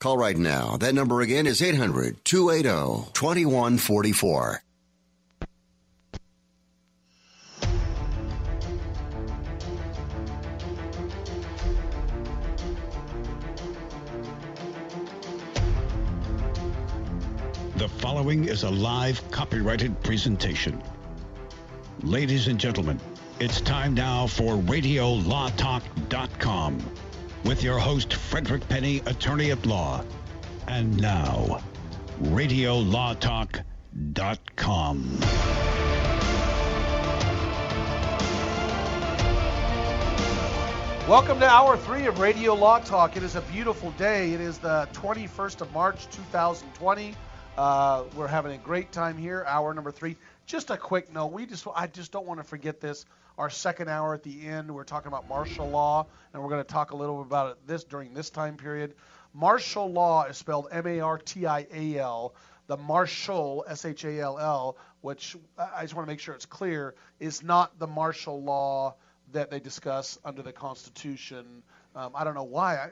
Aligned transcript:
Call 0.00 0.16
right 0.16 0.36
now. 0.36 0.76
That 0.76 0.94
number 0.94 1.22
again 1.22 1.48
is 1.48 1.60
800 1.60 2.24
280 2.24 3.10
2144. 3.14 4.62
The 17.76 17.88
following 17.88 18.44
is 18.44 18.62
a 18.62 18.70
live 18.70 19.28
copyrighted 19.32 20.00
presentation. 20.04 20.80
Ladies 22.04 22.46
and 22.46 22.60
gentlemen, 22.60 23.00
it's 23.40 23.60
time 23.60 23.94
now 23.94 24.28
for 24.28 24.58
RadioLawTalk.com 24.58 27.07
with 27.44 27.62
your 27.62 27.78
host, 27.78 28.14
Frederick 28.14 28.66
Penny, 28.68 29.02
attorney 29.06 29.50
at 29.50 29.66
law. 29.66 30.02
And 30.66 31.00
now, 31.00 31.60
RadioLawTalk.com. 32.22 35.20
Welcome 41.08 41.40
to 41.40 41.48
hour 41.48 41.78
three 41.78 42.04
of 42.04 42.18
Radio 42.18 42.52
Law 42.52 42.80
Talk. 42.80 43.16
It 43.16 43.22
is 43.22 43.34
a 43.34 43.40
beautiful 43.40 43.92
day. 43.92 44.32
It 44.32 44.42
is 44.42 44.58
the 44.58 44.86
21st 44.92 45.62
of 45.62 45.72
March, 45.72 46.04
2020. 46.10 47.14
Uh, 47.56 48.04
we're 48.14 48.26
having 48.26 48.52
a 48.52 48.58
great 48.58 48.92
time 48.92 49.16
here. 49.16 49.42
Hour 49.48 49.72
number 49.72 49.90
three. 49.90 50.16
Just 50.44 50.68
a 50.68 50.76
quick 50.76 51.10
note. 51.12 51.32
We 51.32 51.46
just 51.46 51.66
I 51.74 51.86
just 51.86 52.12
don't 52.12 52.26
want 52.26 52.40
to 52.40 52.44
forget 52.44 52.80
this. 52.80 53.06
Our 53.38 53.50
second 53.50 53.88
hour 53.88 54.14
at 54.14 54.24
the 54.24 54.48
end, 54.48 54.68
we're 54.68 54.82
talking 54.82 55.06
about 55.06 55.28
martial 55.28 55.70
law, 55.70 56.08
and 56.32 56.42
we're 56.42 56.48
going 56.48 56.64
to 56.64 56.68
talk 56.68 56.90
a 56.90 56.96
little 56.96 57.18
bit 57.18 57.26
about 57.26 57.52
it 57.52 57.66
this 57.68 57.84
during 57.84 58.12
this 58.12 58.30
time 58.30 58.56
period. 58.56 58.94
Martial 59.32 59.92
law 59.92 60.24
is 60.24 60.36
spelled 60.36 60.66
M-A-R-T-I-A-L. 60.72 62.34
The 62.66 62.76
martial, 62.76 63.64
S-H-A-L-L, 63.68 64.76
which 65.02 65.36
I 65.56 65.82
just 65.82 65.94
want 65.94 66.08
to 66.08 66.12
make 66.12 66.18
sure 66.18 66.34
it's 66.34 66.46
clear, 66.46 66.96
is 67.20 67.44
not 67.44 67.78
the 67.78 67.86
martial 67.86 68.42
law 68.42 68.96
that 69.30 69.52
they 69.52 69.60
discuss 69.60 70.18
under 70.24 70.42
the 70.42 70.52
Constitution. 70.52 71.62
Um, 71.94 72.10
I 72.16 72.24
don't 72.24 72.34
know 72.34 72.42
why. 72.42 72.74
I, 72.74 72.88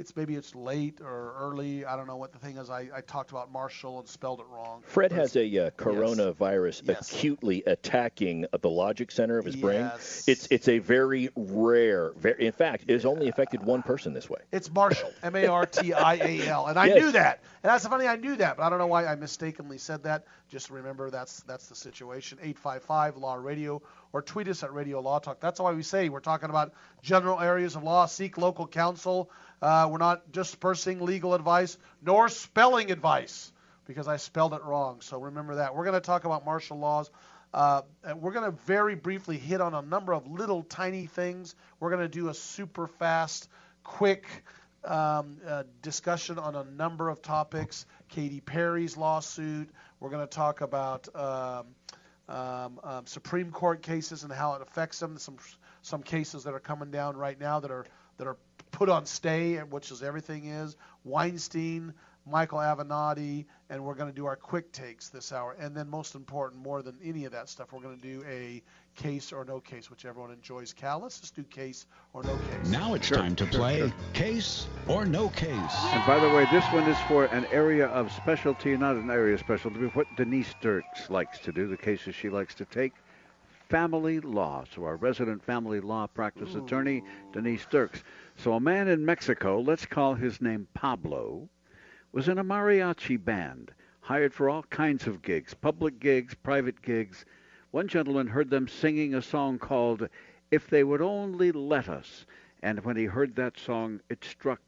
it's 0.00 0.16
maybe 0.16 0.34
it's 0.34 0.54
late 0.54 1.00
or 1.02 1.34
early. 1.38 1.84
I 1.84 1.94
don't 1.94 2.06
know 2.06 2.16
what 2.16 2.32
the 2.32 2.38
thing 2.38 2.56
is. 2.56 2.70
I, 2.70 2.88
I 2.94 3.02
talked 3.02 3.30
about 3.30 3.52
Marshall 3.52 4.00
and 4.00 4.08
spelled 4.08 4.40
it 4.40 4.46
wrong. 4.50 4.82
Fred 4.86 5.12
has 5.12 5.36
a 5.36 5.66
uh, 5.66 5.70
coronavirus 5.72 6.88
Yes. 6.88 7.12
acutely 7.12 7.62
attacking 7.66 8.46
the 8.60 8.70
logic 8.70 9.10
center 9.12 9.36
of 9.38 9.44
his 9.44 9.56
brain. 9.56 9.80
Yes. 9.82 10.24
It's 10.26 10.48
it's 10.50 10.68
a 10.68 10.78
very 10.78 11.28
rare. 11.36 12.12
Very, 12.16 12.46
in 12.46 12.52
fact, 12.52 12.84
it 12.88 12.92
has 12.94 13.04
only 13.04 13.28
affected 13.28 13.62
one 13.62 13.82
person 13.82 14.14
this 14.14 14.28
way. 14.30 14.40
It's 14.52 14.70
Marshall, 14.72 15.12
M-A-R-T-I-A-L, 15.22 16.66
and 16.66 16.78
I 16.78 16.86
Yes. 16.86 16.96
knew 17.02 17.12
that. 17.12 17.40
And 17.62 17.70
that's 17.70 17.86
funny. 17.86 18.06
I 18.06 18.16
knew 18.16 18.36
that, 18.36 18.56
but 18.56 18.62
I 18.62 18.70
don't 18.70 18.78
know 18.78 18.86
why 18.86 19.04
I 19.04 19.14
mistakenly 19.16 19.76
said 19.76 20.02
that. 20.04 20.24
Just 20.48 20.70
remember 20.70 21.10
that's 21.10 21.40
that's 21.40 21.66
the 21.68 21.74
situation. 21.74 22.38
855 22.40 23.18
Law 23.18 23.34
Radio 23.34 23.82
or 24.12 24.22
tweet 24.22 24.48
us 24.48 24.62
at 24.62 24.72
Radio 24.72 25.00
Law 25.00 25.18
Talk. 25.18 25.40
That's 25.40 25.60
why 25.60 25.72
we 25.72 25.82
say 25.82 26.08
we're 26.08 26.20
talking 26.20 26.48
about 26.48 26.72
general 27.02 27.38
areas 27.38 27.76
of 27.76 27.82
law. 27.82 28.06
Seek 28.06 28.38
local 28.38 28.66
counsel. 28.66 29.30
Uh, 29.62 29.88
we're 29.90 29.98
not 29.98 30.32
dispersing 30.32 31.00
legal 31.00 31.34
advice 31.34 31.76
nor 32.02 32.28
spelling 32.28 32.90
advice 32.90 33.52
because 33.86 34.08
I 34.08 34.16
spelled 34.16 34.54
it 34.54 34.62
wrong. 34.62 35.00
So 35.00 35.20
remember 35.20 35.56
that. 35.56 35.74
We're 35.74 35.84
going 35.84 35.94
to 35.94 36.00
talk 36.00 36.24
about 36.24 36.44
martial 36.44 36.78
laws. 36.78 37.10
Uh, 37.52 37.82
we're 38.16 38.32
going 38.32 38.50
to 38.50 38.56
very 38.64 38.94
briefly 38.94 39.36
hit 39.36 39.60
on 39.60 39.74
a 39.74 39.82
number 39.82 40.14
of 40.14 40.26
little 40.26 40.62
tiny 40.62 41.06
things. 41.06 41.54
We're 41.80 41.90
going 41.90 42.02
to 42.02 42.08
do 42.08 42.28
a 42.28 42.34
super 42.34 42.86
fast, 42.86 43.48
quick 43.82 44.26
um, 44.84 45.38
uh, 45.46 45.64
discussion 45.82 46.38
on 46.38 46.54
a 46.54 46.64
number 46.64 47.08
of 47.08 47.20
topics. 47.20 47.86
Katy 48.08 48.40
Perry's 48.40 48.96
lawsuit. 48.96 49.70
We're 49.98 50.10
going 50.10 50.26
to 50.26 50.34
talk 50.34 50.60
about 50.60 51.08
um, 51.14 51.66
um, 52.28 52.80
um, 52.84 53.06
Supreme 53.06 53.50
Court 53.50 53.82
cases 53.82 54.22
and 54.22 54.32
how 54.32 54.54
it 54.54 54.62
affects 54.62 55.00
them. 55.00 55.18
Some 55.18 55.36
some 55.82 56.02
cases 56.02 56.44
that 56.44 56.54
are 56.54 56.60
coming 56.60 56.90
down 56.90 57.16
right 57.16 57.38
now 57.38 57.60
that 57.60 57.70
are 57.70 57.86
that 58.18 58.26
are 58.26 58.36
put 58.80 58.88
on 58.88 59.04
stay, 59.04 59.58
which 59.58 59.90
is 59.90 60.02
everything 60.02 60.46
is 60.46 60.74
Weinstein, 61.04 61.92
Michael 62.24 62.60
Avenatti, 62.60 63.44
and 63.68 63.84
we're 63.84 63.94
going 63.94 64.08
to 64.08 64.16
do 64.16 64.24
our 64.24 64.36
quick 64.36 64.72
takes 64.72 65.10
this 65.10 65.32
hour. 65.32 65.54
And 65.60 65.76
then 65.76 65.86
most 65.86 66.14
important, 66.14 66.62
more 66.62 66.80
than 66.80 66.96
any 67.04 67.26
of 67.26 67.32
that 67.32 67.50
stuff, 67.50 67.74
we're 67.74 67.82
going 67.82 67.98
to 67.98 68.02
do 68.02 68.24
a 68.26 68.62
case 68.96 69.34
or 69.34 69.44
no 69.44 69.60
case, 69.60 69.90
which 69.90 70.06
everyone 70.06 70.32
enjoys. 70.32 70.72
Cal, 70.72 70.98
let's 70.98 71.20
just 71.20 71.36
do 71.36 71.42
case 71.42 71.84
or 72.14 72.22
no 72.22 72.34
case. 72.38 72.70
Now 72.70 72.94
it's 72.94 73.06
Sure, 73.06 73.18
time 73.18 73.36
to 73.36 73.44
sure, 73.50 73.60
play 73.60 73.78
sure. 73.80 73.92
Case 74.14 74.66
or 74.88 75.04
No 75.04 75.28
Case. 75.28 75.50
And 75.50 76.06
by 76.06 76.18
the 76.18 76.34
way, 76.34 76.46
this 76.50 76.64
one 76.72 76.84
is 76.84 76.98
for 77.00 77.26
an 77.26 77.44
area 77.52 77.86
of 77.88 78.10
specialty, 78.10 78.78
not 78.78 78.96
an 78.96 79.10
area 79.10 79.34
of 79.34 79.40
specialty, 79.40 79.78
but 79.78 79.94
what 79.94 80.06
Denise 80.16 80.54
Dirks 80.62 81.10
likes 81.10 81.38
to 81.40 81.52
do, 81.52 81.66
the 81.68 81.76
cases 81.76 82.14
she 82.14 82.30
likes 82.30 82.54
to 82.54 82.64
take. 82.64 82.94
Family 83.70 84.18
law. 84.18 84.64
So 84.74 84.82
our 84.82 84.96
resident 84.96 85.44
family 85.44 85.78
law 85.78 86.08
practice 86.08 86.56
attorney, 86.56 87.04
Denise 87.32 87.66
Dirks. 87.70 88.02
So 88.36 88.54
a 88.54 88.60
man 88.60 88.88
in 88.88 89.04
Mexico, 89.06 89.60
let's 89.60 89.86
call 89.86 90.14
his 90.14 90.40
name 90.40 90.66
Pablo, 90.74 91.48
was 92.10 92.28
in 92.28 92.38
a 92.38 92.44
mariachi 92.44 93.24
band, 93.24 93.70
hired 94.00 94.34
for 94.34 94.50
all 94.50 94.64
kinds 94.64 95.06
of 95.06 95.22
gigs, 95.22 95.54
public 95.54 96.00
gigs, 96.00 96.34
private 96.34 96.82
gigs. 96.82 97.24
One 97.70 97.86
gentleman 97.86 98.26
heard 98.26 98.50
them 98.50 98.66
singing 98.66 99.14
a 99.14 99.22
song 99.22 99.56
called 99.60 100.08
If 100.50 100.68
They 100.68 100.82
Would 100.82 101.00
Only 101.00 101.52
Let 101.52 101.88
Us. 101.88 102.26
And 102.64 102.84
when 102.84 102.96
he 102.96 103.04
heard 103.04 103.36
that 103.36 103.56
song, 103.56 104.00
it 104.10 104.24
struck 104.24 104.60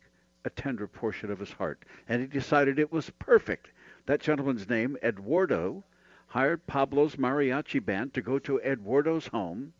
a 0.44 0.50
tender 0.50 0.86
portion 0.86 1.28
of 1.32 1.40
his 1.40 1.50
heart. 1.50 1.84
And 2.08 2.20
he 2.20 2.28
decided 2.28 2.78
it 2.78 2.92
was 2.92 3.10
perfect. 3.18 3.70
That 4.06 4.20
gentleman's 4.20 4.68
name, 4.68 4.96
Eduardo, 5.02 5.82
hired 6.32 6.66
Pablo's 6.66 7.16
mariachi 7.16 7.78
band 7.78 8.14
to 8.14 8.22
go 8.22 8.38
to 8.38 8.58
Eduardo's 8.62 9.26
home. 9.26 9.74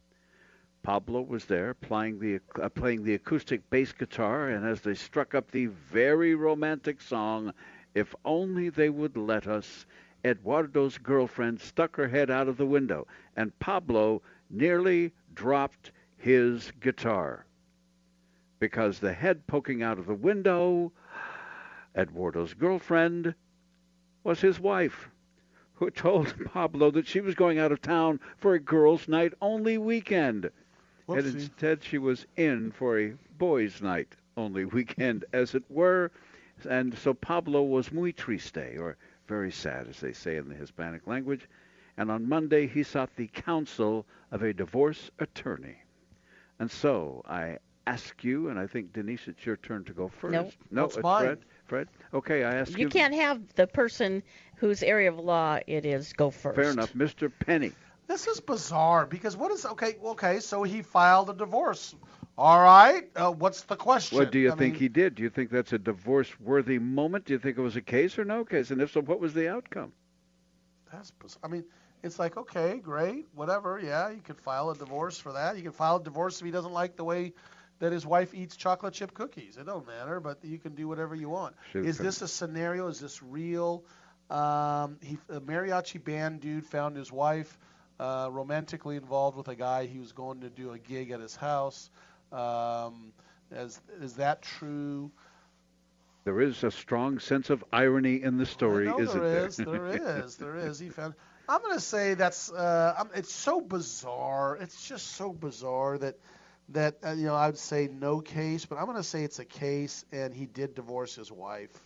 Pablo 0.83 1.23
was 1.23 1.47
there 1.47 1.73
playing 1.73 2.19
the 2.19 2.41
uh, 2.61 2.69
playing 2.69 3.05
the 3.05 3.15
acoustic 3.15 3.71
bass 3.71 3.91
guitar, 3.95 4.51
and 4.51 4.67
as 4.67 4.83
they 4.83 4.93
struck 4.93 5.35
up 5.35 5.51
the 5.51 5.65
very 5.65 6.35
romantic 6.35 7.01
song, 7.01 7.55
"If 7.95 8.15
Only 8.23 8.69
They 8.69 8.91
Would 8.91 9.17
Let 9.17 9.47
Us," 9.47 9.87
Eduardo's 10.23 10.99
girlfriend 10.99 11.59
stuck 11.59 11.97
her 11.97 12.09
head 12.09 12.31
out 12.31 12.49
of 12.49 12.59
the 12.59 12.67
window, 12.67 13.07
and 13.35 13.59
Pablo 13.59 14.21
nearly 14.51 15.15
dropped 15.33 15.91
his 16.19 16.71
guitar 16.81 17.47
because 18.59 18.99
the 18.99 19.15
head 19.15 19.47
poking 19.47 19.83
out 19.83 19.99
of 19.99 20.05
the 20.05 20.15
window, 20.15 20.93
Eduardo's 21.97 22.53
girlfriend, 22.53 23.35
was 24.23 24.43
his 24.43 24.61
wife, 24.61 25.09
who 25.75 25.91
told 25.91 26.35
Pablo 26.53 26.91
that 26.91 27.07
she 27.07 27.21
was 27.21 27.35
going 27.35 27.59
out 27.59 27.73
of 27.73 27.81
town 27.81 28.21
for 28.37 28.55
a 28.55 28.61
girls' 28.61 29.09
night 29.09 29.33
only 29.41 29.79
weekend. 29.79 30.51
And 31.09 31.27
instead, 31.27 31.83
she 31.83 31.99
was 31.99 32.27
in 32.37 32.71
for 32.71 32.99
a 32.99 33.15
boys' 33.39 33.83
night 33.83 34.17
only 34.37 34.65
weekend, 34.65 35.25
as 35.33 35.55
it 35.55 35.65
were. 35.69 36.11
And 36.69 36.97
so 36.97 37.15
Pablo 37.15 37.63
was 37.63 37.93
muy 37.93 38.13
triste, 38.13 38.79
or 38.79 38.97
very 39.27 39.51
sad, 39.51 39.89
as 39.89 40.01
they 40.01 40.13
say 40.13 40.37
in 40.37 40.49
the 40.49 40.55
Hispanic 40.55 41.07
language. 41.07 41.49
And 41.97 42.11
on 42.11 42.29
Monday, 42.29 42.67
he 42.67 42.83
sought 42.83 43.15
the 43.17 43.27
counsel 43.29 44.07
of 44.31 44.43
a 44.43 44.53
divorce 44.53 45.11
attorney. 45.19 45.83
And 46.59 46.71
so 46.71 47.23
I 47.27 47.59
ask 47.87 48.23
you, 48.25 48.49
and 48.49 48.59
I 48.59 48.67
think 48.67 48.93
Denise, 48.93 49.29
it's 49.29 49.45
your 49.45 49.57
turn 49.57 49.85
to 49.85 49.93
go 49.93 50.09
first. 50.09 50.33
No. 50.33 50.51
no, 50.71 50.85
It's 50.85 50.99
mine. 51.03 51.23
Fred. 51.25 51.39
Fred. 51.65 51.89
Okay, 52.13 52.45
I 52.45 52.55
ask 52.57 52.81
you. 52.81 52.81
You 52.81 52.89
can't 52.89 53.15
have 53.15 53.55
the 53.55 53.67
person 53.67 54.23
whose 54.57 54.83
area 54.83 55.11
of 55.11 55.19
law 55.19 55.59
it 55.67 55.85
is 55.85 56.13
go 56.13 56.31
first. 56.31 56.57
Fair 56.57 56.71
enough, 56.71 56.93
Mr. 56.95 57.31
Penny. 57.31 57.73
This 58.07 58.27
is 58.27 58.41
bizarre 58.41 59.07
because 59.07 59.37
what 59.37 59.51
is 59.53 59.65
okay? 59.65 59.97
Okay, 60.03 60.41
so 60.41 60.63
he 60.63 60.83
filed 60.83 61.31
a 61.31 61.35
divorce. 61.35 61.95
All 62.37 62.61
right, 62.63 63.09
uh, 63.17 63.31
what's 63.33 63.63
the 63.63 63.77
question? 63.77 64.19
What 64.19 64.31
do 64.31 64.39
you 64.39 64.51
I 64.51 64.55
think 64.55 64.75
mean, 64.75 64.77
he 64.77 64.89
did? 64.89 65.15
Do 65.15 65.23
you 65.23 65.31
think 65.31 65.51
that's 65.51 65.73
a 65.73 65.79
divorce-worthy 65.79 66.79
moment? 66.79 67.25
Do 67.27 67.33
you 67.33 67.39
think 67.39 67.59
it 67.59 67.63
was 67.63 67.77
a 67.77 67.83
case 67.83 68.19
or 68.19 68.25
no 68.25 68.45
case? 68.45 68.71
And 68.71 68.81
if 68.81 68.91
so, 68.93 69.01
what 69.03 69.21
was 69.21 69.35
the 69.35 69.49
outcome? 69.49 69.93
That's 70.91 71.11
biz- 71.11 71.39
I 71.43 71.49
mean, 71.49 71.65
it's 72.03 72.19
like 72.19 72.37
okay, 72.37 72.79
great, 72.79 73.27
whatever. 73.35 73.79
Yeah, 73.83 74.11
you 74.11 74.21
could 74.21 74.39
file 74.39 74.71
a 74.71 74.77
divorce 74.77 75.19
for 75.19 75.33
that. 75.33 75.57
You 75.57 75.63
can 75.63 75.73
file 75.73 75.97
a 75.97 76.03
divorce 76.03 76.41
if 76.41 76.45
he 76.45 76.51
doesn't 76.53 76.73
like 76.73 76.97
the 76.97 77.05
way 77.05 77.33
that 77.79 77.93
his 77.93 78.07
wife 78.07 78.35
eats 78.35 78.57
chocolate 78.57 78.95
chip 78.95 79.15
cookies. 79.15 79.57
It 79.57 79.67
don't 79.67 79.87
matter, 79.87 80.21
but 80.21 80.45
you 80.45 80.59
can 80.59 80.75
do 80.75 80.87
whatever 80.89 81.15
you 81.15 81.29
want. 81.29 81.55
Shoot, 81.73 81.87
Is 81.87 81.99
this 81.99 82.23
a 82.23 82.29
scenario? 82.29 82.89
Is 82.89 83.01
this 83.01 83.23
real? 83.23 83.85
Um, 84.31 84.99
he, 85.03 85.19
a 85.29 85.41
mariachi 85.41 86.03
band 86.03 86.41
dude 86.41 86.65
found 86.65 86.97
his 86.97 87.13
wife 87.13 87.59
uh, 87.99 88.29
romantically 88.31 88.97
involved 88.97 89.37
with 89.37 89.49
a 89.49 89.55
guy 89.55 89.87
he 89.87 89.99
was 89.99 90.13
going 90.13 90.41
to 90.41 90.51
do 90.51 90.73
a 90.73 90.79
gig 90.79 91.11
at 91.11 91.21
his 91.21 91.37
house. 91.37 91.91
Um, 92.31 93.13
is, 93.51 93.81
is 94.01 94.15
that 94.15 94.43
true? 94.43 95.11
There 96.25 96.41
is 96.41 96.63
a 96.63 96.71
strong 96.71 97.19
sense 97.19 97.51
of 97.51 97.65
irony 97.73 98.23
in 98.23 98.39
the 98.39 98.47
story, 98.47 98.89
isn't 98.89 99.21
there 99.21 99.33
there? 99.33 99.47
is, 99.47 99.57
there 99.57 99.87
is, 100.25 100.37
there 100.37 100.57
is. 100.57 100.79
He 100.79 100.89
found. 100.89 101.15
I'm 101.49 101.61
gonna 101.61 101.81
say 101.81 102.15
that's. 102.15 102.51
Uh, 102.51 102.95
I'm, 102.97 103.11
it's 103.15 103.33
so 103.33 103.61
bizarre. 103.61 104.57
It's 104.61 104.87
just 104.89 105.09
so 105.17 105.33
bizarre 105.33 105.99
that 105.99 106.17
that 106.71 106.97
uh, 107.05 107.13
you 107.13 107.27
know 107.27 107.35
I 107.35 107.47
would 107.47 107.59
say 107.59 107.89
no 107.89 108.21
case, 108.21 108.65
but 108.67 108.79
I'm 108.79 108.87
gonna 108.87 109.03
say 109.03 109.25
it's 109.25 109.39
a 109.39 109.45
case, 109.45 110.05
and 110.13 110.35
he 110.35 110.47
did 110.47 110.75
divorce 110.75 111.15
his 111.15 111.31
wife, 111.33 111.77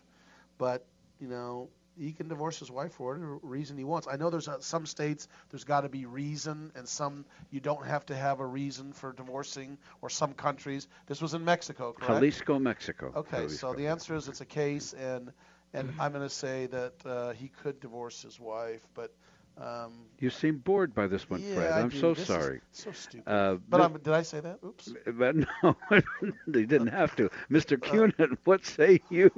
but 0.59 0.85
you 1.21 1.29
know 1.29 1.69
he 1.99 2.13
can 2.13 2.29
divorce 2.29 2.59
his 2.59 2.71
wife 2.71 2.93
for 2.93 3.13
whatever 3.15 3.37
reason 3.43 3.77
he 3.77 3.85
wants. 3.85 4.07
I 4.09 4.17
know 4.17 4.31
there's 4.31 4.49
uh, 4.49 4.61
some 4.61 4.87
states 4.87 5.29
there's 5.51 5.65
got 5.65 5.83
to 5.83 5.89
be 5.89 6.07
reason, 6.07 6.73
and 6.75 6.89
some 6.89 7.25
you 7.51 7.61
don't 7.61 7.85
have 7.87 8.05
to 8.07 8.15
have 8.15 8.41
a 8.41 8.47
reason 8.47 8.93
for 8.93 9.13
divorcing, 9.13 9.79
or 10.03 10.09
some 10.11 10.33
countries. 10.35 10.89
This 11.07 11.21
was 11.21 11.35
in 11.35 11.45
Mexico, 11.45 11.93
correct? 11.93 12.43
Jalisco, 12.43 12.59
Mexico. 12.59 13.15
Okay, 13.15 13.49
so 13.49 13.75
the 13.75 13.87
answer 13.89 14.15
is 14.15 14.29
it's 14.29 14.41
a 14.41 14.47
case, 14.47 14.93
and 14.93 15.33
and 15.73 15.93
I'm 15.99 16.13
going 16.13 16.25
to 16.25 16.35
say 16.35 16.67
that 16.67 17.07
uh, 17.07 17.33
he 17.33 17.49
could 17.49 17.81
divorce 17.81 18.23
his 18.23 18.39
wife, 18.41 18.87
but 18.95 19.13
um, 19.59 19.93
You 20.19 20.31
seem 20.31 20.59
bored 20.59 20.95
by 20.95 21.07
this 21.07 21.29
one, 21.31 21.43
yeah, 21.43 21.55
Fred. 21.55 21.73
I 21.73 21.81
I'm 21.81 21.89
do. 21.89 21.99
so 21.99 22.11
This 22.15 22.21
is 22.21 22.27
sorry. 22.27 22.61
so 22.73 22.93
stupid. 22.93 23.29
Uh, 23.31 23.57
but 23.69 23.79
Mi- 23.79 23.85
I'm, 23.85 23.93
did 23.95 24.09
I 24.13 24.23
say 24.23 24.41
that? 24.41 24.59
Oops. 24.65 24.93
But 25.07 25.37
no, 25.37 25.77
they 26.47 26.65
didn't 26.67 26.89
have 26.89 27.15
to. 27.17 27.27
Uh, 27.27 27.29
Mr. 27.51 27.79
Cunin, 27.79 28.37
what 28.45 28.65
say 28.67 29.01
you? 29.09 29.31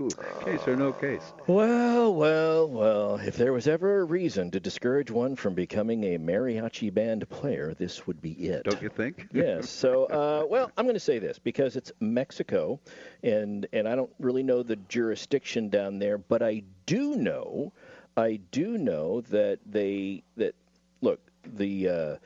Case 0.44 0.66
or 0.66 0.76
no 0.76 0.92
case? 0.92 1.32
Well, 1.46 2.14
well, 2.14 2.68
well. 2.68 3.16
If 3.16 3.36
there 3.36 3.52
was 3.52 3.68
ever 3.68 4.00
a 4.00 4.04
reason 4.04 4.50
to 4.52 4.60
discourage 4.60 5.10
one 5.10 5.36
from 5.36 5.54
becoming 5.54 6.02
a 6.04 6.18
mariachi 6.18 6.92
band 6.92 7.28
player, 7.28 7.74
this 7.74 8.06
would 8.06 8.20
be 8.20 8.32
it. 8.32 8.64
Don't 8.64 8.82
you 8.82 8.88
think? 8.88 9.28
yes. 9.32 9.68
So, 9.70 10.04
uh, 10.06 10.46
well, 10.48 10.70
I'm 10.76 10.84
going 10.84 10.94
to 10.94 11.00
say 11.00 11.18
this 11.18 11.38
because 11.38 11.76
it's 11.76 11.92
Mexico, 12.00 12.80
and 13.22 13.66
and 13.72 13.86
I 13.88 13.94
don't 13.94 14.10
really 14.18 14.42
know 14.42 14.62
the 14.62 14.76
jurisdiction 14.76 15.68
down 15.68 15.98
there, 15.98 16.18
but 16.18 16.42
I 16.42 16.62
do 16.86 17.16
know, 17.16 17.72
I 18.18 18.40
do 18.50 18.76
know 18.76 19.20
that 19.22 19.60
they 19.64 20.24
that 20.36 20.54
look 21.00 21.20
the. 21.44 21.88
Uh, 21.88 22.16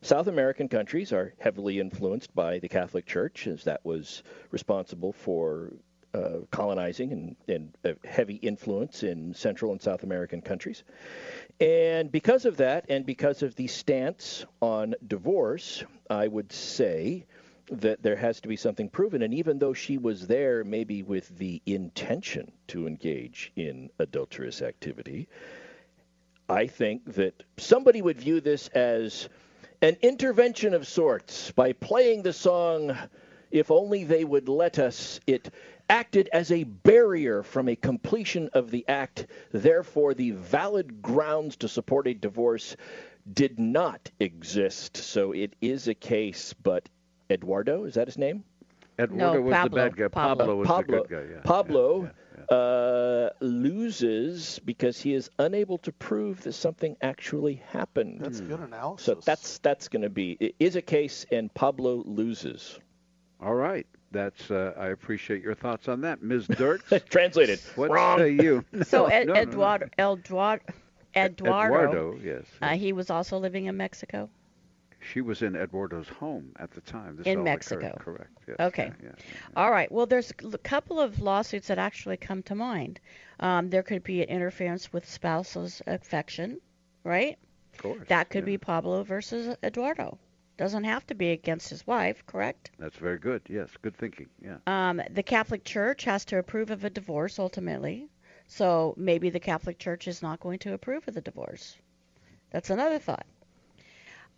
South 0.00 0.26
American 0.26 0.68
countries 0.68 1.14
are 1.14 1.32
heavily 1.38 1.80
influenced 1.80 2.34
by 2.34 2.58
the 2.58 2.68
Catholic 2.68 3.06
Church, 3.06 3.46
as 3.46 3.64
that 3.64 3.82
was 3.86 4.22
responsible 4.50 5.14
for 5.14 5.72
uh, 6.12 6.40
colonizing 6.50 7.10
and, 7.12 7.36
and 7.48 7.74
a 7.84 8.06
heavy 8.06 8.34
influence 8.34 9.02
in 9.02 9.32
Central 9.32 9.72
and 9.72 9.80
South 9.80 10.02
American 10.02 10.42
countries. 10.42 10.84
And 11.58 12.12
because 12.12 12.44
of 12.44 12.58
that, 12.58 12.84
and 12.90 13.06
because 13.06 13.42
of 13.42 13.54
the 13.54 13.66
stance 13.66 14.44
on 14.60 14.94
divorce, 15.06 15.82
I 16.10 16.28
would 16.28 16.52
say 16.52 17.24
that 17.70 18.02
there 18.02 18.16
has 18.16 18.40
to 18.40 18.48
be 18.48 18.56
something 18.56 18.88
proven. 18.88 19.22
And 19.22 19.34
even 19.34 19.58
though 19.58 19.72
she 19.72 19.98
was 19.98 20.26
there, 20.26 20.64
maybe 20.64 21.02
with 21.02 21.36
the 21.38 21.62
intention 21.66 22.52
to 22.68 22.86
engage 22.86 23.52
in 23.56 23.90
adulterous 23.98 24.62
activity, 24.62 25.28
I 26.48 26.66
think 26.66 27.14
that 27.14 27.42
somebody 27.56 28.02
would 28.02 28.18
view 28.18 28.40
this 28.40 28.68
as 28.68 29.28
an 29.80 29.96
intervention 30.02 30.74
of 30.74 30.86
sorts 30.86 31.50
by 31.52 31.72
playing 31.72 32.22
the 32.22 32.32
song 32.32 32.96
If 33.50 33.70
Only 33.70 34.04
They 34.04 34.24
Would 34.24 34.48
Let 34.48 34.78
Us. 34.78 35.20
It 35.26 35.50
acted 35.88 36.28
as 36.32 36.50
a 36.50 36.64
barrier 36.64 37.42
from 37.42 37.68
a 37.68 37.76
completion 37.76 38.50
of 38.52 38.70
the 38.70 38.86
act. 38.88 39.26
Therefore, 39.52 40.14
the 40.14 40.32
valid 40.32 41.02
grounds 41.02 41.56
to 41.56 41.68
support 41.68 42.06
a 42.06 42.14
divorce 42.14 42.76
did 43.30 43.58
not 43.58 44.10
exist. 44.20 44.96
So 44.98 45.32
it 45.32 45.54
is 45.60 45.88
a 45.88 45.94
case, 45.94 46.54
but 46.62 46.88
Eduardo, 47.34 47.84
is 47.84 47.94
that 47.94 48.06
his 48.06 48.16
name? 48.18 48.44
Eduardo 48.98 49.40
was 49.42 49.52
Pablo. 49.52 49.68
the 49.68 49.90
bad 49.90 49.96
guy. 49.96 50.08
Pablo. 50.08 50.36
Pablo 50.36 50.56
was 50.56 50.68
Pablo, 50.68 51.02
the 51.02 51.08
good 51.08 51.28
guy. 51.28 51.34
Yeah. 51.34 51.40
Pablo 51.42 52.02
yeah, 52.04 52.10
yeah, 52.50 52.56
Uh, 52.56 53.30
loses 53.40 54.60
because 54.64 55.00
he 55.00 55.14
is 55.14 55.30
unable 55.38 55.78
to 55.78 55.90
prove 55.92 56.42
that 56.42 56.52
something 56.52 56.96
actually 57.02 57.60
happened. 57.68 58.20
That's 58.20 58.40
good 58.40 58.60
analysis. 58.60 59.04
So 59.04 59.14
that's 59.24 59.58
that's 59.58 59.88
going 59.88 60.02
to 60.02 60.10
be 60.10 60.36
it 60.40 60.54
is 60.60 60.76
a 60.76 60.82
case, 60.82 61.26
and 61.32 61.52
Pablo 61.54 62.02
loses. 62.06 62.78
All 63.40 63.54
right. 63.54 63.86
That's. 64.12 64.50
Uh, 64.50 64.72
I 64.78 64.88
appreciate 64.88 65.42
your 65.42 65.56
thoughts 65.56 65.88
on 65.88 66.00
that, 66.02 66.22
Ms. 66.22 66.46
Dirks. 66.46 66.92
Translated. 67.10 67.58
what 67.74 67.90
Wrong. 67.90 68.18
say 68.18 68.30
you? 68.30 68.64
So 68.84 69.06
Ed, 69.06 69.26
no, 69.26 69.32
no, 69.34 69.40
no. 69.40 69.48
Eduardo, 69.50 69.86
Eduardo, 69.98 70.64
Eduardo, 71.16 71.74
Eduardo, 71.74 72.18
yes. 72.22 72.44
uh, 72.62 72.76
he 72.76 72.92
was 72.92 73.10
also 73.10 73.38
living 73.38 73.66
in 73.66 73.76
Mexico. 73.76 74.30
She 75.12 75.20
was 75.20 75.42
in 75.42 75.54
Eduardo's 75.54 76.08
home 76.08 76.52
at 76.58 76.70
the 76.70 76.80
time. 76.80 77.16
This 77.16 77.26
In 77.26 77.38
all 77.38 77.42
occurred. 77.42 77.82
Mexico. 77.82 77.96
Correct. 78.00 78.38
Yes. 78.48 78.56
Okay. 78.58 78.86
Yeah, 78.86 79.08
yeah, 79.08 79.12
yeah. 79.18 79.48
All 79.56 79.70
right. 79.70 79.90
Well, 79.92 80.06
there's 80.06 80.30
a 80.30 80.58
couple 80.58 80.98
of 80.98 81.20
lawsuits 81.20 81.68
that 81.68 81.78
actually 81.78 82.16
come 82.16 82.42
to 82.44 82.54
mind. 82.54 83.00
Um, 83.38 83.70
there 83.70 83.82
could 83.82 84.02
be 84.02 84.22
an 84.22 84.28
interference 84.28 84.92
with 84.92 85.08
spouse's 85.08 85.82
affection, 85.86 86.60
right? 87.04 87.38
Of 87.74 87.78
course. 87.78 88.08
That 88.08 88.30
could 88.30 88.44
be 88.44 88.58
Pablo 88.58 89.02
versus 89.02 89.56
Eduardo. 89.62 90.18
Doesn't 90.56 90.84
have 90.84 91.06
to 91.08 91.14
be 91.14 91.32
against 91.32 91.68
his 91.68 91.86
wife, 91.86 92.24
correct? 92.26 92.70
That's 92.78 92.96
very 92.96 93.18
good. 93.18 93.42
Yes. 93.48 93.70
Good 93.82 93.96
thinking. 93.96 94.28
Yeah. 94.40 94.58
Um, 94.66 95.02
the 95.10 95.22
Catholic 95.22 95.64
Church 95.64 96.04
has 96.04 96.24
to 96.26 96.38
approve 96.38 96.70
of 96.70 96.84
a 96.84 96.90
divorce 96.90 97.38
ultimately. 97.38 98.08
So 98.46 98.94
maybe 98.96 99.30
the 99.30 99.40
Catholic 99.40 99.78
Church 99.78 100.06
is 100.06 100.22
not 100.22 100.40
going 100.40 100.60
to 100.60 100.74
approve 100.74 101.08
of 101.08 101.14
the 101.14 101.20
divorce. 101.20 101.76
That's 102.50 102.70
another 102.70 103.00
thought. 103.00 103.26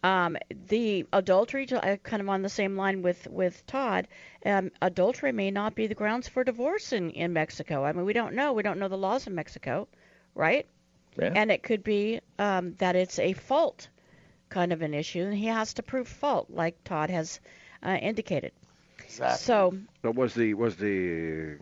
Um, 0.02 0.37
the 0.68 1.06
adultery, 1.12 1.66
uh, 1.70 1.97
kind 1.97 2.20
of 2.23 2.28
on 2.28 2.42
the 2.42 2.49
same 2.49 2.76
line 2.76 3.02
with 3.02 3.26
with 3.28 3.66
Todd, 3.66 4.09
um, 4.44 4.70
adultery 4.80 5.32
may 5.32 5.50
not 5.50 5.75
be 5.75 5.87
the 5.87 5.94
grounds 5.94 6.28
for 6.28 6.44
divorce 6.44 6.92
in 6.92 7.11
in 7.11 7.32
Mexico. 7.32 7.85
I 7.85 7.92
mean, 7.92 8.04
we 8.04 8.12
don't 8.12 8.35
know. 8.35 8.52
We 8.52 8.62
don't 8.62 8.78
know 8.78 8.88
the 8.88 8.97
laws 8.99 9.26
in 9.26 9.35
Mexico, 9.35 9.88
right? 10.35 10.66
Yeah. 11.18 11.35
And 11.35 11.50
it 11.50 11.62
could 11.62 11.82
be 11.85 12.20
um, 12.38 12.75
that 12.75 12.97
it's 12.97 13.18
a 13.18 13.32
fault 13.32 13.88
kind 14.49 14.73
of 14.73 14.82
an 14.82 14.94
issue, 14.94 15.23
and 15.23 15.35
he 15.35 15.47
has 15.47 15.75
to 15.75 15.82
prove 15.82 16.09
fault, 16.09 16.50
like 16.50 16.82
Todd 16.85 17.11
has 17.11 17.40
uh, 17.82 17.99
indicated. 18.00 18.52
exactly. 18.99 19.62
So 19.62 19.75
So 20.02 20.11
was 20.11 20.35
the 20.35 20.54
was 20.54 20.76
the 20.76 21.59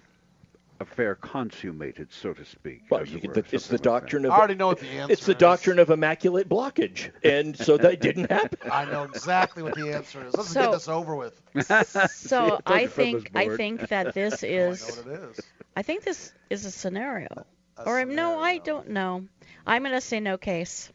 affair 0.81 1.15
consummated, 1.15 2.13
so 2.13 2.33
to 2.33 2.45
speak? 2.45 2.83
Well, 2.91 3.01
as 3.03 3.11
you 3.11 3.19
it 3.23 3.29
were, 3.29 3.35
the, 3.35 3.41
it's 3.53 3.65
something 3.65 3.69
the 3.69 3.73
like 3.75 3.83
that? 3.83 3.83
doctrine 4.03 4.25
of 4.27 4.33
I 4.33 4.37
already 4.39 4.55
know 4.57 4.67
what 4.69 4.81
the 4.81 4.89
answer 4.89 5.13
it's 5.13 5.27
the 5.27 5.33
is. 5.33 5.39
doctrine 5.39 5.79
of 5.79 5.91
immaculate 5.91 6.49
blockage, 6.49 7.11
and 7.23 7.57
so 7.57 7.77
that 7.77 8.01
didn't 8.01 8.31
happen. 8.31 8.59
I 8.71 8.85
know 8.87 9.05
exactly 9.05 9.63
what 9.63 9.75
the 9.75 9.91
answer 9.93 10.27
is. 10.27 10.35
Let's 10.35 10.51
So- 10.51 10.63
get 10.63 10.73
this 10.73 10.89
over 10.89 11.15
with. 11.17 11.41
So 12.11 12.49
told 12.49 12.63
I 12.67 12.81
you 12.83 12.89
think 12.89 13.31
I 13.35 13.57
think 13.57 13.89
that 13.89 14.15
this 14.15 14.43
I 14.45 14.49
know 14.49 14.53
is 14.71 14.83
what 15.05 15.07
it 15.07 15.21
is. 15.31 15.41
I 15.77 15.83
think 15.83 16.05
this 16.05 16.33
is 16.51 16.65
a 16.65 16.71
scenario. 16.71 17.29
A 17.77 17.83
or 17.85 18.05
no, 18.05 18.39
I 18.39 18.59
don't 18.59 18.91
know. 18.91 19.27
I'm 19.67 19.83
gonna 19.83 20.01
say 20.01 20.21
no 20.21 20.39
case. 20.39 20.93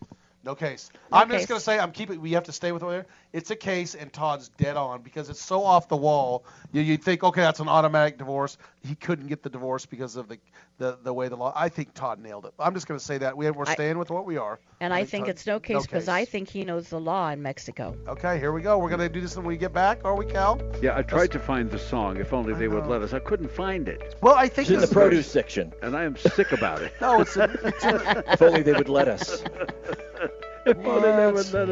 No 0.49 0.55
case. 0.55 0.89
No 1.11 1.19
I'm 1.19 1.29
case. 1.29 1.41
just 1.41 1.47
gonna 1.47 1.59
say 1.59 1.77
I'm 1.77 1.91
keeping. 1.91 2.19
We 2.19 2.31
have 2.31 2.45
to 2.45 2.51
stay 2.51 2.71
with 2.71 2.81
it. 2.81 3.07
It's 3.33 3.51
a 3.51 3.55
case, 3.55 3.93
and 3.93 4.11
Todd's 4.11 4.49
dead 4.57 4.77
on 4.77 5.03
because 5.03 5.29
it's 5.29 5.39
so 5.39 5.63
off 5.63 5.87
the 5.87 5.95
wall. 5.95 6.43
You 6.71 6.81
you 6.81 6.97
think 6.97 7.23
okay, 7.23 7.41
that's 7.41 7.59
an 7.59 7.67
automatic 7.69 8.17
divorce. 8.17 8.57
He 8.83 8.95
couldn't 8.95 9.27
get 9.27 9.43
the 9.43 9.49
divorce 9.51 9.85
because 9.85 10.15
of 10.15 10.27
the 10.27 10.39
the, 10.79 10.97
the 11.03 11.13
way 11.13 11.27
the 11.27 11.35
law. 11.35 11.53
I 11.55 11.69
think 11.69 11.93
Todd 11.93 12.17
nailed 12.19 12.45
it. 12.45 12.53
I'm 12.57 12.73
just 12.73 12.87
gonna 12.87 12.99
say 12.99 13.19
that 13.19 13.37
we 13.37 13.51
we're 13.51 13.65
I- 13.67 13.73
staying 13.75 13.99
with 13.99 14.09
what 14.09 14.25
we 14.25 14.37
are. 14.37 14.59
And 14.81 14.91
I, 14.93 15.03
think 15.03 15.25
Todd- 15.25 15.29
it's 15.31 15.45
no 15.45 15.59
case 15.59 15.83
because 15.83 16.05
case. 16.05 16.07
I 16.09 16.25
think 16.25 16.49
he 16.49 16.63
knows 16.63 16.87
the 16.89 16.99
law 16.99 17.29
in 17.29 17.41
Mexico. 17.43 17.95
Okay, 18.07 18.39
here 18.39 18.51
we 18.51 18.61
go. 18.63 18.79
We're 18.79 18.89
gonna 18.89 19.09
do 19.09 19.21
this 19.21 19.35
when 19.35 19.45
we 19.45 19.55
get 19.57 19.73
back, 19.73 19.99
are 20.03 20.15
we, 20.15 20.25
Cal? 20.25 20.59
Yeah, 20.81 20.97
I 20.97 21.03
tried 21.03 21.31
to 21.33 21.39
find 21.39 21.69
the 21.69 21.77
song. 21.77 22.17
If 22.17 22.33
only 22.33 22.53
they 22.55 22.69
would 22.69 22.87
let 22.87 23.03
us. 23.03 23.13
I 23.13 23.19
couldn't 23.19 23.51
find 23.51 23.87
it, 23.87 24.15
Well, 24.23 24.33
I 24.35 24.47
think 24.47 24.69
It's 24.69 24.73
in 24.75 24.79
the 24.81 24.87
produce 24.87 25.29
section. 25.29 25.73
and 25.83 25.95
I 25.95 26.05
am 26.05 26.15
sick 26.15 26.53
about 26.53 26.81
it. 26.81 26.93
No, 27.01 27.21
it's 27.21 27.35
in, 27.37 27.51
it's 27.63 27.83
in 27.91 28.01
If 28.33 28.41
only 28.41 28.63
they 28.63 28.73
would 28.73 28.89
let 28.89 29.07
us. 29.07 29.43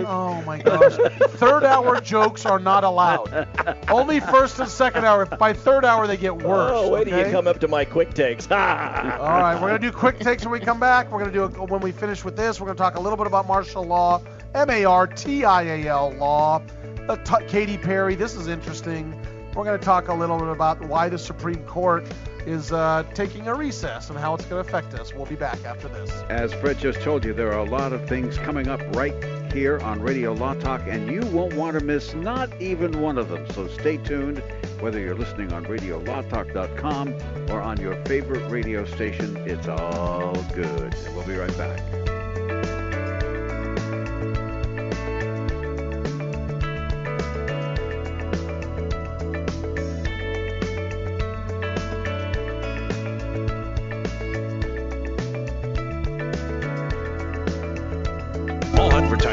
oh 0.07 0.41
my 0.43 0.59
gosh. 0.61 0.95
third 1.31 1.63
hour 1.63 1.99
jokes 2.01 2.45
are 2.45 2.59
not 2.59 2.83
allowed. 2.83 3.47
Only 3.89 4.19
first 4.19 4.59
and 4.59 4.69
second 4.69 5.05
hour. 5.05 5.25
By 5.25 5.53
third 5.53 5.85
hour, 5.85 6.07
they 6.07 6.17
get 6.17 6.35
worse. 6.35 6.71
Oh, 6.73 6.89
wait 6.89 7.07
till 7.07 7.17
you 7.17 7.31
come 7.31 7.47
up 7.47 7.59
to 7.59 7.67
my 7.67 7.85
quick 7.85 8.13
takes. 8.13 8.47
All 8.51 8.57
right, 8.57 9.55
we're 9.61 9.69
gonna 9.69 9.79
do 9.79 9.91
quick 9.91 10.19
takes 10.19 10.43
when 10.43 10.51
we 10.51 10.59
come 10.59 10.79
back. 10.79 11.11
We're 11.11 11.19
gonna 11.19 11.31
do 11.31 11.43
a, 11.43 11.65
when 11.65 11.81
we 11.81 11.91
finish 11.91 12.23
with 12.23 12.35
this. 12.35 12.59
We're 12.59 12.67
gonna 12.67 12.77
talk 12.77 12.95
a 12.95 12.99
little 12.99 13.17
bit 13.17 13.27
about 13.27 13.47
martial 13.47 13.83
law, 13.83 14.21
M-A-R-T-I-A-L 14.55 16.11
law. 16.17 16.61
Uh, 17.07 17.15
t- 17.17 17.45
Katy 17.47 17.77
Perry. 17.77 18.15
This 18.15 18.35
is 18.35 18.47
interesting. 18.47 19.17
We're 19.55 19.63
gonna 19.63 19.77
talk 19.77 20.09
a 20.09 20.13
little 20.13 20.37
bit 20.37 20.49
about 20.49 20.81
why 20.81 21.09
the 21.09 21.17
Supreme 21.17 21.63
Court 21.65 22.05
is 22.47 22.71
uh, 22.71 23.03
taking 23.13 23.47
a 23.47 23.53
recess 23.53 24.09
and 24.09 24.17
how 24.17 24.33
it's 24.33 24.45
gonna 24.45 24.61
affect 24.61 24.93
us. 24.93 25.13
We'll 25.13 25.25
be 25.25 25.35
back 25.35 25.63
after 25.65 25.89
this. 25.89 26.09
As 26.29 26.53
Fred 26.53 26.79
just 26.79 27.01
told 27.01 27.25
you, 27.25 27.33
there 27.33 27.51
are 27.51 27.59
a 27.59 27.69
lot 27.69 27.91
of 27.91 28.07
things 28.07 28.37
coming 28.37 28.69
up 28.69 28.79
right 28.95 29.13
here 29.51 29.79
on 29.79 30.01
Radio 30.01 30.33
Law 30.33 30.53
Talk, 30.53 30.81
and 30.87 31.11
you 31.11 31.21
won't 31.31 31.53
want 31.55 31.77
to 31.77 31.83
miss 31.83 32.13
not 32.13 32.49
even 32.61 33.01
one 33.01 33.17
of 33.17 33.27
them. 33.27 33.45
So 33.51 33.67
stay 33.67 33.97
tuned, 33.97 34.41
whether 34.79 34.99
you're 34.99 35.15
listening 35.15 35.51
on 35.51 35.65
RadioLawTalk.com 35.65 37.49
or 37.49 37.61
on 37.61 37.81
your 37.81 37.95
favorite 38.05 38.49
radio 38.49 38.85
station. 38.85 39.35
It's 39.45 39.67
all 39.67 40.33
good. 40.53 40.95
We'll 41.13 41.27
be 41.27 41.35
right 41.35 41.57
back. 41.57 42.06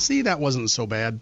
See, 0.00 0.22
that 0.22 0.40
wasn't 0.40 0.70
so 0.70 0.86
bad. 0.86 1.20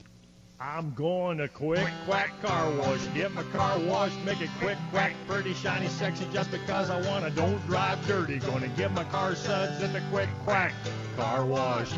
I'm 0.60 0.94
going 0.94 1.38
to 1.38 1.48
Quick 1.48 1.88
Quack 2.06 2.30
Car 2.42 2.70
Wash. 2.76 3.04
Get 3.12 3.34
my 3.34 3.42
car 3.44 3.76
washed, 3.80 4.16
make 4.24 4.40
it 4.40 4.50
quick, 4.60 4.78
quack, 4.92 5.14
pretty, 5.26 5.52
shiny, 5.54 5.88
sexy, 5.88 6.26
just 6.32 6.52
because 6.52 6.88
I 6.88 7.00
want 7.08 7.24
to. 7.24 7.30
Don't 7.32 7.64
drive 7.66 8.04
dirty. 8.06 8.38
To 8.38 8.70
get 8.76 8.92
my 8.92 9.02
car 9.04 9.34
suds 9.34 9.82
at 9.82 9.92
the 9.92 10.00
Quick 10.12 10.28
Quack 10.44 10.72
Car 11.16 11.44
Wash. 11.44 11.92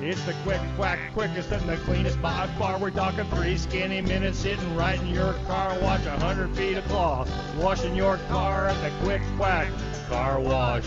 It's 0.00 0.22
the 0.24 0.34
Quick 0.44 0.60
Quack, 0.76 1.00
quickest 1.14 1.50
and 1.50 1.68
the 1.68 1.76
cleanest 1.78 2.22
by 2.22 2.46
far. 2.58 2.78
We're 2.78 2.90
talking 2.90 3.24
three 3.30 3.58
skinny 3.58 4.00
minutes 4.00 4.38
sitting 4.38 4.76
right 4.76 5.00
in 5.00 5.08
your 5.08 5.32
car. 5.48 5.76
Watch 5.80 6.06
a 6.06 6.16
hundred 6.18 6.56
feet 6.56 6.76
of 6.76 6.84
cloth. 6.84 7.28
Washing 7.58 7.96
your 7.96 8.18
car 8.28 8.68
at 8.68 8.80
the 8.82 9.04
Quick 9.04 9.22
Quack 9.36 9.68
Car 10.08 10.40
Wash. 10.40 10.86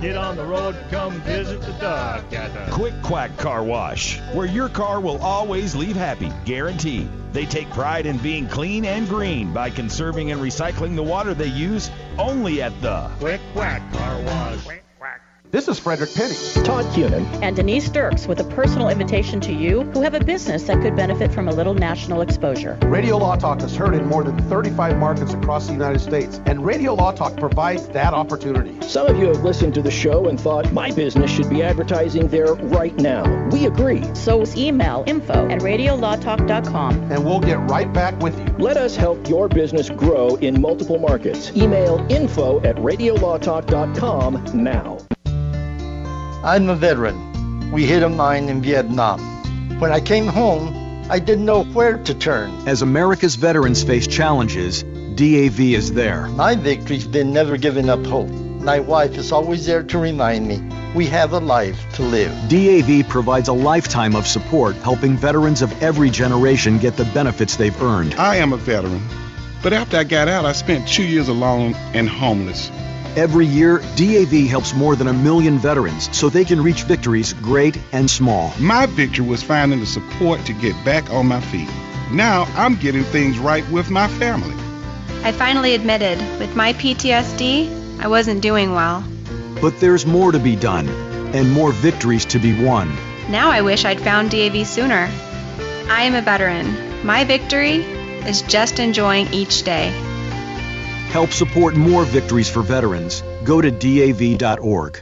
get 0.00 0.16
on 0.16 0.36
the 0.36 0.44
road, 0.44 0.76
come 0.90 1.20
visit 1.22 1.60
the 1.60 1.72
duck 1.72 2.32
at 2.32 2.52
the 2.52 2.72
Quick 2.72 2.94
Quack 3.02 3.36
Car 3.36 3.62
Wash, 3.62 4.20
where 4.32 4.46
your 4.46 4.68
car 4.68 5.00
will 5.00 5.18
always 5.22 5.74
leave 5.74 5.96
happy, 5.96 6.32
guaranteed. 6.44 7.08
They 7.32 7.46
take 7.46 7.68
pride 7.70 8.06
in 8.06 8.18
being 8.18 8.46
clean 8.46 8.84
and 8.84 9.08
green 9.08 9.52
by 9.52 9.70
conserving 9.70 10.30
and 10.30 10.40
recycling 10.40 10.94
the 10.94 11.02
water 11.02 11.34
they 11.34 11.46
use 11.46 11.90
only 12.18 12.62
at 12.62 12.78
the 12.80 13.10
Quick 13.18 13.40
Quack 13.52 13.92
Car 13.92 14.22
Wash. 14.22 14.83
This 15.54 15.68
is 15.68 15.78
Frederick 15.78 16.12
Penny. 16.12 16.34
Todd 16.64 16.84
Cunin. 16.86 17.24
And 17.40 17.54
Denise 17.54 17.88
Dirks 17.88 18.26
with 18.26 18.40
a 18.40 18.44
personal 18.56 18.88
invitation 18.88 19.40
to 19.42 19.52
you 19.52 19.82
who 19.82 20.02
have 20.02 20.14
a 20.14 20.18
business 20.18 20.64
that 20.64 20.82
could 20.82 20.96
benefit 20.96 21.32
from 21.32 21.46
a 21.46 21.52
little 21.52 21.74
national 21.74 22.22
exposure. 22.22 22.76
Radio 22.86 23.18
Law 23.18 23.36
Talk 23.36 23.62
is 23.62 23.76
heard 23.76 23.94
in 23.94 24.04
more 24.04 24.24
than 24.24 24.36
35 24.48 24.96
markets 24.96 25.32
across 25.32 25.68
the 25.68 25.72
United 25.72 26.00
States, 26.00 26.40
and 26.46 26.66
Radio 26.66 26.92
Law 26.94 27.12
Talk 27.12 27.36
provides 27.36 27.86
that 27.90 28.14
opportunity. 28.14 28.76
Some 28.84 29.06
of 29.06 29.16
you 29.16 29.26
have 29.28 29.44
listened 29.44 29.74
to 29.74 29.82
the 29.82 29.92
show 29.92 30.26
and 30.26 30.40
thought 30.40 30.72
my 30.72 30.90
business 30.90 31.30
should 31.30 31.48
be 31.48 31.62
advertising 31.62 32.26
there 32.26 32.54
right 32.54 32.96
now. 32.96 33.22
We 33.50 33.66
agree. 33.66 34.02
So 34.16 34.42
email 34.56 35.04
info 35.06 35.48
at 35.50 35.60
radiolawtalk.com. 35.60 37.12
And 37.12 37.24
we'll 37.24 37.38
get 37.38 37.60
right 37.70 37.92
back 37.92 38.18
with 38.18 38.36
you. 38.36 38.56
Let 38.58 38.76
us 38.76 38.96
help 38.96 39.28
your 39.28 39.48
business 39.48 39.88
grow 39.88 40.34
in 40.34 40.60
multiple 40.60 40.98
markets. 40.98 41.56
Email 41.56 42.04
info 42.10 42.60
at 42.62 42.74
radiolawtalk.com 42.74 44.44
now. 44.52 44.98
I'm 46.44 46.68
a 46.68 46.76
veteran. 46.76 47.70
We 47.72 47.86
hit 47.86 48.02
a 48.02 48.08
mine 48.10 48.50
in 48.50 48.60
Vietnam. 48.60 49.18
When 49.80 49.90
I 49.90 50.00
came 50.00 50.26
home, 50.26 51.06
I 51.08 51.18
didn't 51.18 51.46
know 51.46 51.64
where 51.64 51.96
to 51.96 52.14
turn. 52.14 52.68
As 52.68 52.82
America's 52.82 53.36
veterans 53.36 53.82
face 53.82 54.06
challenges, 54.06 54.82
DAV 54.82 55.58
is 55.58 55.94
there. 55.94 56.28
My 56.28 56.54
victory's 56.54 57.06
been 57.06 57.32
never 57.32 57.56
giving 57.56 57.88
up 57.88 58.04
hope. 58.04 58.28
My 58.28 58.78
wife 58.78 59.16
is 59.16 59.32
always 59.32 59.64
there 59.64 59.84
to 59.84 59.98
remind 59.98 60.46
me 60.46 60.60
we 60.94 61.06
have 61.06 61.32
a 61.32 61.38
life 61.38 61.80
to 61.94 62.02
live. 62.02 62.30
DAV 62.50 63.08
provides 63.08 63.48
a 63.48 63.54
lifetime 63.54 64.14
of 64.14 64.26
support 64.26 64.76
helping 64.76 65.16
veterans 65.16 65.62
of 65.62 65.82
every 65.82 66.10
generation 66.10 66.76
get 66.76 66.98
the 66.98 67.06
benefits 67.06 67.56
they've 67.56 67.82
earned. 67.82 68.16
I 68.16 68.36
am 68.36 68.52
a 68.52 68.58
veteran, 68.58 69.02
but 69.62 69.72
after 69.72 69.96
I 69.96 70.04
got 70.04 70.28
out, 70.28 70.44
I 70.44 70.52
spent 70.52 70.88
two 70.88 71.04
years 71.04 71.28
alone 71.28 71.72
and 71.94 72.06
homeless. 72.06 72.70
Every 73.16 73.46
year, 73.46 73.78
DAV 73.96 74.48
helps 74.48 74.74
more 74.74 74.96
than 74.96 75.06
a 75.06 75.12
million 75.12 75.58
veterans 75.58 76.08
so 76.16 76.28
they 76.28 76.44
can 76.44 76.60
reach 76.60 76.82
victories 76.82 77.32
great 77.34 77.78
and 77.92 78.10
small. 78.10 78.52
My 78.58 78.86
victory 78.86 79.24
was 79.24 79.42
finding 79.42 79.78
the 79.78 79.86
support 79.86 80.44
to 80.46 80.52
get 80.52 80.74
back 80.84 81.10
on 81.10 81.26
my 81.28 81.40
feet. 81.40 81.68
Now 82.10 82.44
I'm 82.56 82.74
getting 82.76 83.04
things 83.04 83.38
right 83.38 83.68
with 83.70 83.88
my 83.88 84.08
family. 84.08 84.54
I 85.22 85.30
finally 85.32 85.74
admitted, 85.74 86.18
with 86.40 86.56
my 86.56 86.72
PTSD, 86.72 88.00
I 88.00 88.08
wasn't 88.08 88.42
doing 88.42 88.72
well. 88.72 89.04
But 89.62 89.78
there's 89.80 90.04
more 90.04 90.32
to 90.32 90.38
be 90.38 90.56
done. 90.56 90.88
and 91.34 91.50
more 91.50 91.72
victories 91.72 92.24
to 92.26 92.38
be 92.38 92.64
won. 92.64 92.96
Now 93.28 93.50
I 93.50 93.60
wish 93.62 93.84
I'd 93.84 94.00
found 94.00 94.30
DAV 94.30 94.64
sooner. 94.66 95.10
I 95.88 96.02
am 96.04 96.14
a 96.14 96.22
veteran. 96.22 97.04
My 97.04 97.24
victory 97.24 97.82
is 98.24 98.42
just 98.42 98.78
enjoying 98.78 99.32
each 99.34 99.64
day. 99.64 99.92
Help 101.14 101.30
support 101.30 101.76
more 101.76 102.04
victories 102.04 102.50
for 102.50 102.60
veterans. 102.60 103.22
Go 103.44 103.60
to 103.60 103.70
DAV.org. 103.70 105.00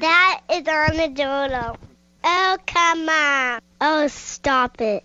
That 0.00 0.40
is 0.50 0.66
Armadillo. 0.66 1.76
Oh, 2.24 2.56
come 2.66 3.08
on. 3.10 3.60
Oh, 3.78 4.06
stop 4.06 4.80
it. 4.80 5.04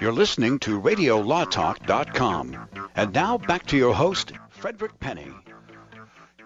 You're 0.00 0.12
listening 0.12 0.60
to 0.60 0.80
RadioLawTalk.com. 0.80 2.68
And 2.94 3.12
now 3.12 3.38
back 3.38 3.66
to 3.66 3.76
your 3.76 3.92
host, 3.92 4.30
Frederick 4.50 5.00
Penny. 5.00 5.32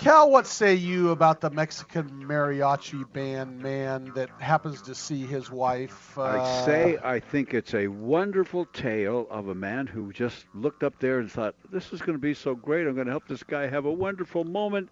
Cal, 0.00 0.30
what 0.30 0.47
say 0.47 0.75
you 0.75 1.11
about 1.11 1.42
the 1.42 1.50
Mexican 1.50 2.09
mariachi 2.25 3.04
band 3.12 3.61
man 3.61 4.11
that 4.14 4.30
happens 4.38 4.80
to 4.80 4.95
see 4.95 5.26
his 5.26 5.50
wife? 5.50 6.16
Uh, 6.16 6.23
I 6.23 6.64
say 6.64 6.99
I 7.04 7.21
think 7.21 7.52
it's 7.52 7.75
a 7.75 7.87
wonderful 7.88 8.64
tale 8.64 9.26
of 9.28 9.49
a 9.49 9.54
man 9.54 9.87
who 9.87 10.11
just 10.11 10.47
looked 10.54 10.83
up 10.83 10.99
there 11.00 11.19
and 11.19 11.30
thought, 11.30 11.54
"This 11.71 11.92
is 11.92 12.00
going 12.00 12.16
to 12.16 12.19
be 12.19 12.33
so 12.33 12.54
great. 12.54 12.87
I'm 12.87 12.95
going 12.95 13.09
to 13.09 13.12
help 13.12 13.28
this 13.28 13.42
guy 13.42 13.66
have 13.66 13.85
a 13.85 13.92
wonderful 13.92 14.42
moment." 14.45 14.88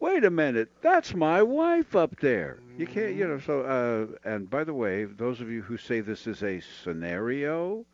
Wait 0.00 0.24
a 0.24 0.30
minute, 0.30 0.68
that's 0.82 1.14
my 1.14 1.40
wife 1.40 1.94
up 1.94 2.18
there. 2.18 2.58
You 2.76 2.88
can't, 2.88 3.14
you 3.14 3.28
know. 3.28 3.38
So, 3.38 3.60
uh, 3.60 4.28
and 4.28 4.50
by 4.50 4.64
the 4.64 4.74
way, 4.74 5.04
those 5.04 5.40
of 5.40 5.48
you 5.48 5.62
who 5.62 5.76
say 5.76 6.00
this 6.00 6.26
is 6.26 6.42
a 6.42 6.58
scenario, 6.82 7.86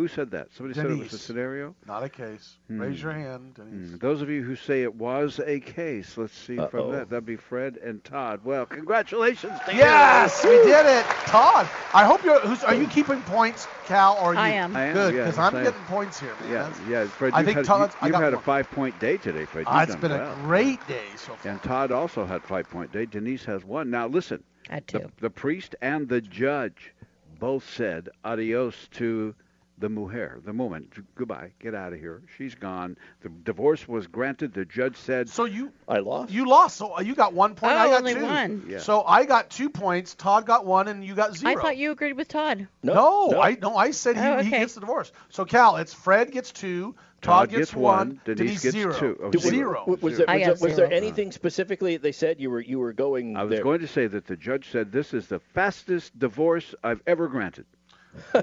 who 0.00 0.08
said 0.08 0.30
that? 0.30 0.48
Somebody 0.56 0.74
said 0.80 0.90
it 0.90 0.98
was 0.98 1.12
a 1.12 1.18
scenario. 1.18 1.74
Not 1.86 2.02
a 2.02 2.08
case. 2.08 2.56
Hmm. 2.68 2.80
Raise 2.80 3.02
your 3.02 3.12
hand, 3.12 3.54
Denise. 3.54 3.90
Hmm. 3.90 3.96
Those 3.98 4.22
of 4.22 4.30
you 4.30 4.42
who 4.42 4.56
say 4.56 4.82
it 4.82 4.94
was 4.94 5.38
a 5.44 5.60
case, 5.60 6.16
let's 6.16 6.32
see 6.36 6.58
Uh-oh. 6.58 6.68
from 6.68 6.92
that. 6.92 7.10
That'd 7.10 7.26
be 7.26 7.36
Fred 7.36 7.76
and 7.76 8.02
Todd. 8.02 8.40
Well, 8.44 8.66
congratulations 8.66 9.52
to 9.66 9.72
you. 9.72 9.78
Yes, 9.78 10.42
we 10.44 10.50
did 10.50 10.86
it, 10.86 11.04
Todd. 11.26 11.68
I 11.94 12.04
hope 12.04 12.24
you're. 12.24 12.40
Who's, 12.40 12.64
are 12.64 12.74
you 12.74 12.86
keeping 12.86 13.20
points, 13.22 13.66
Cal? 13.86 14.14
Or 14.20 14.30
are 14.30 14.34
you? 14.34 14.40
I 14.40 14.48
am. 14.50 14.74
I 14.74 14.84
am, 14.86 14.94
Good, 14.94 15.14
yeah, 15.14 15.24
because 15.24 15.38
I'm 15.38 15.54
I 15.54 15.58
am. 15.58 15.64
getting 15.64 15.80
points 15.84 16.18
here, 16.18 16.34
man. 16.40 16.50
Yeah, 16.50 16.72
yeah, 16.88 17.04
Fred. 17.06 17.32
I 17.34 17.38
You've 17.40 17.46
think 17.46 17.56
had, 17.58 17.66
Todd- 17.66 17.94
I 18.00 18.06
you, 18.06 18.12
got 18.12 18.22
have 18.22 18.32
had 18.32 18.34
one. 18.34 18.42
a 18.42 18.44
five-point 18.44 18.98
day 19.00 19.16
today, 19.18 19.44
Fred. 19.44 19.66
You've 19.70 19.82
it's 19.82 19.92
done 19.92 20.00
been 20.00 20.10
well. 20.12 20.32
a 20.32 20.36
great 20.42 20.86
day 20.88 21.04
so 21.16 21.34
far. 21.34 21.52
And 21.52 21.62
Todd 21.62 21.92
also 21.92 22.24
had 22.24 22.42
five-point 22.42 22.92
day. 22.92 23.04
Denise 23.06 23.44
has 23.44 23.64
one. 23.64 23.90
Now 23.90 24.06
listen. 24.08 24.42
Had 24.68 24.86
The, 24.86 25.10
the 25.20 25.30
priest 25.30 25.74
and 25.82 26.08
the 26.08 26.20
judge 26.20 26.94
both 27.40 27.68
said 27.68 28.08
adios 28.24 28.88
to 28.92 29.34
the 29.80 29.88
mujer, 29.88 30.40
the 30.44 30.52
woman. 30.52 30.88
Goodbye. 31.16 31.50
Get 31.58 31.74
out 31.74 31.92
of 31.92 31.98
here. 31.98 32.22
She's 32.36 32.54
gone. 32.54 32.96
The 33.22 33.28
divorce 33.30 33.88
was 33.88 34.06
granted. 34.06 34.52
The 34.54 34.64
judge 34.64 34.96
said. 34.96 35.28
So 35.28 35.46
you 35.46 35.72
I 35.88 35.98
lost. 35.98 36.30
you 36.32 36.46
lost. 36.46 36.76
So 36.76 36.96
uh, 36.96 37.00
you 37.00 37.14
got 37.14 37.32
one 37.32 37.54
point. 37.54 37.72
Oh, 37.72 37.76
I 37.76 37.88
got 37.88 37.98
only 38.00 38.14
two. 38.14 38.22
one. 38.22 38.64
Yeah. 38.68 38.78
So 38.78 39.02
I 39.02 39.24
got 39.24 39.50
two 39.50 39.70
points. 39.70 40.14
Todd 40.14 40.46
got 40.46 40.64
one, 40.66 40.86
and 40.88 41.04
you 41.04 41.14
got 41.14 41.34
zero. 41.36 41.52
I 41.52 41.60
thought 41.60 41.76
you 41.76 41.90
agreed 41.90 42.12
with 42.12 42.28
Todd. 42.28 42.68
No, 42.82 43.28
no. 43.32 43.40
I 43.40 43.56
no, 43.60 43.74
I 43.76 43.90
said 43.90 44.16
he, 44.16 44.22
Oh, 44.22 44.38
he 44.42 44.50
gets 44.50 44.74
the 44.74 44.80
divorce. 44.80 45.10
So 45.30 45.44
Cal, 45.44 45.76
it's 45.76 45.94
Fred 45.94 46.30
gets 46.30 46.52
two, 46.52 46.94
Todd, 47.22 47.48
Todd 47.50 47.58
gets 47.58 47.74
one, 47.74 48.20
Denise 48.24 48.62
gets 48.62 48.74
zero. 48.76 48.92
two. 48.92 49.18
Oh, 49.22 49.30
Did 49.30 49.42
we- 49.44 49.50
zero. 49.50 49.84
Was, 49.86 50.16
there, 50.18 50.26
was, 50.26 50.38
there, 50.38 50.50
was 50.50 50.60
there 50.60 50.70
zero. 50.74 50.90
anything 50.90 51.32
specifically 51.32 51.96
that 51.96 52.02
they 52.02 52.12
said 52.12 52.38
you 52.40 52.50
were 52.50 52.60
you 52.60 52.78
were 52.78 52.92
going 52.92 53.36
I 53.36 53.44
was 53.44 53.50
there? 53.50 53.62
going 53.62 53.80
to 53.80 53.88
say 53.88 54.06
that 54.06 54.26
the 54.26 54.36
judge 54.36 54.70
said 54.70 54.92
this 54.92 55.14
is 55.14 55.26
the 55.26 55.40
fastest 55.54 56.18
divorce 56.18 56.74
I've 56.84 57.02
ever 57.06 57.28
granted. 57.28 57.64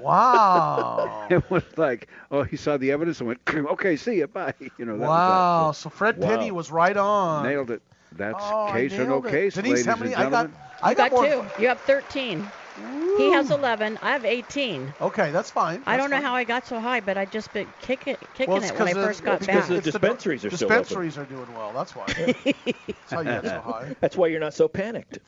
Wow. 0.02 1.26
It 1.30 1.50
was 1.50 1.62
like, 1.76 2.08
oh, 2.30 2.42
he 2.42 2.56
saw 2.56 2.76
the 2.78 2.92
evidence 2.92 3.20
and 3.20 3.28
went, 3.28 3.40
okay, 3.48 3.96
see 3.96 4.16
you, 4.16 4.26
bye. 4.26 4.54
You 4.78 4.84
know, 4.86 4.96
that 4.98 5.08
wow. 5.08 5.70
was 5.70 5.76
So 5.78 5.90
Fred 5.90 6.18
Wow. 6.18 6.28
Penny 6.28 6.50
was 6.50 6.70
right 6.70 6.96
on. 6.96 7.42
Nailed 7.42 7.70
it. 7.70 7.82
That's 8.12 8.50
Oh, 8.50 8.66
case 8.72 8.98
or 8.98 9.04
no 9.06 9.20
it. 9.20 9.30
case, 9.30 9.54
Denise, 9.54 9.72
ladies 9.72 9.86
how 9.86 9.96
many? 9.96 10.14
and 10.14 10.24
I 10.26 10.30
got. 10.30 10.32
gentlemen. 10.32 10.56
I 10.82 10.94
got, 10.94 11.10
got 11.10 11.24
two. 11.26 11.62
You 11.62 11.68
have 11.68 11.80
13. 11.80 12.50
He 13.18 13.30
has 13.32 13.50
11. 13.50 13.98
I 14.00 14.12
have 14.12 14.24
18. 14.24 14.94
Okay, 15.00 15.30
that's 15.32 15.50
fine. 15.50 15.82
I 15.86 15.96
don't 15.96 16.10
know 16.10 16.16
That's 16.16 16.24
how 16.26 16.34
I 16.34 16.44
got 16.44 16.64
so 16.66 16.78
high, 16.80 17.00
but 17.00 17.18
I 17.18 17.24
just 17.24 17.52
been 17.52 17.72
kicking 17.80 18.16
kicking 18.32 18.54
Well, 18.54 18.62
it 18.62 18.78
when 18.78 18.88
I 18.88 18.94
first 18.94 19.20
the- 19.22 19.30
got 19.30 19.40
because 19.40 19.66
back. 19.66 19.68
the 19.68 19.74
it's 19.76 19.84
dispensaries 19.86 20.44
are 20.44 20.50
still. 20.50 20.68
Dispensaries 20.68 21.18
are 21.18 21.26
doing 21.26 21.52
well. 21.52 21.72
That's 21.72 21.94
why. 21.94 22.06
that's 22.16 23.10
how 23.10 23.20
you 23.20 23.26
get 23.26 23.44
so 23.44 23.60
high. 23.60 23.94
That's 24.00 24.16
why 24.16 24.28
you're 24.28 24.40
not 24.40 24.54
so 24.54 24.68
panicked. 24.68 25.18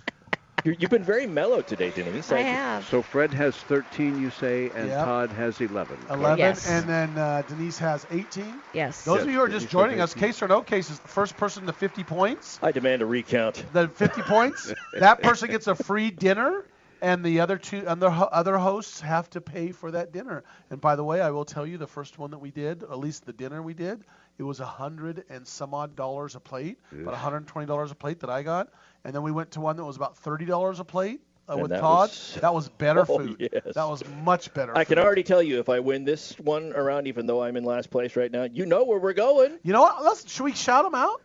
You're, 0.65 0.75
you've 0.79 0.91
been 0.91 1.05
very 1.05 1.27
mellow 1.27 1.63
today, 1.63 1.91
Denise. 1.91 2.31
I 2.33 2.41
have. 2.41 2.85
So 2.87 3.03
Fred 3.03 3.33
has 3.35 3.57
13, 3.57 4.19
you 4.19 4.31
say, 4.31 4.71
and 4.71 4.89
Yep. 4.89 5.05
Todd 5.05 5.33
has 5.33 5.61
11. 5.61 6.07
11, 6.11 6.39
Yes. 6.39 6.69
and 6.69 6.89
then 6.89 7.17
uh, 7.19 7.43
Denise 7.47 7.79
has 7.79 8.07
18. 8.11 8.63
Yes. 8.75 9.05
Those 9.05 9.17
Yes, 9.19 9.23
of 9.25 9.31
you 9.31 9.37
who 9.37 9.43
are 9.45 9.47
Denise 9.49 9.63
just 9.63 9.73
joining 9.73 10.01
us, 10.01 10.13
case 10.15 10.43
or 10.43 10.49
no 10.49 10.63
case 10.63 10.91
is 10.91 10.99
the 11.01 11.09
first 11.09 11.37
person 11.37 11.67
to 11.67 11.73
50 11.73 12.05
points. 12.05 12.59
I 12.63 12.73
demand 12.73 13.03
a 13.03 13.07
recount. 13.07 13.65
The 13.73 13.89
50 13.89 14.23
points, 14.23 14.73
that 14.93 15.23
person 15.23 15.51
gets 15.51 15.67
a 15.67 15.75
free 15.75 16.11
dinner, 16.11 16.67
and 17.03 17.25
the 17.25 17.41
other 17.41 17.57
two 17.57 17.83
and 17.87 18.01
the 18.03 18.11
ho- 18.11 18.29
other 18.31 18.59
hosts 18.59 19.01
have 19.01 19.31
to 19.31 19.41
pay 19.41 19.73
for 19.73 19.91
that 19.93 20.13
dinner. 20.13 20.45
And 20.69 20.81
by 20.81 20.97
the 20.97 21.05
way, 21.05 21.23
I 21.23 21.31
will 21.31 21.47
tell 21.47 21.67
you, 21.67 21.79
the 21.79 21.87
first 21.87 22.19
one 22.19 22.31
that 22.33 22.39
we 22.39 22.51
did, 22.51 22.83
at 22.83 22.99
least 22.99 23.25
the 23.25 23.33
dinner 23.33 23.63
we 23.63 23.73
did, 23.73 24.05
it 24.37 24.43
was 24.43 24.61
a 24.61 24.67
hundred 24.67 25.25
and 25.31 25.47
some 25.47 25.73
odd 25.73 25.97
dollars 25.97 26.35
a 26.35 26.41
plate, 26.41 26.79
about 26.93 27.13
120 27.13 27.67
dollars 27.67 27.91
a 27.91 27.95
plate 27.95 28.21
that 28.21 28.29
I 28.29 28.43
got. 28.43 28.69
And 29.05 29.15
then 29.15 29.23
we 29.23 29.33
went 29.33 29.53
to 29.53 29.61
one 29.61 29.77
that 29.77 29.85
was 29.85 29.97
about 29.97 30.17
30 30.19 30.45
dollars 30.47 30.81
a 30.81 30.85
plate 30.85 31.21
uh, 31.51 31.57
with 31.57 31.71
that 31.71 31.81
Todd. 31.81 32.11
was- 32.11 32.39
That 32.41 32.55
was 32.55 32.69
better 32.69 33.01
Oh, 33.09 33.19
food. 33.19 33.37
yes. 33.53 33.75
That 33.75 33.89
was 33.89 34.03
much 34.23 34.53
better. 34.55 34.77
I 34.77 34.85
can 34.85 34.99
already 34.99 35.23
tell 35.23 35.43
you 35.43 35.59
if 35.61 35.69
I 35.69 35.81
win 35.81 36.05
this 36.05 36.39
one 36.39 36.73
around, 36.75 37.07
even 37.07 37.27
though 37.27 37.43
I'm 37.43 37.57
in 37.57 37.65
last 37.65 37.91
place 37.91 38.15
right 38.17 38.31
now, 38.31 38.45
you 38.45 38.67
know 38.67 38.85
where 38.85 38.99
we're 38.99 39.13
going. 39.15 39.59
You 39.63 39.73
know 39.73 39.81
what? 39.83 40.03
Let's 40.05 40.31
should 40.31 40.45
we 40.45 40.53
shout 40.53 40.85
them 40.85 40.95
out? 40.95 41.23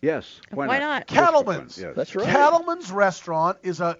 Yes. 0.00 0.40
Why, 0.50 0.66
Why 0.66 0.78
not? 0.80 1.06
Just 1.06 1.18
for 1.20 1.26
Cattleman's. 1.26 1.78
Yes. 1.78 1.94
That's 1.94 2.14
right. 2.16 2.26
Cattleman's 2.26 2.90
Restaurant 2.90 3.58
is 3.62 3.80
a 3.80 3.98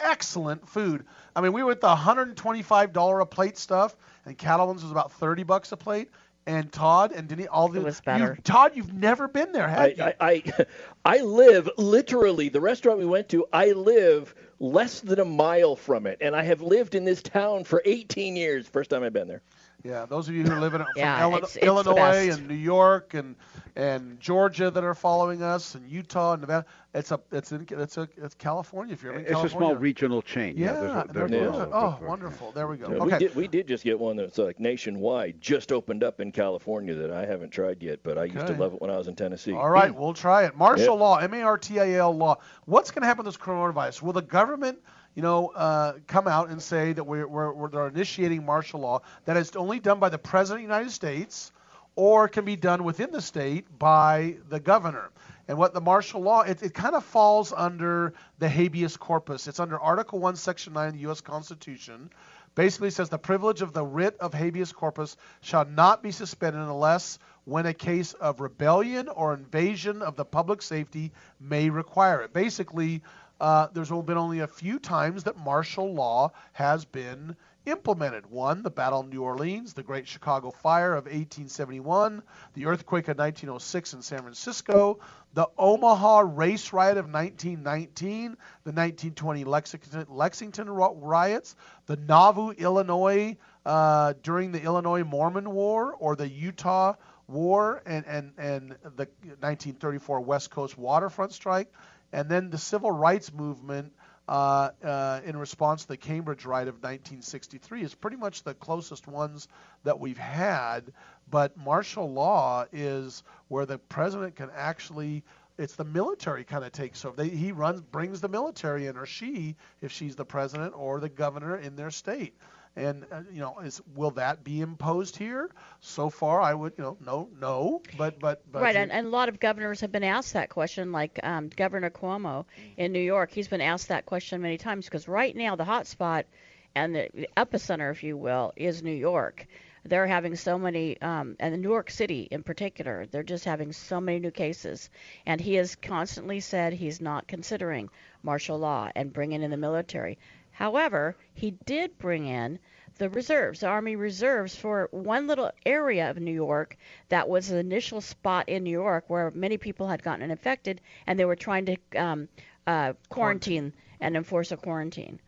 excellent 0.00 0.68
food. 0.68 1.04
I 1.36 1.40
mean, 1.40 1.52
we 1.52 1.62
went 1.62 1.80
the 1.80 1.94
$125 1.94 3.20
a 3.20 3.26
plate 3.26 3.56
stuff, 3.56 3.96
and 4.26 4.36
Cattleman's 4.36 4.82
was 4.82 4.90
about 4.90 5.12
30 5.12 5.44
bucks 5.44 5.70
a 5.72 5.76
plate. 5.76 6.10
And 6.46 6.70
Todd 6.70 7.12
and 7.12 7.26
Denise, 7.26 7.46
all 7.46 7.68
the 7.68 7.80
It 7.80 7.84
was 7.84 8.00
better. 8.02 8.34
You, 8.36 8.42
Todd, 8.42 8.72
you've 8.74 8.92
never 8.92 9.28
been 9.28 9.52
there, 9.52 9.66
have 9.66 9.78
I, 9.78 9.86
you? 9.86 10.02
I, 10.02 10.14
I, 10.20 10.66
I 11.18 11.22
live 11.22 11.70
literally 11.78 12.50
the 12.50 12.60
restaurant 12.60 12.98
we 12.98 13.06
went 13.06 13.30
to. 13.30 13.46
I 13.52 13.72
live 13.72 14.34
less 14.60 15.00
than 15.00 15.20
a 15.20 15.24
mile 15.24 15.74
from 15.74 16.06
it, 16.06 16.18
and 16.20 16.36
I 16.36 16.42
have 16.42 16.60
lived 16.60 16.94
in 16.94 17.04
this 17.04 17.22
town 17.22 17.64
for 17.64 17.82
18 17.84 18.36
years. 18.36 18.68
First 18.68 18.90
time 18.90 19.02
I've 19.02 19.12
been 19.12 19.28
there. 19.28 19.42
Yeah, 19.84 20.06
those 20.06 20.28
of 20.28 20.34
you 20.34 20.42
who 20.44 20.58
live 20.58 20.74
in 20.74 20.84
Yeah, 20.96 21.20
Illinois, 21.20 21.36
it's- 21.36 21.56
it's 21.56 21.64
Illinois 21.66 22.30
and 22.32 22.48
New 22.48 22.54
York 22.54 23.14
and 23.14 23.36
and 23.76 24.20
Georgia 24.20 24.70
that 24.70 24.84
are 24.84 24.94
following 24.94 25.42
us, 25.42 25.74
and 25.74 25.88
Utah 25.90 26.34
and 26.34 26.42
Nevada, 26.42 26.64
it's 26.94 27.10
a 27.10 27.20
it's 27.32 27.50
in 27.50 27.66
it's 27.70 27.96
a 27.98 28.08
it's 28.16 28.34
California. 28.36 28.92
If 28.94 29.02
you're 29.02 29.12
in 29.14 29.24
California. 29.24 29.44
It's 29.46 29.54
a 29.54 29.56
small 29.58 29.74
regional 29.74 30.22
chain. 30.22 30.56
Yeah, 30.56 30.66
Yeah, 30.66 30.72
there's 30.80 30.92
a- 30.92 31.12
there's 31.12 31.30
good. 31.30 31.50
lots 31.70 31.70
Oh, 31.74 32.06
wonderful. 32.06 32.52
There 32.52 32.66
we 32.68 32.76
go. 32.76 32.88
Yeah, 32.88 33.02
okay. 33.02 33.14
We 33.14 33.18
did 33.18 33.34
we 33.34 33.48
did 33.48 33.66
just 33.68 33.82
get 33.84 33.98
one 33.98 34.16
that's 34.16 34.38
like 34.38 34.60
nationwide, 34.60 35.40
just 35.40 35.72
opened 35.72 36.04
up 36.04 36.20
in 36.20 36.30
California 36.32 36.94
that 36.94 37.10
I 37.10 37.26
haven't 37.26 37.50
tried 37.50 37.82
yet, 37.82 38.00
but 38.02 38.16
I 38.16 38.24
used 38.24 38.46
to 38.46 38.54
love 38.54 38.74
it 38.74 38.80
when 38.80 38.90
I 38.90 38.96
was 38.96 39.08
in 39.08 39.16
Tennessee. 39.16 39.52
All 39.52 39.70
right, 39.70 39.90
mm. 39.92 39.96
we'll 39.98 40.14
try 40.14 40.44
it. 40.44 40.56
Martial 40.56 40.94
Yeah. 40.94 41.00
law, 41.02 41.16
M-A-R-T-I-A-L 41.18 42.16
law. 42.16 42.38
What's 42.66 42.90
going 42.90 43.02
to 43.02 43.06
happen 43.08 43.24
with 43.24 43.34
this 43.34 43.42
coronavirus? 43.44 44.02
Will 44.02 44.12
the 44.12 44.22
government, 44.22 44.78
you 45.14 45.22
know, 45.22 45.48
uh, 45.48 45.94
come 46.06 46.26
out 46.26 46.50
and 46.50 46.60
say 46.60 46.92
that 46.92 47.04
we're, 47.04 47.26
we're, 47.26 47.52
we're 47.52 47.88
initiating 47.88 48.44
martial 48.44 48.80
law 48.80 49.02
that 49.24 49.36
is 49.36 49.54
only 49.56 49.78
done 49.78 50.00
by 50.00 50.08
the 50.08 50.18
president 50.18 50.64
of 50.64 50.68
the 50.68 50.74
United 50.74 50.92
States, 50.92 51.52
or 51.96 52.28
can 52.28 52.44
be 52.44 52.56
done 52.56 52.82
within 52.82 53.12
the 53.12 53.22
state 53.22 53.66
by 53.78 54.36
the 54.48 54.58
governor? 54.58 55.10
And 55.46 55.58
what 55.58 55.74
the 55.74 55.80
martial 55.80 56.20
law, 56.22 56.40
it, 56.40 56.62
it 56.62 56.74
kind 56.74 56.94
of 56.94 57.04
falls 57.04 57.52
under 57.52 58.14
the 58.38 58.48
habeas 58.48 58.96
corpus. 58.96 59.46
It's 59.46 59.60
under 59.60 59.78
Article 59.78 60.18
1, 60.18 60.36
Section 60.36 60.72
9 60.72 60.88
of 60.88 60.94
the 60.94 61.00
U.S. 61.00 61.20
Constitution. 61.20 62.10
Basically 62.54 62.90
says 62.90 63.08
the 63.08 63.18
privilege 63.18 63.62
of 63.62 63.72
the 63.72 63.84
writ 63.84 64.16
of 64.20 64.32
habeas 64.32 64.72
corpus 64.72 65.16
shall 65.40 65.64
not 65.64 66.02
be 66.02 66.12
suspended 66.12 66.62
unless 66.62 67.18
when 67.44 67.66
a 67.66 67.74
case 67.74 68.14
of 68.14 68.40
rebellion 68.40 69.08
or 69.08 69.34
invasion 69.34 70.02
of 70.02 70.16
the 70.16 70.24
public 70.24 70.62
safety 70.62 71.12
may 71.40 71.68
require 71.68 72.22
it. 72.22 72.32
Basically, 72.32 73.02
uh, 73.40 73.68
there's 73.72 73.90
been 73.90 74.16
only 74.16 74.40
a 74.40 74.46
few 74.46 74.78
times 74.78 75.24
that 75.24 75.36
martial 75.36 75.92
law 75.92 76.32
has 76.52 76.84
been 76.84 77.36
implemented. 77.66 78.26
One, 78.30 78.62
the 78.62 78.70
Battle 78.70 79.00
of 79.00 79.08
New 79.08 79.22
Orleans, 79.22 79.72
the 79.72 79.82
Great 79.82 80.06
Chicago 80.06 80.50
Fire 80.50 80.92
of 80.92 81.04
1871, 81.04 82.22
the 82.54 82.66
earthquake 82.66 83.08
of 83.08 83.18
1906 83.18 83.94
in 83.94 84.02
San 84.02 84.20
Francisco, 84.20 84.98
the 85.32 85.48
Omaha 85.58 86.20
Race 86.20 86.72
Riot 86.72 86.98
of 86.98 87.06
1919, 87.06 88.36
the 88.64 88.72
1920 88.72 89.44
Lexington, 89.44 90.06
Lexington 90.08 90.70
riots, 90.70 91.56
the 91.86 91.96
Nauvoo, 91.96 92.50
Illinois, 92.50 93.36
uh, 93.64 94.12
during 94.22 94.52
the 94.52 94.62
Illinois 94.62 95.02
Mormon 95.02 95.50
War, 95.50 95.94
or 95.98 96.16
the 96.16 96.28
Utah 96.28 96.94
War, 97.26 97.82
and, 97.86 98.04
and, 98.06 98.32
and 98.36 98.70
the 98.82 99.08
1934 99.40 100.20
West 100.20 100.50
Coast 100.50 100.76
waterfront 100.76 101.32
strike, 101.32 101.72
and 102.14 102.28
then 102.28 102.48
the 102.50 102.58
civil 102.58 102.92
rights 102.92 103.32
movement 103.32 103.92
uh, 104.28 104.70
uh, 104.82 105.20
in 105.26 105.36
response 105.36 105.82
to 105.82 105.88
the 105.88 105.96
Cambridge 105.96 106.46
riot 106.46 106.68
of 106.68 106.76
1963 106.76 107.82
is 107.82 107.94
pretty 107.94 108.16
much 108.16 108.44
the 108.44 108.54
closest 108.54 109.06
ones 109.08 109.48
that 109.82 109.98
we've 109.98 110.16
had. 110.16 110.92
But 111.28 111.56
martial 111.56 112.10
law 112.10 112.66
is 112.72 113.22
where 113.48 113.66
the 113.66 113.78
president 113.78 114.36
can 114.36 114.50
actually 114.54 115.24
it's 115.56 115.76
the 115.76 115.84
military 115.84 116.42
kind 116.42 116.64
of 116.64 116.72
takes 116.72 117.04
over. 117.04 117.16
They, 117.16 117.28
he 117.28 117.52
runs, 117.52 117.80
brings 117.80 118.20
the 118.20 118.28
military 118.28 118.86
in, 118.86 118.96
or 118.96 119.06
she, 119.06 119.54
if 119.80 119.92
she's 119.92 120.16
the 120.16 120.24
president 120.24 120.74
or 120.76 120.98
the 120.98 121.08
governor 121.08 121.56
in 121.56 121.76
their 121.76 121.92
state. 121.92 122.34
And 122.76 123.06
uh, 123.12 123.22
you 123.32 123.40
know, 123.40 123.58
is 123.60 123.80
will 123.94 124.10
that 124.12 124.42
be 124.42 124.60
imposed 124.60 125.16
here? 125.16 125.50
So 125.80 126.10
far, 126.10 126.40
I 126.40 126.54
would, 126.54 126.74
you 126.76 126.84
know, 126.84 126.96
no, 127.04 127.28
no. 127.40 127.82
But 127.96 128.18
but, 128.18 128.42
but 128.50 128.62
right, 128.62 128.74
and, 128.74 128.90
and 128.90 129.06
a 129.06 129.10
lot 129.10 129.28
of 129.28 129.38
governors 129.38 129.80
have 129.80 129.92
been 129.92 130.04
asked 130.04 130.32
that 130.32 130.50
question, 130.50 130.90
like 130.90 131.20
um, 131.22 131.50
Governor 131.54 131.90
Cuomo 131.90 132.46
in 132.76 132.92
New 132.92 133.00
York. 133.00 133.30
He's 133.32 133.48
been 133.48 133.60
asked 133.60 133.88
that 133.88 134.06
question 134.06 134.42
many 134.42 134.58
times 134.58 134.86
because 134.86 135.06
right 135.06 135.34
now 135.36 135.54
the 135.54 135.64
hot 135.64 135.86
spot 135.86 136.26
and 136.74 136.94
the, 136.94 137.08
the 137.14 137.28
epicenter, 137.36 137.92
if 137.92 138.02
you 138.02 138.16
will, 138.16 138.52
is 138.56 138.82
New 138.82 138.90
York 138.90 139.46
they're 139.86 140.06
having 140.06 140.34
so 140.34 140.58
many, 140.58 141.00
um, 141.02 141.36
and 141.38 141.60
New 141.60 141.68
York 141.68 141.90
City 141.90 142.26
in 142.30 142.42
particular, 142.42 143.06
they're 143.06 143.22
just 143.22 143.44
having 143.44 143.72
so 143.72 144.00
many 144.00 144.18
new 144.18 144.30
cases. 144.30 144.88
And 145.26 145.40
he 145.40 145.54
has 145.54 145.76
constantly 145.76 146.40
said 146.40 146.72
he's 146.72 147.00
not 147.00 147.28
considering 147.28 147.90
martial 148.22 148.58
law 148.58 148.90
and 148.94 149.12
bringing 149.12 149.42
in 149.42 149.50
the 149.50 149.56
military. 149.56 150.18
However, 150.54 151.16
he 151.34 151.50
did 151.66 151.98
bring 151.98 152.26
in 152.26 152.60
the 152.98 153.08
reserves, 153.10 153.60
the 153.60 153.66
Army 153.66 153.96
reserves, 153.96 154.54
for 154.54 154.88
one 154.92 155.26
little 155.26 155.50
area 155.66 156.08
of 156.08 156.18
New 156.18 156.32
York 156.32 156.76
that 157.08 157.28
was 157.28 157.48
the 157.48 157.58
initial 157.58 158.00
spot 158.00 158.48
in 158.48 158.62
New 158.62 158.70
York 158.70 159.04
where 159.08 159.32
many 159.32 159.58
people 159.58 159.88
had 159.88 160.02
gotten 160.02 160.30
infected, 160.30 160.80
and 161.06 161.18
they 161.18 161.24
were 161.24 161.34
trying 161.36 161.66
to 161.66 161.76
um, 161.96 162.28
uh, 162.68 162.92
quarantine 163.08 163.72
and 164.00 164.16
enforce 164.16 164.52
a 164.52 164.56
quarantine. 164.56 165.18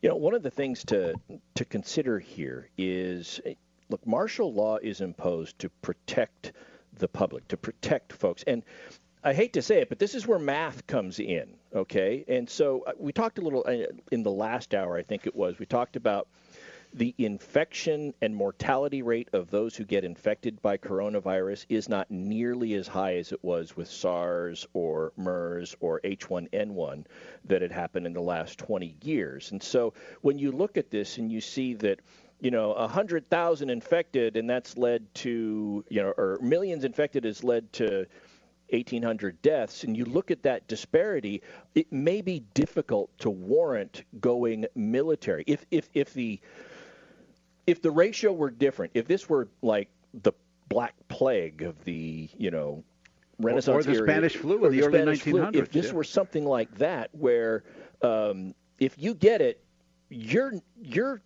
You 0.00 0.08
know, 0.08 0.16
one 0.16 0.34
of 0.34 0.42
the 0.42 0.50
things 0.50 0.84
to 0.86 1.14
to 1.54 1.64
consider 1.66 2.18
here 2.18 2.70
is, 2.78 3.40
look, 3.90 4.06
martial 4.06 4.54
law 4.54 4.78
is 4.78 5.02
imposed 5.02 5.58
to 5.58 5.68
protect 5.68 6.52
the 6.94 7.08
public, 7.08 7.46
to 7.48 7.58
protect 7.58 8.14
folks, 8.14 8.42
and 8.46 8.64
I 9.22 9.34
hate 9.34 9.52
to 9.52 9.62
say 9.62 9.82
it, 9.82 9.90
but 9.90 9.98
this 9.98 10.14
is 10.14 10.26
where 10.26 10.38
math 10.38 10.86
comes 10.86 11.18
in, 11.18 11.56
okay? 11.74 12.24
And 12.26 12.48
so 12.48 12.84
uh, 12.86 12.92
we 12.98 13.12
talked 13.12 13.38
a 13.38 13.42
little 13.42 13.64
uh, 13.66 13.92
in 14.10 14.22
the 14.22 14.30
last 14.30 14.74
hour, 14.74 14.96
I 14.96 15.02
think 15.02 15.26
it 15.26 15.36
was. 15.36 15.58
We 15.58 15.66
talked 15.66 15.96
about 15.96 16.28
the 16.94 17.14
infection 17.18 18.14
and 18.22 18.34
mortality 18.34 19.02
rate 19.02 19.28
of 19.32 19.50
those 19.50 19.76
who 19.76 19.84
get 19.84 20.04
infected 20.04 20.60
by 20.62 20.76
coronavirus 20.76 21.66
is 21.68 21.88
not 21.88 22.10
nearly 22.10 22.74
as 22.74 22.88
high 22.88 23.16
as 23.16 23.30
it 23.30 23.44
was 23.44 23.76
with 23.76 23.88
SARS 23.88 24.66
or 24.72 25.12
MERS 25.16 25.76
or 25.80 26.00
H1N1 26.00 27.04
that 27.44 27.62
had 27.62 27.70
happened 27.70 28.06
in 28.06 28.14
the 28.14 28.22
last 28.22 28.58
20 28.58 28.96
years. 29.02 29.52
And 29.52 29.62
so 29.62 29.92
when 30.22 30.38
you 30.38 30.50
look 30.50 30.78
at 30.78 30.90
this 30.90 31.18
and 31.18 31.30
you 31.30 31.40
see 31.40 31.74
that 31.74 32.00
you 32.42 32.50
know, 32.50 32.70
100,000 32.70 33.68
infected, 33.68 34.38
and 34.38 34.48
that's 34.48 34.78
led 34.78 35.14
to, 35.14 35.84
you 35.90 36.02
know, 36.02 36.14
or 36.16 36.38
millions 36.40 36.84
infected 36.84 37.24
has 37.24 37.44
led 37.44 37.70
to 37.74 38.06
1,800 38.72 39.40
deaths, 39.42 39.84
and 39.84 39.96
you 39.96 40.04
look 40.04 40.30
at 40.30 40.42
that 40.42 40.66
disparity, 40.68 41.42
it 41.74 41.90
may 41.92 42.20
be 42.20 42.44
difficult 42.54 43.10
to 43.18 43.30
warrant 43.30 44.04
going 44.20 44.66
military. 44.74 45.44
If, 45.46 45.66
if, 45.70 45.88
if 45.94 46.14
the 46.14 46.40
if 47.66 47.82
the 47.82 47.90
ratio 47.90 48.32
were 48.32 48.50
different, 48.50 48.92
if 48.94 49.06
this 49.06 49.28
were 49.28 49.48
like 49.62 49.88
the 50.22 50.32
Black 50.68 50.94
Plague 51.08 51.62
of 51.62 51.84
the, 51.84 52.28
you 52.36 52.50
know, 52.50 52.82
Renaissance 53.38 53.86
or, 53.86 53.90
the 53.92 53.98
Spanish 53.98 54.36
flu 54.36 54.64
in 54.64 54.72
the, 54.72 54.80
the 54.80 54.86
early 54.86 54.98
Spanish 54.98 55.24
1900s. 55.24 55.50
Flu, 55.52 55.60
if 55.60 55.70
this 55.70 55.86
yeah. 55.86 55.92
were 55.92 56.04
something 56.04 56.44
like 56.44 56.74
that, 56.78 57.10
where 57.12 57.64
um, 58.02 58.54
if 58.78 58.94
you 58.98 59.14
get 59.14 59.40
it, 59.40 59.62
you're 60.08 60.54
you're 60.82 61.22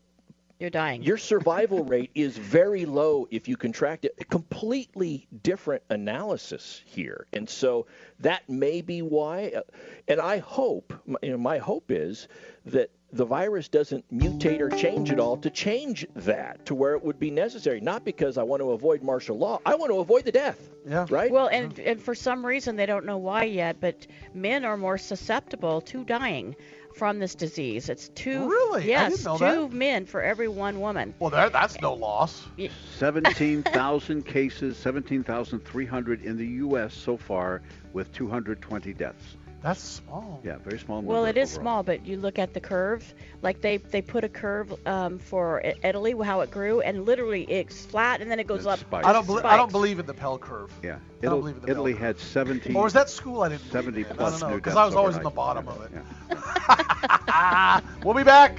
you're 0.58 0.70
dying. 0.70 1.02
Your 1.02 1.18
survival 1.18 1.84
rate 1.84 2.10
is 2.14 2.36
very 2.36 2.86
low 2.86 3.26
if 3.30 3.48
you 3.48 3.56
contract 3.56 4.04
it. 4.04 4.14
A 4.20 4.24
completely 4.24 5.26
different 5.42 5.82
analysis 5.90 6.80
here, 6.86 7.26
and 7.32 7.48
so 7.48 7.86
that 8.20 8.48
may 8.48 8.80
be 8.80 9.02
why. 9.02 9.52
Uh, 9.56 9.62
and 10.08 10.20
I 10.20 10.38
hope, 10.38 10.92
you 11.22 11.30
know, 11.30 11.38
my 11.38 11.58
hope 11.58 11.90
is 11.90 12.28
that 12.66 12.90
the 13.12 13.24
virus 13.24 13.68
doesn't 13.68 14.04
mutate 14.12 14.60
or 14.60 14.68
change 14.70 15.12
at 15.12 15.20
all 15.20 15.36
to 15.36 15.48
change 15.48 16.04
that 16.16 16.66
to 16.66 16.74
where 16.74 16.94
it 16.94 17.04
would 17.04 17.18
be 17.18 17.30
necessary. 17.30 17.80
Not 17.80 18.04
because 18.04 18.38
I 18.38 18.42
want 18.42 18.60
to 18.60 18.72
avoid 18.72 19.02
martial 19.02 19.38
law, 19.38 19.60
I 19.64 19.76
want 19.76 19.92
to 19.92 19.98
avoid 19.98 20.24
the 20.24 20.32
death. 20.32 20.68
Yeah. 20.86 21.06
Right. 21.08 21.30
Well, 21.30 21.46
and, 21.46 21.78
and 21.78 22.02
for 22.02 22.14
some 22.14 22.44
reason 22.44 22.76
they 22.76 22.86
don't 22.86 23.06
know 23.06 23.18
why 23.18 23.44
yet, 23.44 23.80
but 23.80 24.06
men 24.34 24.64
are 24.64 24.76
more 24.76 24.98
susceptible 24.98 25.80
to 25.82 26.04
dying 26.04 26.56
from 26.94 27.18
this 27.18 27.34
disease. 27.34 27.88
It's 27.88 28.08
two. 28.10 28.48
Really? 28.48 28.88
Yes, 28.88 29.22
two 29.22 29.38
that. 29.38 29.72
men 29.72 30.06
for 30.06 30.22
every 30.22 30.48
one 30.48 30.80
woman. 30.80 31.14
Well, 31.18 31.30
there, 31.30 31.50
that's 31.50 31.80
no 31.80 31.92
loss. 31.92 32.46
Seventeen 32.96 33.62
thousand 33.62 34.26
cases, 34.26 34.76
seventeen 34.76 35.24
thousand 35.24 35.64
three 35.64 35.86
hundred 35.86 36.22
in 36.22 36.36
the 36.36 36.46
U.S. 36.46 36.94
so 36.94 37.16
far, 37.16 37.62
with 37.92 38.12
220 38.12 38.92
deaths. 38.94 39.36
That's 39.64 39.80
small. 39.82 40.42
Yeah, 40.44 40.58
very 40.58 40.78
small. 40.78 41.00
Well, 41.00 41.24
it 41.24 41.38
is 41.38 41.52
overall. 41.54 41.62
small, 41.62 41.82
but 41.84 42.04
you 42.06 42.18
look 42.18 42.38
at 42.38 42.52
the 42.52 42.60
curve. 42.60 43.14
Like 43.40 43.62
they 43.62 43.78
they 43.78 44.02
put 44.02 44.22
a 44.22 44.28
curve 44.28 44.74
um, 44.86 45.18
for 45.18 45.62
Italy, 45.82 46.14
how 46.22 46.42
it 46.42 46.50
grew, 46.50 46.82
and 46.82 47.06
literally 47.06 47.44
it's 47.44 47.86
flat 47.86 48.20
and 48.20 48.30
then 48.30 48.38
it 48.38 48.46
goes 48.46 48.66
It 48.66 48.68
up. 48.68 48.78
spikes. 48.80 49.06
I 49.06 49.14
don't. 49.14 49.26
Belie- 49.26 49.42
I 49.42 49.56
don't 49.56 49.72
believe 49.72 49.98
in 49.98 50.04
the 50.04 50.12
bell 50.12 50.36
curve. 50.36 50.70
Yeah, 50.82 50.96
I 50.96 50.96
don't 50.96 51.04
Italy, 51.22 51.40
believe 51.40 51.56
in 51.56 51.62
the 51.62 51.70
Italy 51.70 51.92
bell 51.94 52.02
had 52.02 52.18
70. 52.18 52.74
Or 52.74 52.84
was 52.84 52.92
that 52.92 53.08
school? 53.08 53.40
I 53.42 53.48
didn't. 53.48 53.70
70 53.72 54.02
believe 54.02 54.16
plus 54.18 54.36
I 54.36 54.40
don't 54.40 54.50
know 54.50 54.56
because 54.56 54.76
I 54.76 54.84
was 54.84 54.94
always 54.94 55.16
in 55.16 55.22
the 55.22 55.30
overnight. 55.30 55.64
bottom 55.64 55.68
of 55.68 55.82
it. 55.86 55.92
Yeah. 56.28 57.80
we'll 58.04 58.12
be 58.12 58.22
back. 58.22 58.58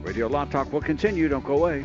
Radio 0.00 0.28
Law 0.28 0.46
Talk 0.46 0.72
will 0.72 0.80
continue. 0.80 1.28
Don't 1.28 1.44
go 1.44 1.58
away. 1.58 1.84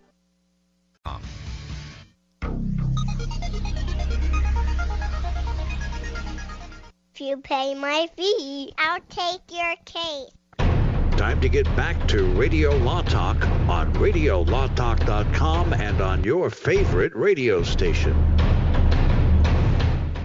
If 1.05 1.19
you 7.19 7.37
pay 7.37 7.75
my 7.75 8.07
fee, 8.15 8.73
I'll 8.77 8.99
take 9.09 9.41
your 9.51 9.75
case. 9.85 10.31
Time 11.17 11.39
to 11.41 11.49
get 11.49 11.65
back 11.75 12.07
to 12.07 12.25
Radio 12.33 12.75
Law 12.77 13.01
Talk 13.03 13.45
on 13.69 13.93
RadioLawTalk.com 13.93 15.73
and 15.73 16.01
on 16.01 16.23
your 16.23 16.49
favorite 16.49 17.15
radio 17.15 17.61
station. 17.61 18.15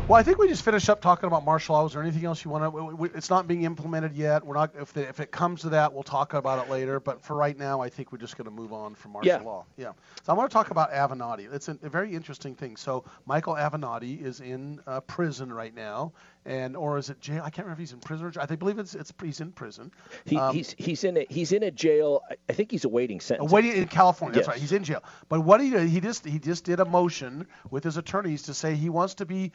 Well, 0.09 0.21
I 0.21 0.23
think 0.23 0.38
we 0.38 0.47
just 0.47 0.64
finished 0.64 0.88
up 0.88 1.01
talking 1.01 1.27
about 1.27 1.45
martial 1.45 1.75
law. 1.75 1.85
Is 1.85 1.95
there 1.95 2.03
anything 2.03 2.25
else 2.25 2.45
you 2.45 2.51
want 2.53 2.73
to? 2.73 3.05
It's 3.16 3.29
not 3.29 3.49
being 3.49 3.64
implemented 3.64 4.14
yet. 4.14 4.47
We're 4.47 4.55
not. 4.55 4.71
If, 4.79 4.92
the, 4.92 5.09
if 5.09 5.19
it 5.19 5.33
comes 5.33 5.62
to 5.62 5.71
that, 5.71 5.92
we'll 5.95 6.05
talk 6.05 6.33
about 6.35 6.64
it 6.64 6.71
later. 6.71 7.01
But 7.01 7.23
for 7.23 7.35
right 7.35 7.59
now, 7.59 7.81
I 7.81 7.88
think 7.88 8.12
we're 8.12 8.19
just 8.19 8.37
going 8.37 8.45
to 8.45 8.53
move 8.53 8.73
on 8.73 8.95
from 8.95 9.14
martial 9.14 9.33
Yeah. 9.33 9.40
law. 9.40 9.64
Yeah. 9.77 9.92
So 10.23 10.33
I 10.33 10.37
want 10.37 10.49
to 10.49 10.55
talk 10.55 10.71
about 10.71 10.92
Avenatti. 10.92 11.53
It's 11.53 11.66
a, 11.66 11.77
a 11.83 11.88
very 11.88 12.14
interesting 12.14 12.55
thing. 12.55 12.77
So 12.77 13.03
Michael 13.27 13.55
Avenatti 13.55 14.25
is 14.25 14.38
in 14.40 14.79
uh, 14.87 15.01
prison 15.01 15.53
right 15.53 15.75
now, 15.75 16.12
and 16.46 16.76
or 16.76 16.96
is 16.96 17.11
it 17.11 17.20
jail? 17.20 17.42
I 17.44 17.50
can't 17.50 17.66
remember 17.66 17.72
if 17.72 17.78
he's 17.88 17.92
in 17.92 17.98
prison 18.00 18.26
or 18.26 18.30
jail. 18.30 18.42
I 18.42 18.46
think 18.46 18.61
believe 18.61 18.78
it's 18.78 18.94
it's 18.94 19.12
he's 19.22 19.40
in 19.40 19.52
prison. 19.52 19.90
He, 20.24 20.37
Um, 20.38 20.54
he's 20.54 20.74
he's 20.78 21.04
in 21.04 21.16
a 21.18 21.26
he's 21.28 21.52
in 21.52 21.62
a 21.62 21.70
jail. 21.70 22.22
I- 22.48 22.52
think 22.52 22.70
he's 22.70 22.85
awaiting 22.85 23.20
sentence. 23.20 23.52
Waiting 23.52 23.72
in 23.72 23.87
California. 23.88 24.35
That's 24.37 24.46
Yes. 24.46 24.54
right. 24.54 24.61
He's 24.61 24.72
in 24.72 24.85
jail. 24.85 25.02
But 25.28 25.40
what 25.40 25.61
he 25.61 25.76
he 25.88 26.00
just 26.00 26.24
he 26.24 26.38
just 26.38 26.64
did 26.64 26.80
a 26.80 26.85
motion 26.87 27.46
with 27.70 27.85
his 27.85 27.96
attorneys 27.98 28.42
to 28.44 28.54
say 28.54 28.74
he 28.74 28.88
wants 28.88 29.14
to 29.14 29.26
be 29.26 29.52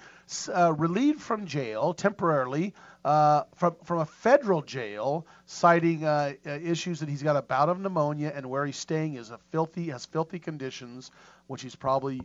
uh, 0.54 0.74
relieved 0.74 1.22
from 1.22 1.46
jail 1.48 1.94
temporarily 1.94 2.74
uh, 3.06 3.44
from 3.56 3.76
from 3.84 4.00
a 4.00 4.06
federal 4.06 4.62
jail, 4.62 5.26
citing 5.46 6.04
uh, 6.04 6.34
uh, 6.46 6.50
issues 6.52 7.00
that 7.00 7.10
he's 7.10 7.24
got 7.24 7.36
a 7.36 7.42
bout 7.42 7.70
of 7.70 7.80
pneumonia 7.80 8.32
and 8.36 8.46
where 8.48 8.66
he's 8.66 8.78
staying 8.78 9.16
is 9.16 9.32
a 9.32 9.40
filthy 9.52 9.90
has 9.90 10.06
filthy 10.06 10.38
conditions, 10.40 11.10
which 11.48 11.62
he's 11.64 11.76
probably. 11.76 12.22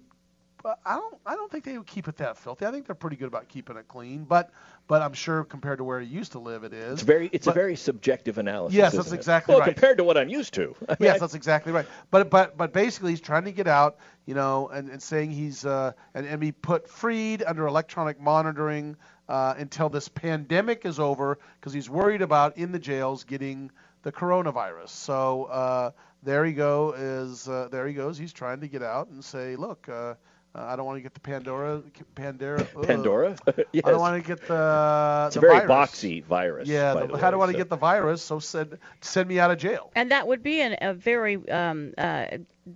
But 0.67 0.81
I 0.85 0.97
don't. 0.97 1.17
I 1.25 1.37
don't 1.37 1.49
think 1.49 1.63
they 1.63 1.79
would 1.79 1.87
keep 1.87 2.09
it 2.09 2.17
that 2.17 2.37
filthy. 2.37 2.67
I 2.67 2.73
think 2.73 2.87
they're 2.87 2.97
pretty 2.97 3.15
good 3.15 3.29
about 3.29 3.47
keeping 3.47 3.77
it 3.77 3.87
clean. 3.87 4.25
But, 4.25 4.51
but 4.89 5.01
I'm 5.01 5.13
sure 5.13 5.45
compared 5.45 5.79
to 5.79 5.85
where 5.85 6.01
he 6.01 6.09
used 6.09 6.33
to 6.33 6.41
live, 6.41 6.65
it 6.65 6.73
is. 6.73 6.95
It's 6.95 7.03
very 7.03 7.31
it's 7.33 7.45
But- 7.47 7.53
a 7.53 7.55
very 7.55 7.77
subjective 7.77 8.37
analysis. 8.37 8.75
Yes, 8.75 8.93
that's 8.93 9.13
it? 9.13 9.15
exactly 9.15 9.53
well, 9.53 9.61
right. 9.61 9.73
compared 9.73 9.97
to 9.99 10.03
what 10.03 10.19
I'm 10.19 10.29
used 10.29 10.55
to. 10.55 10.75
I 10.89 10.93
mean, 10.95 10.97
yes, 11.03 11.15
I- 11.15 11.19
that's 11.21 11.35
exactly 11.35 11.71
right. 11.71 11.87
But 12.11 12.31
but 12.31 12.57
but 12.57 12.73
basically, 12.73 13.13
he's 13.13 13.21
trying 13.21 13.45
to 13.45 13.53
get 13.53 13.69
out, 13.69 13.99
you 14.25 14.35
know, 14.35 14.67
and, 14.71 14.91
and 14.91 15.01
saying 15.01 15.31
he's 15.31 15.65
uh, 15.65 15.93
and, 16.15 16.27
and 16.27 16.41
be 16.41 16.51
put 16.51 16.89
freed 16.89 17.45
under 17.47 17.69
electronic 17.69 18.21
monitoring 18.21 18.97
uh, 19.29 19.55
until 19.57 19.89
this 19.89 20.09
pandemic 20.09 20.85
is 20.85 20.99
over, 20.99 21.39
because 21.61 21.75
he's 21.75 21.89
worried 21.89 22.23
about 22.23 22.59
in 22.59 22.73
the 22.73 22.81
jails 22.81 23.23
getting 23.23 23.71
the 24.03 24.11
coronavirus. 24.11 24.89
So 24.89 25.45
uh, 25.45 25.91
there 26.25 26.45
he 26.45 26.53
go 26.53 26.93
is 26.99 27.49
uh, 27.49 27.69
there 27.71 27.87
he 27.87 27.95
goes. 27.95 28.19
He's 28.19 28.33
trying 28.33 28.59
to 28.63 28.67
get 28.67 28.83
out 28.83 29.07
and 29.11 29.25
say, 29.25 29.55
look. 29.55 29.89
Uh, 29.89 30.15
uh, 30.57 30.65
I 30.65 30.77
don't 30.77 30.87
want 30.87 30.97
to 30.99 31.03
get 31.03 31.15
the 31.15 31.21
Pandora, 31.21 31.83
Pandora. 32.15 32.61
ugh. 32.77 32.87
Pandora? 32.87 33.37
I 33.47 33.63
don't 33.91 34.01
want 34.01 34.23
to 34.23 34.27
get 34.27 34.47
the. 34.47 35.25
It's 35.27 35.35
the 35.35 35.41
a 35.41 35.41
very 35.41 35.67
virus. 35.67 35.71
boxy 35.91 36.25
virus. 36.25 36.69
Yeah, 36.69 36.95
by 36.95 37.01
the, 37.07 37.13
the 37.13 37.19
how 37.19 37.31
do 37.31 37.37
I 37.37 37.39
way, 37.39 37.39
want 37.41 37.49
to 37.51 37.55
so- 37.55 37.59
get 37.59 37.69
the 37.71 37.77
virus? 37.77 38.23
So 38.23 38.39
send 38.39 38.79
send 39.01 39.29
me 39.29 39.39
out 39.39 39.51
of 39.51 39.59
jail. 39.59 39.91
And 39.95 40.11
that 40.11 40.27
would 40.27 40.43
be 40.43 40.61
an, 40.61 40.77
a 40.81 40.95
very 40.95 41.37
um, 41.51 41.93
uh, 41.99 42.27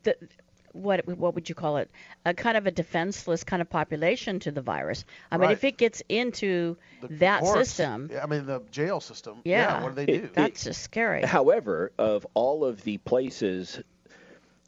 the, 0.02 0.16
what 0.72 1.06
what 1.08 1.34
would 1.34 1.48
you 1.48 1.54
call 1.54 1.78
it? 1.78 1.90
A 2.24 2.32
kind 2.34 2.56
of 2.56 2.66
a 2.66 2.70
defenseless 2.70 3.42
kind 3.42 3.60
of 3.60 3.68
population 3.70 4.38
to 4.40 4.52
the 4.52 4.60
virus. 4.62 5.04
I 5.32 5.36
mean, 5.38 5.50
if 5.50 5.64
it 5.64 5.76
gets 5.78 6.02
into 6.08 6.76
The 7.00 7.08
that 7.16 7.40
courts, 7.40 7.70
system, 7.70 8.08
yeah, 8.12 8.22
I 8.22 8.26
mean 8.26 8.46
the 8.46 8.60
jail 8.70 9.00
system. 9.00 9.38
yeah, 9.44 9.82
what 9.82 9.96
do 9.96 10.04
they 10.04 10.18
do? 10.18 10.28
that's 10.32 10.62
just 10.64 10.82
scary. 10.82 11.22
However, 11.22 11.90
of 11.98 12.26
all 12.34 12.64
of 12.64 12.82
the 12.84 12.98
places, 12.98 13.80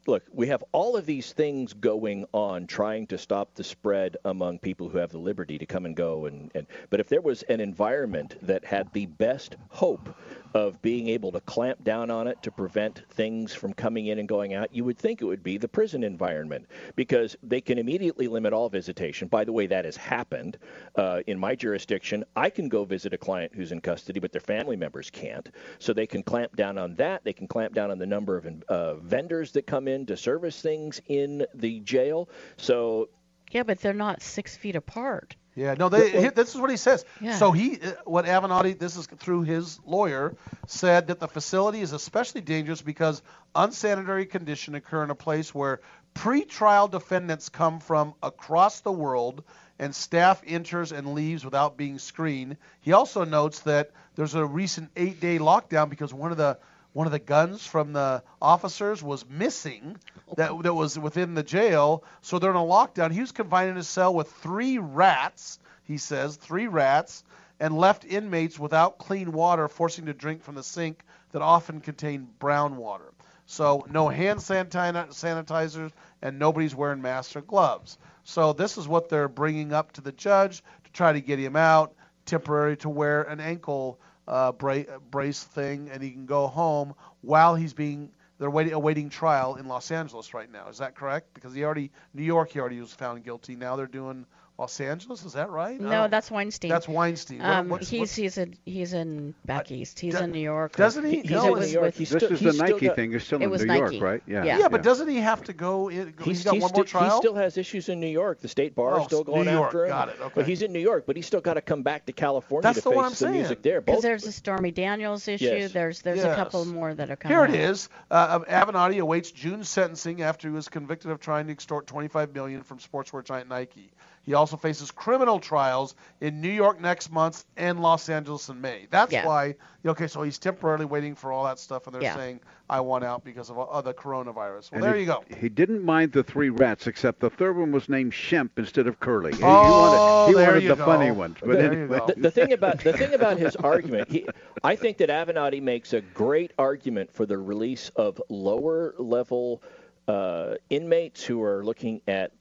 look, 0.07 0.23
we 0.31 0.47
have 0.47 0.63
all 0.71 0.95
of 0.95 1.05
these 1.05 1.33
things 1.33 1.73
going 1.73 2.25
on 2.33 2.67
trying 2.67 3.07
to 3.07 3.17
stop 3.17 3.53
the 3.55 3.63
spread 3.63 4.17
among 4.25 4.59
people 4.59 4.89
who 4.89 4.97
have 4.97 5.11
the 5.11 5.17
liberty 5.17 5.57
to 5.57 5.65
come 5.65 5.85
and 5.85 5.95
go. 5.95 6.25
And, 6.25 6.51
and 6.55 6.67
but 6.89 6.99
if 6.99 7.07
there 7.07 7.21
was 7.21 7.43
an 7.43 7.59
environment 7.59 8.35
that 8.41 8.65
had 8.65 8.91
the 8.93 9.05
best 9.05 9.55
hope 9.69 10.15
of 10.53 10.81
being 10.81 11.07
able 11.07 11.31
to 11.31 11.41
clamp 11.41 11.83
down 11.83 12.11
on 12.11 12.27
it 12.27 12.41
to 12.43 12.51
prevent 12.51 13.01
things 13.09 13.53
from 13.53 13.73
coming 13.73 14.07
in 14.07 14.19
and 14.19 14.27
going 14.27 14.53
out, 14.53 14.73
you 14.73 14.83
would 14.83 14.97
think 14.97 15.21
it 15.21 15.25
would 15.25 15.43
be 15.43 15.57
the 15.57 15.67
prison 15.67 16.03
environment 16.03 16.65
because 16.95 17.35
they 17.43 17.61
can 17.61 17.77
immediately 17.77 18.27
limit 18.27 18.53
all 18.53 18.69
visitation. 18.69 19.27
By 19.27 19.43
the 19.43 19.51
way, 19.51 19.67
that 19.67 19.85
has 19.85 19.97
happened 19.97 20.57
uh, 20.95 21.21
in 21.27 21.39
my 21.39 21.55
jurisdiction. 21.55 22.23
I 22.35 22.49
can 22.49 22.69
go 22.69 22.85
visit 22.85 23.13
a 23.13 23.17
client 23.17 23.53
who's 23.55 23.71
in 23.71 23.81
custody, 23.81 24.19
but 24.19 24.31
their 24.31 24.41
family 24.41 24.75
members 24.75 25.09
can't. 25.09 25.49
So 25.79 25.93
they 25.93 26.07
can 26.07 26.23
clamp 26.23 26.55
down 26.55 26.77
on 26.77 26.95
that. 26.95 27.23
They 27.23 27.33
can 27.33 27.47
clamp 27.47 27.73
down 27.73 27.91
on 27.91 27.97
the 27.97 28.05
number 28.05 28.37
of 28.37 28.47
uh, 28.69 28.95
vendors 28.95 29.51
that 29.53 29.67
come 29.67 29.87
in 29.87 30.05
to 30.07 30.17
service 30.17 30.61
things 30.61 31.01
in 31.07 31.45
the 31.55 31.79
jail. 31.81 32.29
So 32.57 33.09
yeah, 33.51 33.63
but 33.63 33.79
they're 33.79 33.93
not 33.93 34.21
six 34.21 34.55
feet 34.55 34.75
apart. 34.75 35.35
Yeah, 35.55 35.75
no, 35.75 35.89
they, 35.89 36.09
he- 36.09 36.29
this 36.29 36.55
is 36.55 36.59
what 36.59 36.69
he 36.71 36.77
says. 36.77 37.05
Yeah. 37.21 37.35
So 37.37 37.51
he, 37.51 37.79
uh, 37.79 37.91
what 38.05 38.25
Avenatti, 38.25 38.77
this 38.77 38.97
is 38.97 39.05
through 39.05 39.43
his 39.43 39.79
lawyer, 39.85 40.35
said 40.67 41.07
that 41.07 41.19
the 41.19 41.27
facility 41.27 41.81
is 41.81 41.93
especially 41.93 42.41
dangerous 42.41 42.81
because 42.81 43.21
unsanitary 43.53 44.25
conditions 44.25 44.75
occur 44.77 45.03
in 45.03 45.09
a 45.11 45.15
place 45.15 45.53
where 45.53 45.81
pre-trial 46.15 46.87
defendants 46.87 47.49
come 47.49 47.79
from 47.79 48.13
across 48.23 48.79
the 48.81 48.91
world 48.91 49.43
and 49.79 49.93
staff 49.93 50.41
enters 50.45 50.91
and 50.91 51.13
leaves 51.13 51.43
without 51.43 51.77
being 51.77 51.99
screened. 51.99 52.57
He 52.81 52.93
also 52.93 53.23
notes 53.23 53.59
that 53.61 53.91
there's 54.15 54.35
a 54.35 54.45
recent 54.45 54.91
eight-day 54.95 55.39
lockdown 55.39 55.89
because 55.89 56.13
one 56.13 56.31
of 56.31 56.37
the 56.37 56.57
one 56.93 57.07
of 57.07 57.11
the 57.11 57.19
guns 57.19 57.65
from 57.65 57.93
the 57.93 58.23
officers 58.41 59.03
was 59.03 59.27
missing 59.27 59.97
that, 60.37 60.63
that 60.63 60.73
was 60.73 60.97
within 60.97 61.33
the 61.33 61.43
jail. 61.43 62.03
So 62.21 62.39
they're 62.39 62.51
in 62.51 62.55
a 62.55 62.59
lockdown. 62.59 63.11
He 63.11 63.19
was 63.19 63.31
confined 63.31 63.71
in 63.71 63.75
his 63.75 63.87
cell 63.87 64.13
with 64.13 64.31
three 64.31 64.77
rats, 64.77 65.59
he 65.83 65.97
says, 65.97 66.35
three 66.35 66.67
rats, 66.67 67.23
and 67.59 67.77
left 67.77 68.05
inmates 68.05 68.57
without 68.59 68.97
clean 68.97 69.31
water, 69.31 69.67
forcing 69.67 70.05
to 70.05 70.13
drink 70.13 70.43
from 70.43 70.55
the 70.55 70.63
sink 70.63 71.03
that 71.31 71.41
often 71.41 71.81
contained 71.81 72.39
brown 72.39 72.77
water. 72.77 73.11
So 73.45 73.85
no 73.89 74.07
hand 74.07 74.39
sanitizers, 74.39 75.91
and 76.21 76.39
nobody's 76.39 76.75
wearing 76.75 77.01
masks 77.01 77.35
or 77.35 77.41
gloves. 77.41 77.97
So 78.23 78.53
this 78.53 78.77
is 78.77 78.87
what 78.87 79.09
they're 79.09 79.27
bringing 79.27 79.73
up 79.73 79.91
to 79.93 80.01
the 80.01 80.11
judge 80.11 80.63
to 80.85 80.91
try 80.91 81.11
to 81.13 81.21
get 81.21 81.39
him 81.39 81.55
out 81.55 81.93
temporary 82.25 82.77
to 82.77 82.89
wear 82.89 83.23
an 83.23 83.39
ankle 83.39 83.99
uh, 84.27 84.51
bra- 84.51 84.97
brace 85.11 85.43
thing, 85.43 85.89
and 85.91 86.01
he 86.03 86.11
can 86.11 86.25
go 86.25 86.47
home 86.47 86.93
while 87.21 87.55
he's 87.55 87.73
being 87.73 88.11
they're 88.39 88.49
waiting 88.49 88.73
awaiting 88.73 89.09
trial 89.09 89.55
in 89.55 89.67
Los 89.67 89.91
Angeles 89.91 90.33
right 90.33 90.51
now. 90.51 90.67
Is 90.69 90.79
that 90.79 90.95
correct? 90.95 91.33
Because 91.33 91.53
he 91.53 91.63
already 91.63 91.91
New 92.13 92.23
York 92.23 92.51
he 92.51 92.59
already 92.59 92.81
was 92.81 92.93
found 92.93 93.23
guilty. 93.23 93.55
Now 93.55 93.75
they're 93.75 93.87
doing 93.87 94.25
Los 94.63 94.79
Angeles. 94.79 95.25
Is 95.25 95.33
that 95.33 95.49
right? 95.49 95.77
No, 95.79 95.89
don't- 95.89 96.11
that's 96.11 96.31
Weinstein. 96.31 96.69
That's 96.71 96.87
Weinstein. 96.87 97.39
What- 97.39 97.47
Um, 97.49 97.69
what's- 97.69 97.89
he's 97.89 97.99
what's- 97.99 98.15
he's 98.15 98.37
in 98.37 98.55
he's 98.65 98.93
in 98.93 99.35
back 99.43 99.69
east. 99.71 99.99
He's 99.99 100.15
do- 100.15 100.23
in 100.23 100.31
New 100.31 100.39
York. 100.39 100.75
doesn't 100.77 101.03
he? 101.03 101.19
He's 101.21 101.31
No, 101.31 101.55
in 101.55 101.63
in 101.63 101.67
New 101.67 101.73
York. 101.73 101.85
with- 101.85 101.97
This 101.97 102.07
still- 102.09 102.31
is 102.31 102.39
he's 102.39 102.47
the 102.47 102.53
still 102.53 102.75
Nike 102.75 102.87
got- 102.87 102.95
thing. 102.95 103.11
You're 103.11 103.19
still 103.19 103.41
in 103.41 103.49
was 103.49 103.65
New 103.65 103.73
York, 103.73 103.91
Nike. 103.91 104.01
right? 104.01 104.23
Yeah. 104.25 104.45
Yeah. 104.45 104.59
yeah, 104.59 104.67
but 104.69 104.83
doesn't 104.83 105.09
he 105.09 105.17
have 105.17 105.43
to 105.43 105.53
go? 105.53 105.89
In, 105.89 106.13
He's, 106.19 106.25
he's 106.25 106.43
got 106.45 106.53
he's 106.53 106.63
one 106.63 106.71
more 106.73 106.85
still, 106.87 106.99
trial. 107.01 107.11
he 107.11 107.17
still 107.17 107.35
has 107.35 107.57
issues 107.57 107.89
in 107.89 107.99
New 107.99 108.07
York. 108.07 108.39
The 108.39 108.47
state 108.47 108.73
bar 108.73 108.93
Oh, 108.95 108.99
is 109.01 109.05
still 109.07 109.25
going 109.25 109.45
New 109.45 109.51
York. 109.51 109.65
after 109.67 109.83
him. 109.83 109.89
Got 109.89 110.09
it, 110.09 110.15
okay. 110.21 110.31
But 110.33 110.47
he's 110.47 110.61
in 110.61 110.71
New 110.71 110.79
York, 110.79 111.03
but 111.05 111.17
he's 111.17 111.25
still 111.27 111.41
got 111.41 111.55
to 111.55 111.61
come 111.61 111.83
back 111.83 112.05
to 112.05 112.13
California 112.13 112.63
That's 112.63 112.77
to 112.77 112.83
the 112.85 112.89
face 112.91 112.95
one 112.95 113.03
I'm 113.05 113.11
the 113.11 113.17
saying. 113.17 113.33
music 113.33 113.61
there. 113.63 113.81
Because 113.81 114.01
there's 114.01 114.25
a 114.25 114.31
Stormy 114.31 114.71
Daniels 114.71 115.27
issue. 115.27 115.43
Yes. 115.43 115.73
There's 115.73 116.01
there's 116.03 116.23
a 116.23 116.35
couple 116.35 116.63
more 116.63 116.93
that 116.93 117.11
are 117.11 117.17
coming. 117.17 117.35
Here 117.37 117.43
it 117.45 117.53
is. 117.53 117.89
Uh, 118.09 118.39
Avenatti 118.39 118.99
awaits 119.01 119.29
June 119.31 119.65
sentencing 119.65 120.21
after 120.21 120.47
he 120.47 120.53
was 120.53 120.69
convicted 120.69 121.11
of 121.11 121.19
trying 121.19 121.47
to 121.47 121.51
extort 121.51 121.85
25 121.87 122.33
million 122.33 122.63
from 122.63 122.77
sportswear 122.79 123.23
giant 123.25 123.49
Nike. 123.49 123.91
He 124.23 124.33
also 124.33 124.55
faces 124.55 124.89
criminal 124.89 125.39
trials 125.39 125.95
in 126.21 126.39
New 126.39 126.49
York 126.49 126.79
next 126.79 127.11
month 127.11 127.43
and 127.57 127.81
Los 127.81 128.07
Angeles 128.07 128.47
in 128.47 128.61
May. 128.61 128.87
That's 128.89 129.11
Yeah. 129.11 129.25
why. 129.27 129.55
Okay, 129.85 130.07
so 130.07 130.23
he's 130.23 130.39
temporarily 130.39 130.85
waiting 130.85 131.13
for 131.15 131.33
all 131.33 131.43
that 131.43 131.59
stuff, 131.59 131.87
and 131.87 131.93
they're 131.93 132.03
Yeah. 132.03 132.15
saying 132.15 132.39
I 132.69 132.79
want 132.79 133.03
out 133.03 133.25
because 133.25 133.49
of 133.49 133.59
uh, 133.59 133.81
the 133.81 133.93
coronavirus. 133.93 134.71
Well, 134.71 134.75
And 134.75 134.83
there 134.83 134.95
he, 134.95 135.01
you 135.01 135.07
go. 135.07 135.25
He 135.39 135.49
didn't 135.49 135.83
mind 135.83 136.13
the 136.13 136.23
three 136.23 136.49
rats, 136.49 136.87
except 136.87 137.19
the 137.19 137.29
third 137.29 137.57
one 137.57 137.73
was 137.73 137.89
named 137.89 138.13
Shemp 138.13 138.51
instead 138.57 138.87
of 138.87 138.99
Curly. 139.01 139.33
He, 139.33 139.39
he 139.41 139.45
Oh, 139.45 139.77
wanted, 139.77 140.27
he 140.29 140.33
there 140.33 140.47
wanted 140.47 140.63
you 140.63 140.69
the 140.69 140.75
go. 140.77 140.85
funny 140.85 141.11
ones. 141.11 141.37
But 141.41 141.57
There 141.57 141.73
anyway, 141.73 141.99
the, 142.07 142.13
the 142.17 142.31
thing 142.31 142.53
about 142.53 142.79
the 142.79 142.93
thing 142.93 143.13
about 143.13 143.37
his 143.37 143.57
argument, 143.57 144.09
he, 144.09 144.25
I 144.63 144.77
think 144.77 144.97
that 144.99 145.09
Avenatti 145.09 145.61
makes 145.61 145.91
a 145.91 145.99
great 146.01 146.51
argument 146.57 147.11
for 147.11 147.25
the 147.25 147.37
release 147.37 147.89
of 147.89 148.21
lower 148.29 148.95
level 148.97 149.61
uh, 150.07 150.55
inmates 150.69 151.23
who 151.25 151.43
are 151.43 151.63
looking 151.63 152.01
at 152.07 152.31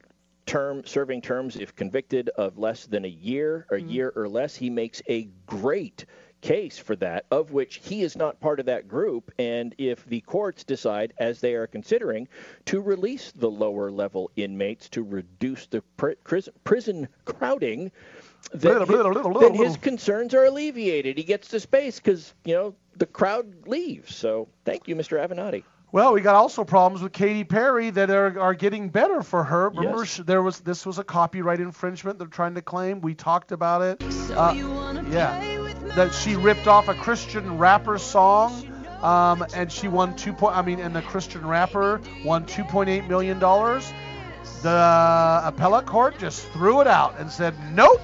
term 0.47 0.83
serving 0.85 1.23
terms 1.23 1.57
if 1.57 1.75
convicted 1.75 2.29
of 2.31 2.59
less 2.59 2.87
than 2.87 3.05
a 3.05 3.09
year, 3.09 3.67
a 3.71 3.75
mm-hmm. 3.75 3.89
year 3.89 4.13
or 4.17 4.29
less. 4.29 4.55
He 4.57 4.71
makes 4.71 5.03
a 5.09 5.29
great 5.47 6.05
case 6.43 6.77
for 6.77 6.97
that, 6.97 7.25
of 7.31 7.53
which 7.53 7.81
he 7.85 8.03
is 8.03 8.17
not 8.17 8.41
part 8.41 8.61
of 8.61 8.67
that 8.67 8.89
group. 8.89 9.33
And 9.39 9.75
if 9.79 10.05
the 10.07 10.21
courts 10.23 10.65
decide, 10.65 11.15
as 11.19 11.41
they 11.41 11.55
are 11.55 11.67
considering, 11.67 12.29
to 12.67 12.81
release 12.81 13.33
the 13.33 13.51
lower 13.51 13.91
level 13.91 14.31
inmates 14.37 14.89
to 14.91 15.03
reduce 15.03 15.67
the 15.67 15.83
pr- 15.97 16.11
prison, 16.25 16.53
prison 16.65 17.09
crowding, 17.25 17.91
then, 18.53 18.73
Little, 18.73 18.87
hi- 18.87 18.93
little, 18.95 19.13
little, 19.13 19.41
then 19.41 19.55
his 19.55 19.77
concerns 19.77 20.35
are 20.35 20.45
alleviated. 20.45 21.17
He 21.17 21.25
gets 21.25 21.49
to 21.49 21.61
space 21.61 22.01
because 22.01 22.35
you 22.45 22.55
know 22.55 22.75
the 22.97 23.07
crowd 23.07 23.67
leaves. 23.67 24.15
So 24.15 24.49
thank 24.65 24.89
you, 24.89 24.97
Mr. 24.97 25.17
Avenatti. 25.25 25.63
Well, 25.93 26.15
we 26.15 26.23
got 26.23 26.35
also 26.35 26.65
problems 26.65 27.03
with 27.03 27.13
Katy 27.13 27.45
Perry 27.45 27.91
that 27.91 28.09
are, 28.09 28.41
are 28.41 28.55
getting 28.55 28.89
better 28.89 29.23
for 29.23 29.45
her. 29.45 29.69
Remember, 29.69 29.99
Yes. 29.99 30.09
sh 30.09 30.21
there 30.25 30.41
was 30.41 30.61
this 30.61 30.87
was 30.87 30.99
a 30.99 31.05
copyright 31.05 31.61
infringement 31.61 32.19
they're 32.19 32.29
trying 32.29 32.55
to 32.55 32.63
claim. 32.63 33.03
We 33.03 33.15
talked 33.15 33.53
about 33.53 33.83
it. 33.83 34.03
Uh, 34.35 34.55
yeah, 35.11 35.39
that 35.95 36.15
she 36.15 36.35
ripped 36.35 36.67
off 36.67 36.89
a 36.89 36.95
Christian 36.95 37.59
rapper 37.59 37.99
song, 37.99 38.67
um, 39.03 39.45
and 39.55 39.71
she 39.71 39.87
won 39.87 40.17
two 40.17 40.33
point. 40.33 40.57
I 40.57 40.63
mean, 40.63 40.81
and 40.81 40.97
the 40.97 41.03
Christian 41.03 41.47
rapper 41.47 42.01
won 42.25 42.47
2.8 42.47 43.07
million 43.07 43.39
dollars. 43.39 43.93
The 44.63 45.43
appellate 45.45 45.85
court 45.85 46.19
just 46.19 46.47
threw 46.53 46.81
it 46.81 46.87
out 46.87 47.19
and 47.19 47.31
said, 47.31 47.55
nope, 47.75 48.01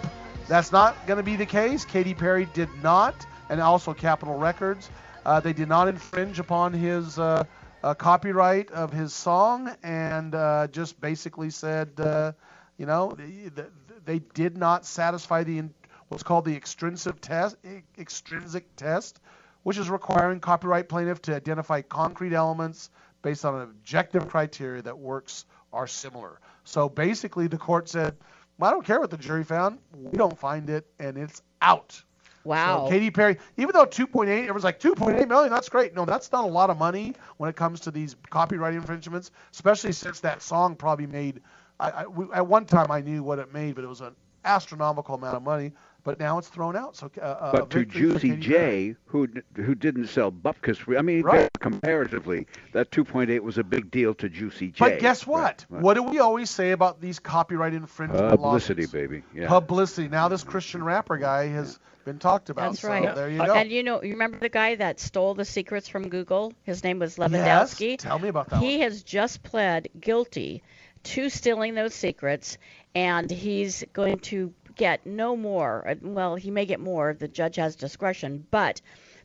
that's 0.46 0.72
not 0.72 0.94
going 1.06 1.16
to 1.16 1.22
be 1.22 1.36
the 1.36 1.46
case. 1.46 1.86
Katy 1.86 2.12
Perry 2.14 2.48
did 2.52 2.68
not, 2.82 3.26
and 3.48 3.60
also 3.62 3.94
Capitol 3.94 4.36
Records. 4.36 4.90
Uh, 5.24 5.40
they 5.40 5.52
did 5.52 5.68
not 5.68 5.88
infringe 5.88 6.38
upon 6.38 6.72
his 6.72 7.18
uh, 7.18 7.44
uh, 7.82 7.94
copyright 7.94 8.70
of 8.70 8.92
his 8.92 9.12
song, 9.12 9.74
and 9.82 10.34
uh, 10.34 10.66
just 10.68 11.00
basically 11.00 11.50
said, 11.50 11.90
uh, 11.98 12.32
you 12.76 12.86
know, 12.86 13.12
they, 13.16 13.64
they 14.04 14.18
did 14.34 14.56
not 14.56 14.84
satisfy 14.84 15.44
the 15.44 15.64
what's 16.08 16.22
called 16.22 16.44
the 16.44 16.56
extrinsic 16.56 17.20
test, 17.20 17.56
extrinsic 17.98 18.74
test, 18.76 19.20
which 19.62 19.76
is 19.78 19.90
requiring 19.90 20.40
copyright 20.40 20.88
plaintiff 20.88 21.20
to 21.22 21.34
identify 21.36 21.82
concrete 21.82 22.32
elements 22.32 22.90
based 23.22 23.44
on 23.44 23.56
an 23.56 23.62
objective 23.62 24.28
criteria 24.28 24.82
that 24.82 24.96
works 24.96 25.44
are 25.72 25.86
similar. 25.86 26.40
So 26.64 26.88
basically, 26.88 27.46
the 27.46 27.58
court 27.58 27.88
said, 27.88 28.16
well, 28.58 28.70
I 28.70 28.72
don't 28.72 28.84
care 28.84 29.00
what 29.00 29.10
the 29.10 29.16
jury 29.18 29.44
found. 29.44 29.78
We 29.94 30.16
don't 30.16 30.38
find 30.38 30.70
it, 30.70 30.86
and 30.98 31.16
it's 31.16 31.42
out. 31.60 32.02
Wow. 32.48 32.86
So 32.86 32.90
Katy 32.90 33.10
Perry, 33.10 33.36
even 33.58 33.72
though 33.74 33.84
2.8, 33.84 34.26
everyone's 34.28 34.64
like 34.64 34.80
2.8 34.80 35.28
million, 35.28 35.52
that's 35.52 35.68
great. 35.68 35.94
No, 35.94 36.06
that's 36.06 36.32
not 36.32 36.44
a 36.44 36.46
lot 36.46 36.70
of 36.70 36.78
money 36.78 37.14
when 37.36 37.50
it 37.50 37.56
comes 37.56 37.80
to 37.80 37.90
these 37.90 38.16
copyright 38.30 38.72
infringements, 38.74 39.30
especially 39.52 39.92
since 39.92 40.20
that 40.20 40.40
song 40.40 40.74
probably 40.74 41.06
made. 41.06 41.42
I, 41.78 41.90
I, 41.90 42.06
we, 42.06 42.26
at 42.32 42.46
one 42.46 42.64
time 42.64 42.90
I 42.90 43.02
knew 43.02 43.22
what 43.22 43.38
it 43.38 43.52
made, 43.52 43.74
but 43.74 43.84
it 43.84 43.86
was 43.86 44.00
an 44.00 44.16
astronomical 44.46 45.14
amount 45.14 45.36
of 45.36 45.42
money. 45.42 45.72
But 46.08 46.18
now 46.18 46.38
it's 46.38 46.48
thrown 46.48 46.74
out. 46.74 46.96
So, 46.96 47.10
uh, 47.20 47.22
uh, 47.22 47.52
But 47.52 47.68
to 47.68 47.84
Juicy 47.84 48.34
J, 48.36 48.94
who 49.04 49.28
who 49.54 49.74
didn't 49.74 50.06
sell 50.06 50.32
Bupkis, 50.32 50.96
I 50.98 51.02
mean, 51.02 51.20
Right. 51.20 51.50
comparatively, 51.60 52.46
that 52.72 52.90
2.8 52.90 53.42
was 53.42 53.58
a 53.58 53.62
big 53.62 53.90
deal 53.90 54.14
to 54.14 54.30
Juicy 54.30 54.68
J. 54.68 54.76
But 54.78 55.00
guess 55.00 55.26
what? 55.26 55.42
Right, 55.42 55.66
right. 55.68 55.82
What 55.82 55.94
do 55.94 56.04
we 56.04 56.18
always 56.18 56.48
say 56.48 56.70
about 56.70 57.02
these 57.02 57.18
copyright 57.18 57.74
infringement 57.74 58.30
Publicity, 58.30 58.84
lawsuits? 58.84 58.92
baby. 58.92 59.22
Yeah. 59.34 59.48
Publicity. 59.48 60.08
Now 60.08 60.28
this 60.28 60.44
Christian 60.44 60.82
rapper 60.82 61.18
guy 61.18 61.48
has 61.48 61.78
been 62.06 62.18
talked 62.18 62.48
about. 62.48 62.70
That's 62.70 62.80
so 62.80 62.88
right. 62.88 63.14
There 63.14 63.28
you 63.28 63.44
go. 63.44 63.54
And 63.54 63.70
you 63.70 63.82
know, 63.82 64.02
you 64.02 64.12
remember 64.12 64.38
the 64.38 64.48
guy 64.48 64.76
that 64.76 65.00
stole 65.00 65.34
the 65.34 65.44
secrets 65.44 65.88
from 65.88 66.08
Google? 66.08 66.54
His 66.62 66.82
name 66.82 67.00
was 67.00 67.18
yes. 67.18 67.30
Levandowski. 67.30 67.98
Tell 67.98 68.18
me 68.18 68.28
about 68.28 68.48
that. 68.48 68.62
He 68.62 68.80
has 68.80 69.02
just 69.02 69.42
pled 69.42 69.88
guilty 70.00 70.62
to 71.04 71.28
stealing 71.28 71.74
those 71.74 71.94
secrets, 71.94 72.58
and 72.94 73.30
he's 73.30 73.84
going 73.92 74.18
to 74.18 74.52
get 74.78 75.04
no 75.04 75.36
more. 75.36 75.86
uh, 75.86 75.94
Well, 76.00 76.36
he 76.36 76.50
may 76.50 76.64
get 76.64 76.80
more. 76.80 77.12
The 77.12 77.28
judge 77.28 77.56
has 77.56 77.76
discretion, 77.76 78.46
but 78.50 78.80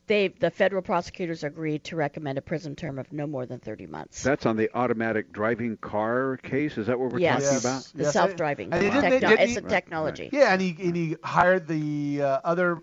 they, 0.08 0.28
the 0.28 0.52
federal 0.52 0.82
prosecutors 0.82 1.46
agreed 1.46 1.86
to 1.86 1.96
recommend 1.96 2.38
a 2.38 2.42
prison 2.42 2.76
term 2.76 3.00
of 3.00 3.14
no 3.14 3.26
more 3.26 3.46
than 3.46 3.60
30 3.60 3.88
months. 3.88 4.22
That's 4.22 4.46
on 4.46 4.58
the 4.58 4.70
automatic 4.78 5.32
driving 5.32 5.78
car 5.78 6.36
case. 6.44 6.78
Is 6.78 6.88
that 6.88 7.00
what 7.00 7.10
we're 7.14 7.20
yes, 7.20 7.44
talking 7.44 7.58
about? 7.60 7.92
the 7.96 8.04
Yes, 8.04 8.14
self-driving. 8.14 8.74
and 8.74 8.84
he 8.84 8.90
techno- 8.90 9.20
didn't 9.30 9.40
it's 9.40 9.52
he- 9.54 9.58
a 9.60 9.62
Right, 9.62 9.70
technology. 9.70 10.30
Yeah, 10.34 10.52
and 10.52 10.62
he 10.62 10.76
and 10.82 10.96
he 10.96 11.16
hired 11.24 11.68
the 11.70 12.22
uh, 12.22 12.42
other 12.44 12.80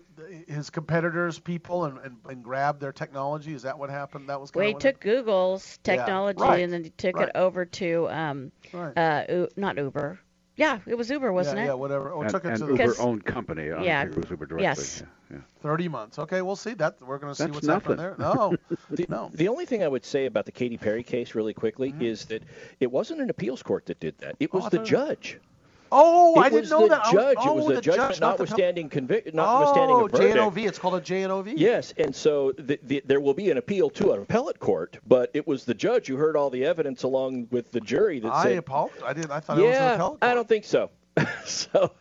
his 0.47 0.69
competitors 0.71 1.37
people 1.39 1.85
and, 1.85 1.97
and, 1.99 2.17
and 2.27 2.43
grabbed 2.43 2.79
their 2.81 2.91
technology. 2.93 3.53
Is 3.53 3.61
that 3.63 3.77
what 3.77 3.89
happened? 3.91 4.29
That 4.29 4.41
was 4.41 4.51
Well, 4.53 4.63
kind 4.63 4.69
he 4.81 4.87
of 4.87 4.93
took 4.93 4.99
Google's 5.01 5.77
Yeah, 5.85 5.95
technology 5.97 6.41
right, 6.41 6.61
and 6.63 6.73
then 6.73 6.83
he 6.85 6.89
took 6.91 7.15
right. 7.17 7.27
it 7.27 7.35
over 7.35 7.65
to 7.65 8.09
um, 8.09 8.51
Right. 8.73 8.97
uh, 8.97 9.45
not 9.57 9.77
Uber. 9.77 10.19
Yeah, 10.61 10.77
it 10.85 10.95
was 10.95 11.09
Uber, 11.09 11.33
wasn't 11.33 11.57
yeah, 11.57 11.63
it? 11.63 11.67
Yeah, 11.67 11.73
whatever. 11.73 12.11
Oh, 12.11 12.17
or 12.17 12.23
and 12.25 12.31
took 12.31 12.45
it 12.45 12.49
and 12.49 12.57
to 12.59 12.65
Uber 12.65 12.77
the 12.77 12.83
Because- 12.83 12.99
owned 12.99 13.25
company. 13.25 13.71
I 13.71 13.83
yeah, 13.83 14.03
think 14.03 14.17
it 14.17 14.21
was 14.21 14.29
Uber 14.29 14.45
directly. 14.45 14.63
yes. 14.63 15.01
Yeah, 15.31 15.37
yeah. 15.37 15.41
30 15.61 15.87
months. 15.87 16.19
Okay, 16.19 16.41
we'll 16.43 16.55
see 16.55 16.75
that. 16.75 17.01
We're 17.01 17.17
going 17.17 17.31
to 17.31 17.35
see 17.35 17.45
That's 17.45 17.55
what's 17.55 17.67
happening 17.67 17.97
nothing. 17.97 18.17
there. 18.19 18.33
No, 18.35 18.55
The, 18.91 19.05
no. 19.09 19.31
the 19.33 19.47
only 19.47 19.65
thing 19.65 19.81
I 19.83 19.87
would 19.87 20.05
say 20.05 20.27
about 20.27 20.45
the 20.45 20.51
Katy 20.51 20.77
Perry 20.77 21.01
case, 21.03 21.33
really 21.33 21.53
quickly, 21.55 21.91
mm-hmm. 21.91 22.03
is 22.03 22.25
that 22.25 22.43
it 22.79 22.91
wasn't 22.91 23.21
an 23.21 23.29
appeals 23.31 23.63
court 23.63 23.87
that 23.87 23.99
did 23.99 24.17
that. 24.19 24.35
It 24.39 24.49
Oh, 24.53 24.57
was 24.59 24.65
I 24.65 24.69
the 24.69 24.77
thought 24.77 24.85
it- 24.85 24.89
judge. 24.89 25.39
Oh, 25.91 26.39
it 26.39 26.45
I 26.45 26.49
didn't 26.49 26.69
know 26.69 26.87
that. 26.87 27.03
Judge. 27.11 27.37
oh, 27.41 27.51
it 27.51 27.55
was 27.55 27.65
oh, 27.65 27.71
the 27.73 27.77
a 27.79 27.81
judgment 27.81 28.09
judge, 28.11 28.21
not 28.21 28.37
the 28.37 28.43
notwithstanding 28.43 28.89
convict, 28.89 29.33
notwithstanding 29.33 29.95
oh, 29.95 30.05
a 30.05 30.09
verdict. 30.09 30.35
JNOV. 30.35 30.67
It's 30.67 30.79
called 30.79 30.95
a 30.95 31.01
JNOV. 31.01 31.53
Yes, 31.57 31.93
and 31.97 32.15
so 32.15 32.53
the, 32.53 32.79
the, 32.83 33.01
there 33.05 33.19
will 33.19 33.33
be 33.33 33.51
an 33.51 33.57
appeal 33.57 33.89
to 33.91 34.13
an 34.13 34.21
appellate 34.21 34.59
court, 34.59 34.97
but 35.07 35.31
it 35.33 35.45
was 35.45 35.65
the 35.65 35.73
judge 35.73 36.07
who 36.07 36.15
heard 36.15 36.37
all 36.37 36.49
the 36.49 36.63
evidence 36.63 37.03
along 37.03 37.47
with 37.51 37.71
the 37.71 37.81
jury 37.81 38.19
that 38.19 38.31
I 38.31 38.43
said, 38.43 38.51
I 38.53 38.55
apologize. 38.55 39.01
I 39.05 39.13
didn't. 39.13 39.31
I 39.31 39.39
thought 39.41 39.57
it 39.57 39.61
was 39.61 39.75
an 39.75 39.81
"Yeah, 39.81 39.93
appellate 39.95 40.19
I 40.21 40.33
don't 40.33 40.47
think 40.47 40.65
so." 40.65 40.91
so, 41.45 41.91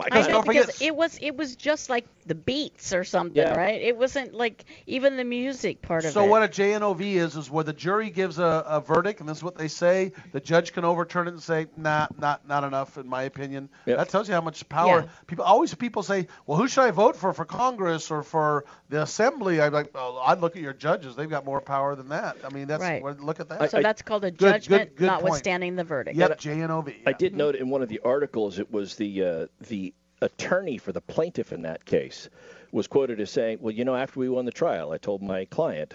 my 0.00 0.06
I 0.06 0.08
Because 0.08 0.26
know 0.26 0.32
don't 0.34 0.46
forget- 0.46 0.66
because 0.66 0.82
it 0.82 0.96
was 0.96 1.18
it 1.20 1.36
was 1.36 1.56
just 1.56 1.88
like 1.90 2.06
the 2.26 2.34
beats 2.34 2.92
or 2.92 3.02
something, 3.04 3.36
Yeah. 3.42 3.56
right? 3.56 3.80
It 3.80 3.96
wasn't 3.96 4.34
like 4.34 4.64
even 4.86 5.16
the 5.16 5.24
music 5.24 5.82
part 5.82 6.04
of 6.04 6.12
So 6.12 6.20
it. 6.20 6.24
So 6.24 6.28
what 6.30 6.42
a 6.42 6.48
JNOV 6.48 7.00
is 7.16 7.34
is 7.36 7.50
where 7.50 7.64
the 7.64 7.72
jury 7.72 8.10
gives 8.10 8.38
a, 8.38 8.64
a 8.66 8.80
verdict, 8.80 9.20
and 9.20 9.28
this 9.28 9.38
is 9.38 9.42
what 9.44 9.56
they 9.56 9.68
say. 9.68 10.12
The 10.32 10.40
judge 10.40 10.72
can 10.72 10.84
overturn 10.84 11.26
it 11.28 11.32
and 11.32 11.42
say, 11.42 11.66
"Nah, 11.76 12.06
not 12.18 12.46
not 12.46 12.64
enough, 12.64 12.98
in 12.98 13.08
my 13.08 13.22
opinion." 13.24 13.68
Yep. 13.86 13.98
That 13.98 14.08
tells 14.10 14.28
you 14.28 14.34
how 14.34 14.40
much 14.40 14.68
power 14.68 15.00
Yeah. 15.02 15.08
people 15.26 15.44
always 15.44 15.74
people 15.74 16.02
say, 16.02 16.28
"Well, 16.46 16.56
who 16.58 16.68
should 16.68 16.82
I 16.84 16.90
vote 16.90 17.16
for 17.16 17.32
for 17.32 17.44
Congress 17.44 18.10
or 18.10 18.22
for 18.22 18.64
the 18.88 19.02
Assembly?" 19.02 19.60
I'm 19.60 19.72
like, 19.72 19.92
well, 19.94 20.22
I'd 20.24 20.40
look 20.40 20.56
at 20.56 20.62
your 20.62 20.72
judges; 20.74 21.16
they've 21.16 21.28
got 21.30 21.44
more 21.44 21.60
power 21.60 21.94
than 21.96 22.08
that. 22.10 22.36
I 22.44 22.52
mean, 22.52 22.66
that's 22.68 22.82
Right. 22.82 23.02
look 23.20 23.40
at 23.40 23.48
that. 23.48 23.70
so 23.70 23.80
that's 23.82 24.02
called 24.02 24.24
a 24.24 24.30
Good- 24.30 24.38
good- 24.38 24.52
judgment, 24.62 24.96
good 24.96 25.08
point. 25.08 25.22
notwithstanding 25.22 25.76
the 25.76 25.84
verdict. 25.84 26.16
yep, 26.16 26.38
JNOV. 26.38 26.94
I 27.06 27.12
did 27.12 27.34
note 27.34 27.54
in 27.56 27.68
one 27.70 27.82
of 27.82 27.88
the 27.88 28.00
articles 28.04 28.58
it 28.58 28.70
was 28.70 28.94
the 28.96 29.24
uh, 29.24 29.46
the 29.68 29.89
attorney 30.22 30.78
for 30.78 30.92
the 30.92 31.00
plaintiff 31.00 31.52
in 31.52 31.62
that 31.62 31.84
case 31.84 32.28
was 32.72 32.86
quoted 32.86 33.20
as 33.20 33.30
saying, 33.30 33.58
"Well, 33.60 33.74
you 33.74 33.84
know, 33.84 33.96
after 33.96 34.20
we 34.20 34.28
won 34.28 34.44
the 34.44 34.52
trial, 34.52 34.92
I 34.92 34.98
told 34.98 35.22
my 35.22 35.44
client." 35.46 35.94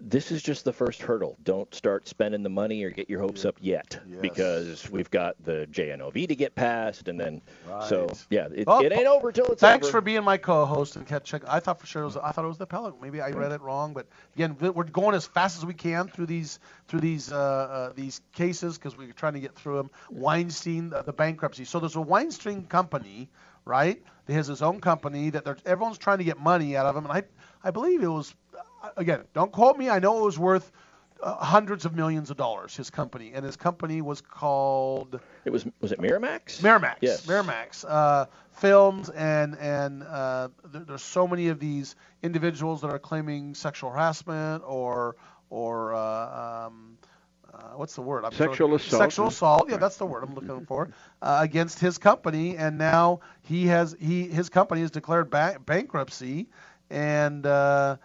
This 0.00 0.30
is 0.30 0.42
just 0.42 0.64
the 0.64 0.72
first 0.72 1.00
hurdle. 1.00 1.36
Don't 1.44 1.72
start 1.74 2.06
spending 2.08 2.42
the 2.42 2.48
money 2.50 2.82
or 2.84 2.90
get 2.90 3.08
your 3.08 3.20
hopes 3.20 3.44
up 3.44 3.56
yet, 3.60 3.98
Yes. 4.06 4.18
because 4.20 4.90
we've 4.90 5.10
got 5.10 5.34
the 5.44 5.66
JNOV 5.70 6.28
to 6.28 6.36
get 6.36 6.54
passed, 6.54 7.08
and 7.08 7.18
then 7.18 7.40
so 7.88 8.08
yeah, 8.30 8.48
it, 8.54 8.66
Well, 8.66 8.80
it 8.80 8.92
ain't 8.92 9.06
over 9.06 9.32
till 9.32 9.46
it's 9.46 9.60
Thanks 9.60 9.86
over. 9.86 9.92
for 9.92 10.00
being 10.00 10.22
my 10.24 10.36
co-host 10.36 10.96
and 10.96 11.06
checking. 11.06 11.48
I 11.48 11.60
thought 11.60 11.80
for 11.80 11.86
sure 11.86 12.02
it 12.02 12.06
was. 12.06 12.16
I 12.16 12.32
thought 12.32 12.44
it 12.44 12.48
was 12.48 12.58
the 12.58 12.64
appellate. 12.64 12.94
Maybe 13.00 13.20
I 13.20 13.30
read 13.30 13.52
it 13.52 13.60
wrong, 13.62 13.94
but 13.94 14.06
again, 14.34 14.56
we- 14.60 14.70
we're 14.70 14.84
going 14.84 15.14
as 15.14 15.26
fast 15.26 15.56
as 15.58 15.64
we 15.64 15.74
can 15.74 16.08
through 16.08 16.26
these 16.26 16.58
through 16.88 17.00
these 17.00 17.32
uh, 17.32 17.36
uh, 17.36 17.92
these 17.94 18.20
cases 18.32 18.76
because 18.76 18.96
we're 18.96 19.12
trying 19.12 19.34
to 19.34 19.40
get 19.40 19.54
through 19.54 19.76
them. 19.76 19.90
Weinstein, 20.10 20.90
the, 20.90 21.02
the 21.02 21.12
bankruptcy. 21.12 21.64
So 21.64 21.80
there's 21.80 21.96
a 21.96 22.00
Weinstein 22.00 22.64
company, 22.66 23.28
right? 23.64 24.02
That 24.26 24.32
has 24.34 24.46
his 24.46 24.62
own 24.62 24.80
company 24.80 25.30
that 25.30 25.46
everyone's 25.66 25.98
trying 25.98 26.18
to 26.18 26.24
get 26.24 26.38
money 26.40 26.76
out 26.76 26.86
of 26.86 26.96
him, 26.96 27.04
and 27.04 27.12
I 27.12 27.22
I 27.62 27.70
believe 27.70 28.02
it 28.02 28.08
was 28.08 28.34
again. 28.96 29.20
Don't 29.34 29.52
quote 29.52 29.76
me. 29.78 29.88
I 29.90 29.98
know 29.98 30.18
it 30.20 30.24
was 30.24 30.38
worth. 30.38 30.70
Uh, 31.22 31.36
hundreds 31.36 31.86
of 31.86 31.94
millions 31.94 32.30
of 32.30 32.36
dollars, 32.36 32.76
his 32.76 32.90
company, 32.90 33.32
and 33.34 33.46
his 33.46 33.56
company 33.56 34.02
was 34.02 34.20
called 34.20 35.18
It 35.46 35.50
was 35.50 35.64
was 35.80 35.90
it 35.92 35.98
Miramax? 35.98 36.60
Miramax. 36.60 36.96
Yes. 37.00 37.24
Miramax. 37.24 37.84
Uh, 37.88 38.26
films 38.52 39.08
and 39.08 39.56
and 39.58 40.02
uh, 40.02 40.48
there, 40.70 40.82
there's 40.82 41.02
so 41.02 41.26
many 41.26 41.48
of 41.48 41.58
these 41.60 41.96
individuals 42.22 42.82
that 42.82 42.88
are 42.88 42.98
claiming 42.98 43.54
sexual 43.54 43.90
harassment 43.90 44.64
or 44.66 45.16
or 45.48 45.94
uh, 45.94 46.66
um, 46.66 46.98
uh, 47.54 47.58
what's 47.76 47.94
the 47.94 48.02
word? 48.02 48.24
I'm 48.26 48.32
Sexual 48.32 48.56
throwing- 48.56 48.74
assault. 48.74 49.00
Sexual 49.00 49.26
assault. 49.28 49.70
Yeah, 49.70 49.76
that's 49.78 49.96
the 49.96 50.06
word 50.06 50.24
I'm 50.24 50.34
looking 50.34 50.66
for. 50.66 50.90
Uh, 51.22 51.38
against 51.40 51.78
his 51.78 51.96
company, 51.96 52.56
and 52.58 52.76
now 52.76 53.20
he 53.42 53.68
has 53.68 53.96
he 53.98 54.24
his 54.28 54.50
company 54.50 54.82
has 54.82 54.90
declared 54.90 55.30
ba- 55.30 55.56
bankruptcy, 55.64 56.48
and 56.90 57.46
uh, 57.46 57.96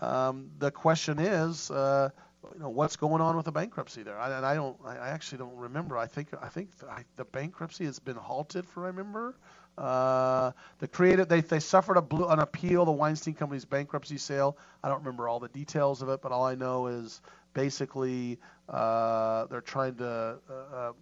um, 0.00 0.50
the 0.58 0.70
question 0.70 1.18
is. 1.18 1.70
Uh, 1.70 2.10
you 2.54 2.60
know 2.60 2.68
what's 2.68 2.96
going 2.96 3.20
on 3.20 3.36
with 3.36 3.44
the 3.44 3.52
bankruptcy 3.52 4.02
there, 4.02 4.18
I, 4.18 4.36
and 4.36 4.46
I 4.46 4.54
don't. 4.54 4.76
I 4.84 5.08
actually 5.08 5.38
don't 5.38 5.56
remember. 5.56 5.98
I 5.98 6.06
think 6.06 6.28
I 6.40 6.48
think 6.48 6.76
the, 6.78 6.88
I, 6.88 7.04
the 7.16 7.24
bankruptcy 7.24 7.84
has 7.84 7.98
been 7.98 8.16
halted 8.16 8.66
for. 8.66 8.84
I 8.84 8.88
remember. 8.88 9.34
Uh, 9.76 10.52
the 10.78 10.88
creative 10.88 11.28
they 11.28 11.40
they 11.40 11.60
suffered 11.60 11.96
a 11.96 12.02
blue, 12.02 12.26
an 12.28 12.38
appeal. 12.38 12.84
The 12.84 12.92
Weinstein 12.92 13.34
Company's 13.34 13.64
bankruptcy 13.64 14.16
sale. 14.16 14.56
I 14.82 14.88
don't 14.88 14.98
remember 14.98 15.28
all 15.28 15.40
the 15.40 15.48
details 15.48 16.02
of 16.02 16.08
it, 16.08 16.22
but 16.22 16.32
all 16.32 16.44
I 16.44 16.54
know 16.54 16.86
is 16.86 17.20
basically 17.52 18.38
uh, 18.68 19.46
they're 19.46 19.60
trying 19.60 19.96
to 19.96 20.38
uh, 20.48 20.52
uh, 20.74 20.92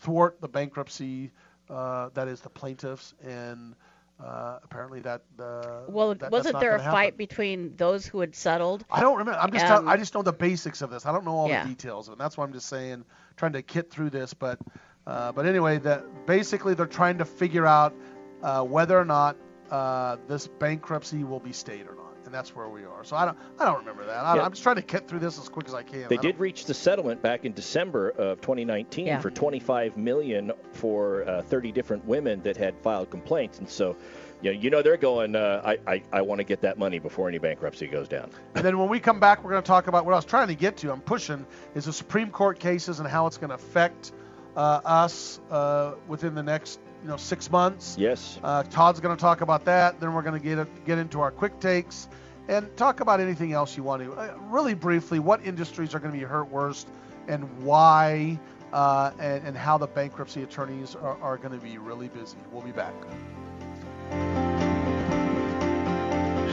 thwart 0.00 0.40
the 0.40 0.48
bankruptcy 0.48 1.30
uh, 1.70 2.08
that 2.14 2.28
is 2.28 2.40
the 2.40 2.50
plaintiffs 2.50 3.14
and. 3.22 3.74
Uh, 4.22 4.58
apparently 4.64 5.00
that 5.00 5.22
uh, 5.38 5.82
Well, 5.88 6.14
that, 6.14 6.30
wasn't 6.30 6.58
there 6.58 6.74
a 6.76 6.82
fight 6.82 7.18
between 7.18 7.76
those 7.76 8.06
who 8.06 8.20
had 8.20 8.34
settled? 8.34 8.82
I 8.90 9.00
don't 9.00 9.18
remember. 9.18 9.38
I'm 9.38 9.52
just 9.52 9.66
Um, 9.66 9.86
I 9.86 9.98
just 9.98 10.14
know 10.14 10.22
the 10.22 10.32
basics 10.32 10.80
of 10.80 10.88
this. 10.90 11.04
I 11.04 11.12
don't 11.12 11.26
know 11.26 11.36
all 11.36 11.48
Yeah. 11.48 11.62
the 11.62 11.68
details, 11.68 12.08
of 12.08 12.12
and 12.12 12.20
that's 12.20 12.36
why 12.36 12.44
I'm 12.44 12.52
just 12.54 12.66
saying, 12.66 13.04
trying 13.36 13.52
to 13.52 13.62
kit 13.62 13.90
through 13.90 14.10
this. 14.10 14.32
But 14.32 14.58
uh, 15.06 15.32
but 15.32 15.44
anyway, 15.44 15.78
that 15.80 16.26
basically 16.26 16.72
they're 16.72 16.86
trying 16.86 17.18
to 17.18 17.26
figure 17.26 17.66
out 17.66 17.94
uh, 18.42 18.62
whether 18.62 18.98
or 18.98 19.04
not 19.04 19.36
uh, 19.70 20.16
this 20.28 20.46
bankruptcy 20.46 21.22
will 21.22 21.40
be 21.40 21.52
stayed 21.52 21.86
or 21.86 21.94
not, 21.94 22.05
and 22.26 22.34
that's 22.34 22.54
where 22.54 22.68
we 22.68 22.84
are. 22.84 23.04
So 23.04 23.16
I 23.16 23.24
don't 23.24 23.38
I 23.58 23.64
don't 23.64 23.78
remember 23.78 24.04
that. 24.06 24.24
I, 24.24 24.36
Yeah. 24.36 24.42
I'm 24.44 24.52
just 24.52 24.62
trying 24.62 24.76
to 24.76 24.82
kit 24.82 25.08
through 25.08 25.20
this 25.20 25.38
as 25.38 25.48
quick 25.48 25.66
as 25.68 25.74
I 25.74 25.82
can. 25.82 26.08
They 26.08 26.18
I 26.18 26.20
did 26.20 26.38
reach 26.38 26.64
the 26.66 26.74
settlement 26.74 27.22
back 27.22 27.44
in 27.44 27.52
December 27.52 28.10
of 28.10 28.40
2019 28.40 29.06
Yeah. 29.06 29.20
for 29.20 29.30
25 29.30 29.96
million 29.96 30.52
for 30.72 31.28
uh, 31.28 31.42
30 31.42 31.72
different 31.72 32.04
women 32.04 32.42
that 32.42 32.56
had 32.56 32.76
filed 32.78 33.10
complaints, 33.10 33.58
and 33.58 33.68
so. 33.68 33.96
You 34.42 34.52
know, 34.52 34.60
you 34.60 34.68
know 34.68 34.82
they're 34.82 34.98
going. 34.98 35.34
Uh, 35.34 35.62
I, 35.64 35.94
I, 35.94 36.02
I 36.12 36.20
want 36.20 36.40
to 36.40 36.44
get 36.44 36.60
that 36.60 36.76
money 36.78 36.98
before 36.98 37.26
any 37.26 37.38
bankruptcy 37.38 37.86
goes 37.86 38.06
down. 38.06 38.30
And 38.54 38.62
then 38.62 38.76
when 38.78 38.90
we 38.90 39.00
come 39.00 39.18
back, 39.18 39.42
we're 39.42 39.52
going 39.52 39.62
to 39.62 39.66
talk 39.66 39.86
about 39.86 40.04
what 40.04 40.12
I 40.12 40.16
was 40.16 40.26
trying 40.26 40.48
to 40.48 40.54
get 40.54 40.76
to. 40.78 40.92
I'm 40.92 41.00
pushing 41.00 41.46
is 41.74 41.86
the 41.86 41.92
Supreme 41.94 42.30
Court 42.30 42.58
cases 42.60 43.00
and 43.00 43.08
how 43.08 43.26
it's 43.28 43.38
going 43.38 43.48
to 43.48 43.54
affect 43.54 44.12
uh, 44.54 44.80
us 44.84 45.40
uh, 45.50 45.94
within 46.06 46.34
the 46.34 46.42
next 46.42 46.80
you 47.06 47.12
know 47.12 47.16
six 47.16 47.52
months. 47.52 47.96
Yes. 47.96 48.40
Uh, 48.42 48.64
Todd's 48.64 48.98
going 48.98 49.16
to 49.16 49.20
talk 49.20 49.40
about 49.40 49.64
that. 49.66 50.00
Then 50.00 50.12
we're 50.12 50.22
going 50.22 50.40
to 50.40 50.44
get 50.56 50.84
get 50.84 50.98
into 50.98 51.20
our 51.20 51.30
quick 51.30 51.60
takes 51.60 52.08
and 52.48 52.76
talk 52.76 52.98
about 52.98 53.20
anything 53.20 53.52
else 53.52 53.76
you 53.76 53.84
want 53.84 54.02
to. 54.02 54.12
Uh, 54.12 54.34
really 54.50 54.74
briefly, 54.74 55.20
what 55.20 55.44
industries 55.46 55.94
are 55.94 56.00
going 56.00 56.12
to 56.12 56.18
be 56.18 56.24
hurt 56.24 56.50
worst 56.50 56.88
and 57.28 57.44
why, 57.62 58.36
uh, 58.72 59.12
and, 59.20 59.46
and 59.46 59.56
how 59.56 59.78
the 59.78 59.86
bankruptcy 59.86 60.42
attorneys 60.42 60.96
are, 60.96 61.16
are 61.22 61.36
going 61.36 61.56
to 61.56 61.64
be 61.64 61.78
really 61.78 62.08
busy. 62.08 62.38
We'll 62.50 62.62
be 62.62 62.72
back. 62.72 62.94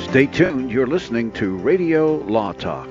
Stay 0.08 0.28
tuned. 0.28 0.72
You're 0.72 0.86
listening 0.86 1.32
to 1.34 1.58
Radio 1.58 2.18
Law 2.18 2.54
Talk. 2.54 2.88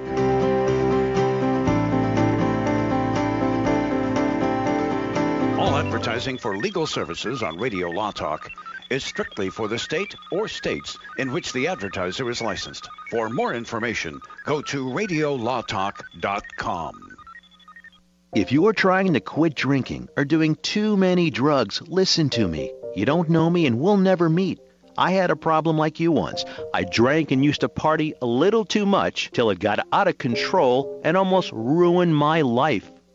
All 5.63 5.77
advertising 5.77 6.39
for 6.39 6.57
legal 6.57 6.89
services 6.89 7.41
on 7.41 7.57
Radio 7.57 7.89
Law 7.89 8.11
Talk 8.11 8.51
is 8.91 9.05
strictly 9.05 9.49
for 9.49 9.69
the 9.69 9.79
state 9.79 10.13
or 10.33 10.49
states 10.49 10.99
in 11.19 11.31
which 11.31 11.53
the 11.53 11.69
advertiser 11.69 12.29
is 12.29 12.43
licensed. 12.43 12.89
For 13.11 13.29
more 13.29 13.55
information, 13.55 14.21
go 14.45 14.61
to 14.63 14.87
radiolawtalk.com. 14.87 17.17
If 18.35 18.51
you're 18.51 18.73
trying 18.73 19.13
to 19.13 19.21
quit 19.21 19.55
drinking 19.55 20.09
or 20.17 20.25
doing 20.25 20.57
too 20.63 20.97
many 20.97 21.31
drugs, 21.31 21.81
listen 21.83 22.29
to 22.31 22.49
me. 22.49 22.73
You 22.97 23.05
don't 23.05 23.31
know 23.31 23.49
me 23.49 23.67
and 23.67 23.79
we'll 23.79 23.99
never 23.99 24.29
meet. 24.29 24.59
I 24.99 25.13
had 25.13 25.31
a 25.31 25.37
problem 25.37 25.79
like 25.79 26.01
you 26.01 26.11
once. 26.11 26.45
I 26.75 26.83
drank 26.83 27.31
and 27.31 27.45
used 27.45 27.61
to 27.61 27.69
party 27.69 28.15
a 28.21 28.27
little 28.27 28.65
too 28.65 28.85
much 28.85 29.31
till 29.31 29.49
it 29.51 29.61
got 29.61 29.87
out 29.93 30.09
of 30.09 30.19
control 30.19 31.01
and 31.05 31.17
almost 31.17 31.53
ruined 31.53 32.17
my 32.17 32.41
life. 32.41 32.91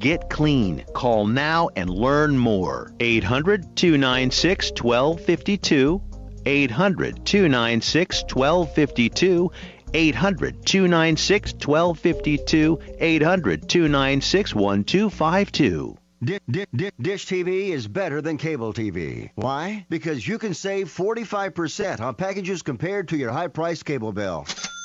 Get 0.00 0.30
clean. 0.30 0.82
Call 0.94 1.26
now 1.26 1.68
and 1.76 1.90
learn 1.90 2.36
more. 2.36 2.90
800 3.00 3.76
296 3.76 4.72
1252. 4.82 6.00
800 6.46 7.26
296 7.26 8.22
1252. 8.34 9.50
800 9.92 10.64
296 10.64 11.52
1252. 11.52 12.78
800 12.98 13.68
296 13.68 14.54
1252. 14.54 15.96
Di- 16.22 16.38
di- 16.50 16.66
di- 16.74 16.90
Dish 17.00 17.26
TV 17.26 17.68
is 17.70 17.86
better 17.86 18.22
than 18.22 18.38
cable 18.38 18.72
TV. 18.72 19.30
Why? 19.34 19.84
Because 19.90 20.26
you 20.26 20.38
can 20.38 20.54
save 20.54 20.88
45% 20.88 22.00
on 22.00 22.14
packages 22.14 22.62
compared 22.62 23.08
to 23.08 23.16
your 23.18 23.32
high 23.32 23.48
priced 23.48 23.84
cable 23.84 24.12
bill. 24.12 24.46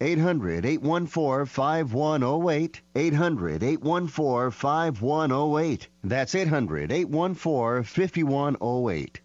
800 0.00 0.64
814 0.64 1.46
5108. 1.46 2.80
800 2.94 3.62
814 3.62 4.50
5108. 4.50 5.88
That's 6.04 6.34
800 6.34 6.92
814 6.92 7.82
5108. 7.84 9.20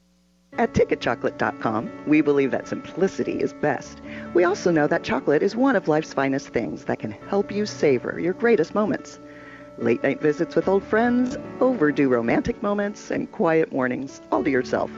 At 0.58 0.74
ticketchocolate.com, 0.74 1.92
we 2.08 2.22
believe 2.22 2.52
that 2.52 2.68
simplicity 2.68 3.42
is 3.42 3.54
best. 3.54 4.02
We 4.34 4.46
also 4.46 4.72
know 4.72 4.88
that 4.88 5.04
chocolate 5.04 5.44
is 5.44 5.56
one 5.56 5.76
of 5.76 5.90
life's 5.90 6.14
finest 6.14 6.50
things 6.50 6.86
that 6.86 7.00
can 7.00 7.12
help 7.12 7.52
you 7.52 7.66
savor 7.66 8.20
your 8.20 8.34
greatest 8.34 8.74
moments. 8.74 9.20
Late 9.78 10.02
night 10.04 10.22
visits 10.22 10.56
with 10.56 10.70
old 10.70 10.84
friends, 10.84 11.38
overdue 11.60 12.08
romantic 12.08 12.64
moments, 12.64 13.12
and 13.12 13.30
quiet 13.32 13.74
mornings 13.74 14.22
all 14.32 14.44
to 14.46 14.50
yourself. 14.50 14.90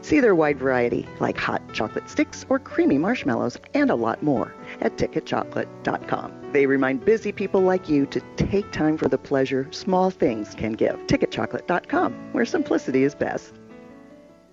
See 0.00 0.20
their 0.20 0.34
wide 0.34 0.58
variety, 0.58 1.06
like 1.20 1.36
hot 1.36 1.62
chocolate 1.72 2.08
sticks 2.08 2.46
or 2.48 2.58
creamy 2.58 2.98
marshmallows, 2.98 3.56
and 3.74 3.90
a 3.90 3.94
lot 3.94 4.22
more 4.22 4.54
at 4.80 4.96
ticketchocolate.com. 4.96 6.52
They 6.52 6.66
remind 6.66 7.04
busy 7.04 7.32
people 7.32 7.60
like 7.60 7.88
you 7.88 8.06
to 8.06 8.20
take 8.36 8.70
time 8.72 8.96
for 8.96 9.08
the 9.08 9.18
pleasure 9.18 9.68
small 9.70 10.10
things 10.10 10.54
can 10.54 10.72
give. 10.72 10.96
Ticketchocolate.com, 11.06 12.32
where 12.32 12.44
simplicity 12.44 13.04
is 13.04 13.14
best. 13.14 13.54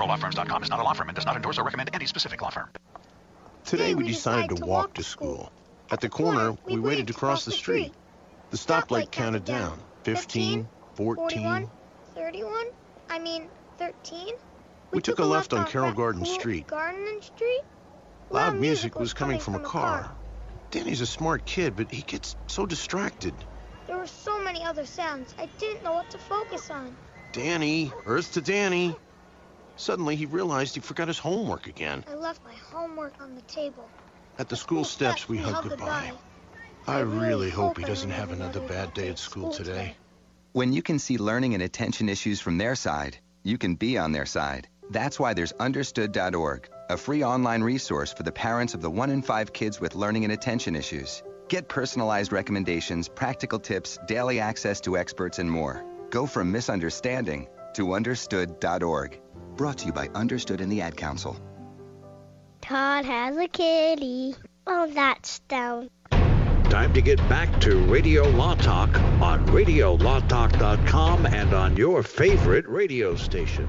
ProLawFirms.com 0.00 0.62
is 0.62 0.70
not 0.70 0.80
a 0.80 0.82
law 0.82 0.94
firm 0.94 1.10
and 1.10 1.14
does 1.14 1.26
not 1.26 1.36
endorse 1.36 1.58
or 1.58 1.62
recommend 1.62 1.90
any 1.92 2.06
specific 2.06 2.40
law 2.40 2.48
firm. 2.48 2.70
Today 3.66 3.94
we 3.94 4.06
decided 4.06 4.56
to 4.56 4.64
walk 4.64 4.94
to 4.94 5.04
school. 5.04 5.52
At 5.90 6.00
the 6.00 6.08
corner, 6.08 6.56
we 6.64 6.80
waited 6.80 7.08
to 7.08 7.12
cross 7.12 7.44
the 7.44 7.52
street. 7.52 7.92
The 8.50 8.56
stoplight 8.56 9.10
counted 9.10 9.44
down. 9.44 9.78
15, 10.04 10.66
14. 10.94 11.68
31? 12.14 12.66
I 13.10 13.18
mean, 13.18 13.48
13? 13.76 14.32
We 14.90 15.02
took 15.02 15.18
a 15.18 15.24
left 15.24 15.52
on 15.52 15.66
Carroll 15.66 15.92
Garden 15.92 16.24
Street. 16.24 16.66
Garden 16.66 17.20
Street? 17.20 17.60
Loud 18.30 18.56
music 18.56 18.98
was 18.98 19.12
coming 19.12 19.38
from 19.38 19.54
a 19.54 19.60
car. 19.60 20.10
Danny's 20.70 21.02
a 21.02 21.06
smart 21.06 21.44
kid, 21.44 21.76
but 21.76 21.92
he 21.92 22.00
gets 22.00 22.36
so 22.46 22.64
distracted. 22.64 23.34
There 23.86 23.98
were 23.98 24.06
so 24.06 24.42
many 24.42 24.64
other 24.64 24.86
sounds. 24.86 25.34
I 25.38 25.44
didn't 25.58 25.84
know 25.84 25.92
what 25.92 26.10
to 26.12 26.16
focus 26.16 26.70
on. 26.70 26.96
Danny, 27.32 27.92
Earth 28.06 28.32
to 28.32 28.40
Danny. 28.40 28.96
Suddenly, 29.80 30.14
he 30.14 30.26
realized 30.26 30.74
he 30.74 30.80
forgot 30.82 31.08
his 31.08 31.18
homework 31.18 31.66
again. 31.66 32.04
I 32.06 32.14
left 32.14 32.44
my 32.44 32.52
homework 32.52 33.14
on 33.18 33.34
the 33.34 33.40
table. 33.42 33.88
At 34.38 34.50
the 34.50 34.56
school 34.56 34.84
steps, 34.84 35.26
we 35.26 35.38
hugged 35.38 35.70
goodbye. 35.70 36.12
I 36.86 37.00
really 37.00 37.48
hope 37.48 37.78
he 37.78 37.84
doesn't 37.84 38.10
have 38.10 38.30
another 38.30 38.60
bad 38.60 38.92
day 38.92 39.08
at 39.08 39.18
school 39.18 39.50
today. 39.50 39.96
When 40.52 40.74
you 40.74 40.82
can 40.82 40.98
see 40.98 41.16
learning 41.16 41.54
and 41.54 41.62
attention 41.62 42.10
issues 42.10 42.42
from 42.42 42.58
their 42.58 42.74
side, 42.74 43.16
you 43.42 43.56
can 43.56 43.74
be 43.74 43.96
on 43.96 44.12
their 44.12 44.26
side. 44.26 44.68
That's 44.90 45.18
why 45.18 45.32
there's 45.32 45.52
understood.org, 45.52 46.68
a 46.90 46.96
free 46.98 47.24
online 47.24 47.62
resource 47.62 48.12
for 48.12 48.22
the 48.22 48.32
parents 48.32 48.74
of 48.74 48.82
the 48.82 48.90
one 48.90 49.08
in 49.08 49.22
five 49.22 49.50
kids 49.54 49.80
with 49.80 49.94
learning 49.94 50.24
and 50.24 50.32
attention 50.34 50.76
issues. 50.76 51.22
Get 51.48 51.70
personalized 51.70 52.32
recommendations, 52.32 53.08
practical 53.08 53.58
tips, 53.58 53.98
daily 54.06 54.40
access 54.40 54.78
to 54.82 54.98
experts, 54.98 55.38
and 55.38 55.50
more. 55.50 55.82
Go 56.10 56.26
from 56.26 56.52
misunderstanding 56.52 57.48
to 57.72 57.94
understood.org. 57.94 59.18
Brought 59.60 59.76
to 59.80 59.86
you 59.88 59.92
by 59.92 60.08
Understood 60.14 60.62
and 60.62 60.72
the 60.72 60.80
Ad 60.80 60.96
Council. 60.96 61.38
Todd 62.62 63.04
has 63.04 63.36
a 63.36 63.46
kitty. 63.46 64.34
Oh, 64.66 64.86
that's 64.86 65.40
down. 65.40 65.90
Time 66.10 66.94
to 66.94 67.02
get 67.02 67.18
back 67.28 67.60
to 67.60 67.76
Radio 67.80 68.22
Law 68.30 68.54
Talk 68.54 68.88
on 69.20 69.46
RadioLawTalk.com 69.48 71.26
and 71.26 71.52
on 71.52 71.76
your 71.76 72.02
favorite 72.02 72.66
radio 72.68 73.14
station. 73.16 73.68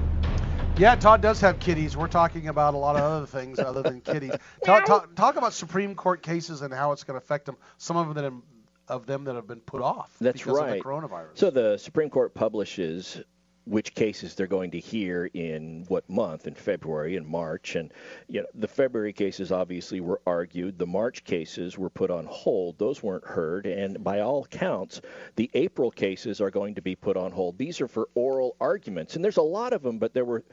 Yeah, 0.78 0.94
Todd 0.94 1.20
does 1.20 1.42
have 1.42 1.60
kitties. 1.60 1.94
We're 1.94 2.08
talking 2.08 2.48
about 2.48 2.72
a 2.72 2.78
lot 2.78 2.96
of 2.96 3.02
other 3.02 3.26
things 3.26 3.58
other 3.58 3.82
than 3.82 4.00
kitties. 4.12 4.32
Talk, 4.64 4.86
talk, 4.86 5.14
talk 5.14 5.36
about 5.36 5.52
Supreme 5.52 5.94
Court 5.94 6.22
cases 6.22 6.62
and 6.62 6.72
how 6.72 6.92
it's 6.92 7.04
going 7.04 7.20
to 7.20 7.22
affect 7.22 7.44
them. 7.44 7.58
Some 7.76 7.98
of 7.98 8.06
them 8.06 8.14
that 8.14 8.24
have, 8.24 8.40
of 8.88 9.04
them 9.04 9.24
that 9.24 9.34
have 9.34 9.46
been 9.46 9.60
put 9.60 9.82
off 9.82 10.10
That's 10.22 10.38
because 10.38 10.58
right. 10.58 10.70
of 10.70 10.76
the 10.78 10.82
coronavirus. 10.82 11.34
So 11.34 11.50
the 11.50 11.76
Supreme 11.76 12.08
Court 12.08 12.32
publishes 12.32 13.20
which 13.64 13.94
cases 13.94 14.34
they're 14.34 14.46
going 14.46 14.70
to 14.72 14.78
hear 14.78 15.30
in 15.34 15.84
what 15.88 16.08
month? 16.08 16.46
In 16.46 16.54
February 16.54 17.16
and 17.16 17.26
March. 17.26 17.76
And 17.76 17.92
you 18.28 18.40
know 18.40 18.46
the 18.54 18.68
February 18.68 19.12
cases 19.12 19.52
obviously 19.52 20.00
were 20.00 20.20
argued. 20.26 20.78
The 20.78 20.86
March 20.86 21.24
cases 21.24 21.78
were 21.78 21.90
put 21.90 22.10
on 22.10 22.26
hold. 22.26 22.78
Those 22.78 23.02
weren't 23.02 23.24
heard. 23.24 23.66
And 23.66 24.02
by 24.02 24.20
all 24.20 24.44
counts 24.46 25.00
the 25.36 25.50
April 25.54 25.90
cases 25.90 26.40
are 26.40 26.50
going 26.50 26.74
to 26.74 26.82
be 26.82 26.96
put 26.96 27.16
on 27.16 27.32
hold. 27.32 27.58
These 27.58 27.80
are 27.80 27.88
for 27.88 28.08
oral 28.14 28.56
arguments. 28.60 29.16
And 29.16 29.24
there's 29.24 29.36
a 29.36 29.42
lot 29.42 29.72
of 29.72 29.82
them 29.82 29.98
but 29.98 30.14
there 30.14 30.24
were 30.24 30.44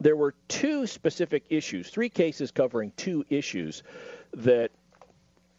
there 0.00 0.16
were 0.16 0.34
two 0.48 0.86
specific 0.86 1.44
issues 1.48 1.90
three 1.90 2.08
cases 2.08 2.50
covering 2.50 2.92
two 2.96 3.24
issues 3.30 3.82
that 4.34 4.70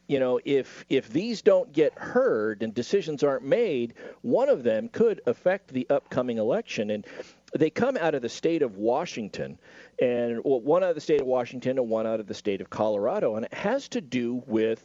you 0.10 0.20
know, 0.20 0.39
if 0.43 0.84
if 0.89 1.07
these 1.10 1.43
don't 1.43 1.72
get 1.72 1.93
heard 1.97 2.64
and 2.64 2.74
decisions 2.74 3.24
aren't 3.24 3.45
made, 3.45 3.93
one 4.24 4.49
of 4.49 4.64
them 4.64 4.89
could 4.89 5.22
affect 5.28 5.68
the 5.70 5.86
upcoming 5.91 6.39
election. 6.39 6.89
And 6.89 7.05
they 7.55 7.70
come 7.70 7.95
out 7.95 8.16
of 8.16 8.24
the 8.24 8.30
state 8.30 8.64
of 8.64 8.78
Washington, 8.78 9.60
and 10.01 10.41
well, 10.43 10.62
one 10.62 10.84
out 10.84 10.89
of 10.89 10.95
the 10.95 11.01
state 11.01 11.22
of 11.22 11.28
Washington 11.28 11.78
and 11.78 11.89
one 11.89 12.07
out 12.07 12.20
of 12.20 12.26
the 12.26 12.34
state 12.34 12.60
of 12.60 12.72
Colorado, 12.72 13.36
and 13.36 13.45
it 13.45 13.53
has 13.53 13.88
to 13.89 14.01
do 14.01 14.41
with 14.47 14.84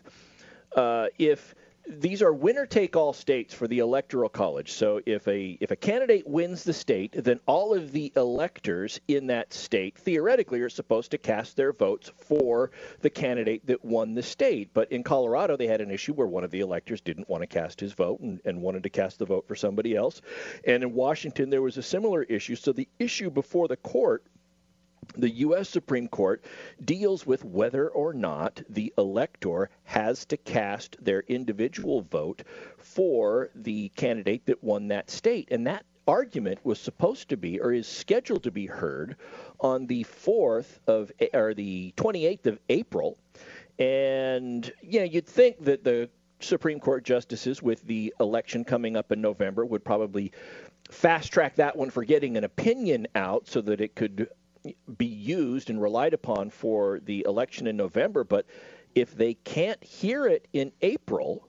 uh, 0.77 1.07
if 1.19 1.55
these 1.87 2.23
are 2.23 2.33
winner 2.33 2.65
take 2.67 2.97
all 2.97 3.13
states 3.13 3.53
for 3.53 3.69
the 3.69 3.81
electoral 3.81 4.29
college. 4.29 4.73
So 4.73 5.01
if 5.05 5.27
a 5.29 5.59
if 5.61 5.71
a 5.71 5.77
candidate 5.77 6.27
wins 6.27 6.65
the 6.65 6.73
state, 6.73 7.13
then 7.13 7.41
all 7.47 7.75
of 7.75 7.93
the 7.93 8.13
electors 8.17 9.01
in 9.09 9.27
that 9.27 9.53
state 9.53 9.99
theoretically 9.99 10.61
are 10.61 10.71
supposed 10.71 11.11
to 11.11 11.19
cast 11.19 11.57
their 11.57 11.73
votes 11.73 12.11
for 12.17 12.71
the 13.01 13.11
candidate 13.11 13.67
that 13.67 13.85
won 13.85 14.15
the 14.15 14.23
state. 14.23 14.71
But 14.73 14.91
in 14.93 15.03
Colorado 15.03 15.57
they 15.57 15.67
had 15.67 15.81
an 15.81 15.91
issue 15.91 16.15
where 16.15 16.27
one 16.27 16.45
of 16.45 16.51
the 16.51 16.61
electors 16.61 17.01
didn't 17.01 17.29
want 17.29 17.43
to 17.43 17.47
cast 17.47 17.81
his 17.81 17.93
vote 17.93 18.21
and, 18.21 18.41
and 18.45 18.63
wanted 18.63 18.83
to 18.85 18.91
cast 18.91 19.19
the 19.19 19.27
vote 19.27 19.47
for 19.47 19.55
somebody 19.55 19.95
else. 19.95 20.23
And 20.67 20.83
in 20.83 20.95
Washington 20.95 21.51
there 21.51 21.63
was 21.63 21.77
a 21.77 21.83
similar 21.83 22.23
issue. 22.23 22.57
So 22.57 22.73
the 22.73 22.89
issue 22.99 23.31
before 23.31 23.69
the 23.69 23.77
court 23.77 24.25
the 25.17 25.31
U.S. 25.31 25.69
Supreme 25.69 26.09
Court 26.09 26.45
deals 26.85 27.27
with 27.27 27.45
whether 27.45 27.89
or 27.89 28.13
not 28.13 28.63
the 28.69 28.93
elector 28.99 29.71
has 29.85 30.25
to 30.27 30.37
cast 30.37 30.97
their 31.03 31.21
individual 31.29 32.03
vote 32.03 32.43
for 32.79 33.51
the 33.55 33.89
candidate 33.91 34.47
that 34.47 34.63
won 34.63 34.89
that 34.89 35.11
state. 35.11 35.49
And 35.51 35.67
that 35.67 35.85
argument 36.07 36.59
was 36.65 36.79
supposed 36.79 37.29
to 37.31 37.37
be 37.37 37.61
or 37.61 37.73
is 37.73 37.87
scheduled 37.87 38.43
to 38.43 38.51
be 38.51 38.67
heard 38.67 39.17
on 39.61 39.87
the 39.87 40.05
4th 40.05 40.79
of 40.87 41.11
or 41.33 41.55
the 41.55 41.93
28th 41.97 42.47
of 42.47 42.59
April. 42.69 43.19
And 43.79 44.71
you 44.83 45.01
know, 45.01 45.07
you'd 45.07 45.27
think 45.27 45.65
that 45.65 45.85
the 45.85 46.09
Supreme 46.41 46.81
Court 46.81 47.05
justices 47.05 47.63
with 47.63 47.83
the 47.87 48.13
election 48.21 48.65
coming 48.65 48.97
up 48.97 49.13
in 49.13 49.21
November 49.21 49.65
would 49.65 49.85
probably 49.85 50.33
fast 50.91 51.33
track 51.33 51.57
that 51.57 51.77
one 51.77 51.91
for 51.91 52.05
getting 52.05 52.37
an 52.37 52.45
opinion 52.45 53.07
out 53.15 53.49
so 53.49 53.61
that 53.63 53.81
it 53.81 53.95
could 53.95 54.29
be 54.97 55.07
used 55.07 55.71
and 55.71 55.81
relied 55.81 56.15
upon 56.15 56.51
for 56.51 57.01
the 57.01 57.25
election 57.27 57.67
in 57.67 57.77
November. 57.77 58.25
But 58.25 58.47
if 58.95 59.15
they 59.15 59.35
can't 59.35 59.83
hear 59.83 60.27
it 60.27 60.47
in 60.53 60.73
April, 60.83 61.49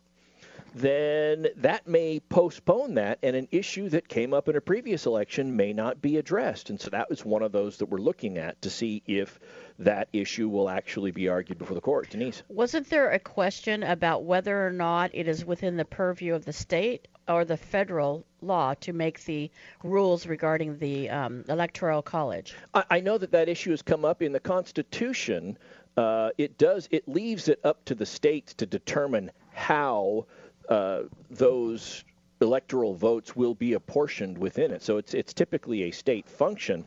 then 0.76 1.48
that 1.56 1.88
may 1.88 2.20
postpone 2.20 2.96
that, 2.96 3.20
and 3.24 3.34
an 3.36 3.48
issue 3.52 3.88
that 3.90 4.10
came 4.10 4.34
up 4.34 4.50
in 4.50 4.58
a 4.58 4.62
previous 4.62 5.06
election 5.06 5.56
may 5.56 5.72
not 5.72 6.02
be 6.02 6.18
addressed. 6.18 6.70
And 6.70 6.80
so 6.80 6.90
that 6.90 7.10
was 7.10 7.24
one 7.24 7.44
of 7.44 7.54
those 7.54 7.78
that 7.78 7.86
we're 7.86 8.00
looking 8.00 8.38
at 8.38 8.62
to 8.64 8.70
see 8.70 9.02
if 9.08 9.40
that 9.80 10.10
issue 10.12 10.50
will 10.50 10.70
actually 10.70 11.12
be 11.12 11.30
argued 11.30 11.60
before 11.60 11.76
the 11.76 11.82
court. 11.82 12.10
Denise. 12.10 12.44
Wasn't 12.50 12.90
there 12.90 13.12
a 13.12 13.20
question 13.20 13.84
about 13.84 14.24
whether 14.24 14.68
or 14.68 14.72
not 14.72 15.12
it 15.14 15.30
is 15.30 15.46
within 15.46 15.78
the 15.78 15.86
purview 15.86 16.36
of 16.36 16.44
the 16.44 16.54
state 16.54 17.08
or 17.28 17.46
the 17.46 17.58
federal 17.58 18.26
law 18.42 18.74
to 18.76 18.94
make 18.94 19.24
the 19.26 19.50
rules 19.84 20.28
regarding 20.28 20.78
the 20.78 21.10
um, 21.10 21.44
electoral 21.50 22.02
college? 22.02 22.56
I, 22.74 22.84
I 22.90 23.00
know 23.00 23.18
that 23.18 23.32
that 23.32 23.50
issue 23.50 23.72
has 23.72 23.82
come 23.82 24.06
up 24.06 24.22
in 24.22 24.32
the 24.32 24.40
Constitution. 24.40 25.58
Uh, 25.98 26.30
it 26.38 26.58
does. 26.58 26.88
It 26.92 27.08
leaves 27.08 27.48
it 27.48 27.60
up 27.64 27.84
to 27.86 27.96
the 27.96 28.06
states 28.06 28.54
to 28.56 28.66
determine 28.66 29.32
how 29.52 30.26
uh, 30.70 31.04
those 31.30 32.04
electoral 32.42 32.94
votes 32.94 33.36
will 33.36 33.56
be 33.56 33.74
apportioned 33.74 34.38
within 34.38 34.72
it. 34.72 34.84
So 34.84 34.98
it's 34.98 35.14
it's 35.14 35.34
typically 35.34 35.84
a 35.84 35.92
state 35.92 36.28
function. 36.28 36.86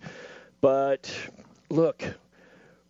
But 0.60 1.12
look, 1.70 2.04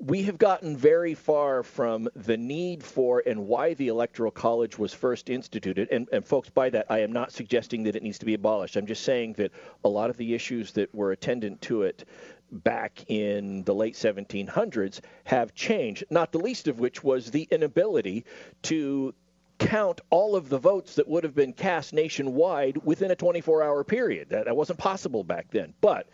we 0.01 0.23
have 0.23 0.39
gotten 0.39 0.77
very 0.77 1.15
far 1.15 1.63
from 1.63 2.09
the 2.15 2.37
need 2.37 2.85
for 2.85 3.23
and 3.27 3.47
why 3.47 3.75
the 3.75 3.89
Electoral 3.89 4.31
College 4.31 4.79
was 4.79 4.95
first 4.95 5.29
instituted. 5.29 5.89
And, 5.91 6.09
and, 6.13 6.25
folks, 6.25 6.49
by 6.51 6.71
that, 6.71 6.87
I 6.89 7.01
am 7.01 7.13
not 7.13 7.33
suggesting 7.33 7.83
that 7.85 7.97
it 7.97 8.03
needs 8.03 8.19
to 8.21 8.27
be 8.27 8.35
abolished. 8.35 8.77
I'm 8.77 8.87
just 8.87 9.03
saying 9.03 9.35
that 9.35 9.51
a 9.85 9.89
lot 9.89 10.09
of 10.09 10.17
the 10.17 10.35
issues 10.35 10.73
that 10.73 10.95
were 10.95 11.11
attendant 11.11 11.61
to 11.63 11.83
it 11.83 12.05
back 12.51 13.05
in 13.09 13.65
the 13.65 13.75
late 13.75 13.95
1700s 13.95 15.01
have 15.25 15.55
changed, 15.55 16.05
not 16.11 16.33
the 16.33 16.39
least 16.39 16.69
of 16.69 16.79
which 16.79 17.03
was 17.03 17.31
the 17.31 17.49
inability 17.51 18.25
to 18.63 19.15
count 19.59 20.01
all 20.11 20.37
of 20.37 20.49
the 20.49 20.59
votes 20.59 20.95
that 20.95 21.09
would 21.09 21.25
have 21.25 21.35
been 21.35 21.53
cast 21.53 21.93
nationwide 21.93 22.77
within 22.85 23.11
a 23.11 23.17
24 23.17 23.63
hour 23.63 23.85
period. 23.85 24.31
That, 24.31 24.45
that 24.45 24.57
wasn't 24.57 24.79
possible 24.79 25.25
back 25.25 25.51
then. 25.51 25.75
But 25.81 26.09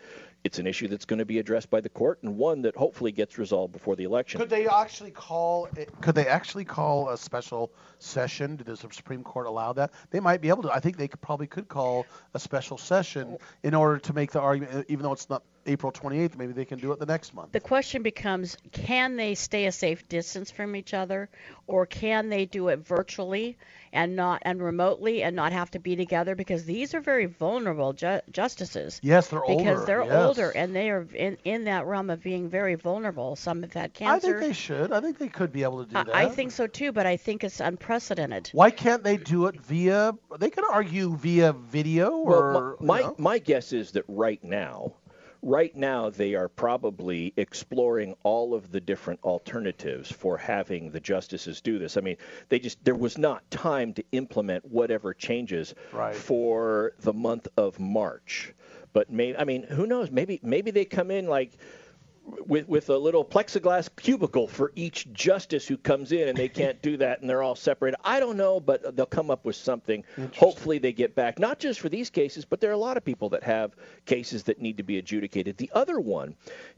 it's 0.45 0.59
an 0.59 0.67
issue 0.67 0.87
that's 0.87 1.05
going 1.05 1.17
to 1.17 1.25
be 1.25 1.39
addressed 1.39 1.71
by 1.71 1.81
the 1.81 1.89
court 1.89 2.19
and 2.21 2.37
one 2.37 2.61
that 2.61 2.75
hopefully 2.75 3.11
gets 3.11 3.39
resolved 3.39 3.73
before 3.73 3.95
the 3.95 4.03
election. 4.03 4.39
Could 4.39 4.51
they 4.51 4.67
actually 4.67 5.09
call? 5.09 5.67
Could 6.01 6.13
they 6.13 6.27
actually 6.27 6.63
call 6.63 7.09
a 7.09 7.17
special 7.17 7.71
session? 7.97 8.55
Did 8.55 8.67
the 8.67 8.77
Supreme 8.77 9.23
Court 9.23 9.47
allow 9.47 9.73
that? 9.73 9.91
They 10.11 10.19
might 10.19 10.41
be 10.41 10.49
able 10.49 10.61
to. 10.63 10.71
I 10.71 10.79
think 10.79 10.97
they 10.97 11.07
could, 11.07 11.19
probably 11.19 11.47
could 11.47 11.67
call 11.67 12.05
a 12.35 12.39
special 12.39 12.77
session 12.77 13.39
in 13.63 13.73
order 13.73 13.97
to 13.97 14.13
make 14.13 14.31
the 14.31 14.39
argument, 14.39 14.85
even 14.87 15.01
though 15.01 15.13
it's 15.13 15.31
not 15.31 15.41
April 15.65 15.91
28th. 15.91 16.37
Maybe 16.37 16.53
they 16.53 16.65
can 16.65 16.79
do 16.79 16.91
it 16.91 16.99
the 16.99 17.05
next 17.05 17.33
month. 17.33 17.51
The 17.51 17.59
question 17.59 18.03
becomes: 18.03 18.57
Can 18.71 19.15
they 19.15 19.35
stay 19.35 19.65
a 19.65 19.71
safe 19.71 20.07
distance 20.07 20.51
from 20.51 20.75
each 20.75 20.93
other, 20.93 21.29
or 21.67 21.85
can 21.85 22.29
they 22.29 22.45
do 22.45 22.67
it 22.69 22.79
virtually 22.79 23.57
and 23.91 24.15
not 24.15 24.41
and 24.43 24.61
remotely 24.61 25.23
and 25.23 25.35
not 25.35 25.53
have 25.53 25.71
to 25.71 25.79
be 25.79 25.95
together? 25.95 26.35
Because 26.35 26.65
these 26.65 26.93
are 26.93 26.99
very 26.99 27.25
vulnerable 27.25 27.93
ju- 27.93 28.21
justices. 28.31 28.99
Yes, 29.01 29.29
they're 29.29 29.43
older. 29.43 29.63
Because 29.63 29.85
they're 29.85 30.03
yes. 30.03 30.25
older 30.25 30.51
and 30.51 30.75
they 30.75 30.89
are 30.89 31.07
in, 31.13 31.37
in 31.43 31.63
that 31.63 31.85
realm 31.85 32.09
of 32.09 32.21
being 32.21 32.49
very 32.49 32.75
vulnerable. 32.75 33.35
Some 33.35 33.63
have 33.63 33.73
had 33.73 33.93
cancer. 33.93 34.27
I 34.27 34.31
think 34.31 34.39
they 34.39 34.53
should. 34.53 34.91
I 34.91 35.01
think 35.01 35.17
they 35.17 35.29
could 35.29 35.51
be 35.51 35.63
able 35.63 35.83
to 35.83 35.89
do 35.89 35.97
I, 35.97 36.03
that. 36.03 36.15
I 36.15 36.29
think 36.29 36.51
so 36.51 36.67
too, 36.67 36.91
but 36.91 37.05
I 37.05 37.17
think 37.17 37.43
it's 37.43 37.59
unprecedented. 37.59 38.49
Why 38.51 38.69
can't 38.69 39.03
they 39.03 39.17
do 39.17 39.47
it 39.47 39.59
via? 39.61 40.13
They 40.37 40.49
could 40.49 40.65
argue 40.69 41.15
via 41.15 41.53
video 41.53 42.11
or. 42.11 42.53
Well, 42.53 42.77
my 42.81 42.99
you 42.99 43.05
know. 43.05 43.15
my 43.17 43.39
guess 43.39 43.73
is 43.73 43.91
that 43.91 44.03
right 44.07 44.43
now, 44.43 44.93
right 45.45 45.75
now 45.75 46.09
they 46.09 46.33
are 46.33 46.49
probably 46.49 47.31
exploring 47.37 48.15
all 48.23 48.55
of 48.55 48.71
the 48.71 48.81
different 48.81 49.19
alternatives 49.23 50.11
for 50.11 50.37
having 50.37 50.89
the 50.89 50.99
justices 50.99 51.61
do 51.61 51.77
this. 51.77 51.97
I 51.97 52.01
mean, 52.01 52.17
they 52.49 52.57
just 52.57 52.83
there 52.83 52.95
was 52.95 53.17
not 53.17 53.49
time 53.51 53.93
to 53.93 54.03
implement 54.11 54.65
whatever 54.65 55.13
changes 55.13 55.75
Right. 55.93 56.15
for 56.15 56.93
the 56.99 57.13
month 57.13 57.47
of 57.57 57.79
March. 57.79 58.53
But 58.91 59.11
maybe 59.11 59.37
I 59.37 59.43
mean, 59.43 59.63
who 59.63 59.85
knows? 59.85 60.09
Maybe 60.09 60.39
maybe 60.41 60.71
they 60.71 60.83
come 60.83 61.11
in 61.11 61.27
like 61.27 61.51
with 62.25 62.67
with 62.67 62.89
a 62.89 62.97
little 62.97 63.23
plexiglass 63.23 63.89
cubicle 63.95 64.47
for 64.47 64.71
each 64.75 65.11
justice 65.13 65.67
who 65.67 65.77
comes 65.77 66.11
in, 66.11 66.27
and 66.27 66.37
they 66.37 66.49
can't 66.49 66.81
do 66.81 66.97
that, 66.97 67.21
and 67.21 67.29
they're 67.29 67.43
all 67.43 67.55
separated. 67.55 67.97
I 68.03 68.19
don't 68.19 68.37
know, 68.37 68.59
but 68.59 68.95
they'll 68.95 69.05
come 69.05 69.31
up 69.31 69.45
with 69.45 69.55
something. 69.55 70.03
Hopefully, 70.37 70.77
they 70.79 70.93
get 70.93 71.15
back 71.15 71.39
not 71.39 71.59
just 71.59 71.79
for 71.79 71.89
these 71.89 72.09
cases, 72.09 72.45
but 72.45 72.59
there 72.59 72.69
are 72.69 72.73
a 72.73 72.77
lot 72.77 72.97
of 72.97 73.05
people 73.05 73.29
that 73.29 73.43
have 73.43 73.75
cases 74.05 74.43
that 74.43 74.59
need 74.59 74.77
to 74.77 74.83
be 74.83 74.97
adjudicated. 74.97 75.57
The 75.57 75.71
other 75.73 75.99
one 75.99 76.35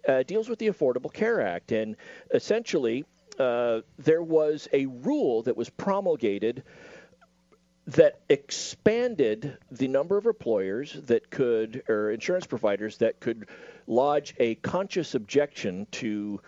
uh, 0.08 0.24
deals 0.24 0.50
with 0.50 0.60
the 0.60 0.68
Affordable 0.68 1.12
Care 1.12 1.42
Act, 1.42 1.72
and 1.72 1.96
essentially. 2.34 3.06
Uh, 3.38 3.82
there 4.00 4.24
was 4.24 4.68
a 4.74 4.88
rule 4.88 5.44
that 5.44 5.56
was 5.56 5.70
promulgated 5.70 6.64
that 7.88 8.20
expanded 8.30 9.58
the 9.72 9.88
number 9.88 10.18
of 10.18 10.26
employers 10.26 10.94
that 11.04 11.30
could, 11.30 11.84
or 11.88 12.12
insurance 12.12 12.46
providers 12.46 12.98
that 12.98 13.20
could 13.20 13.48
lodge 13.88 14.36
a 14.40 14.56
conscious 14.56 15.16
objection 15.16 15.88
to 15.92 16.40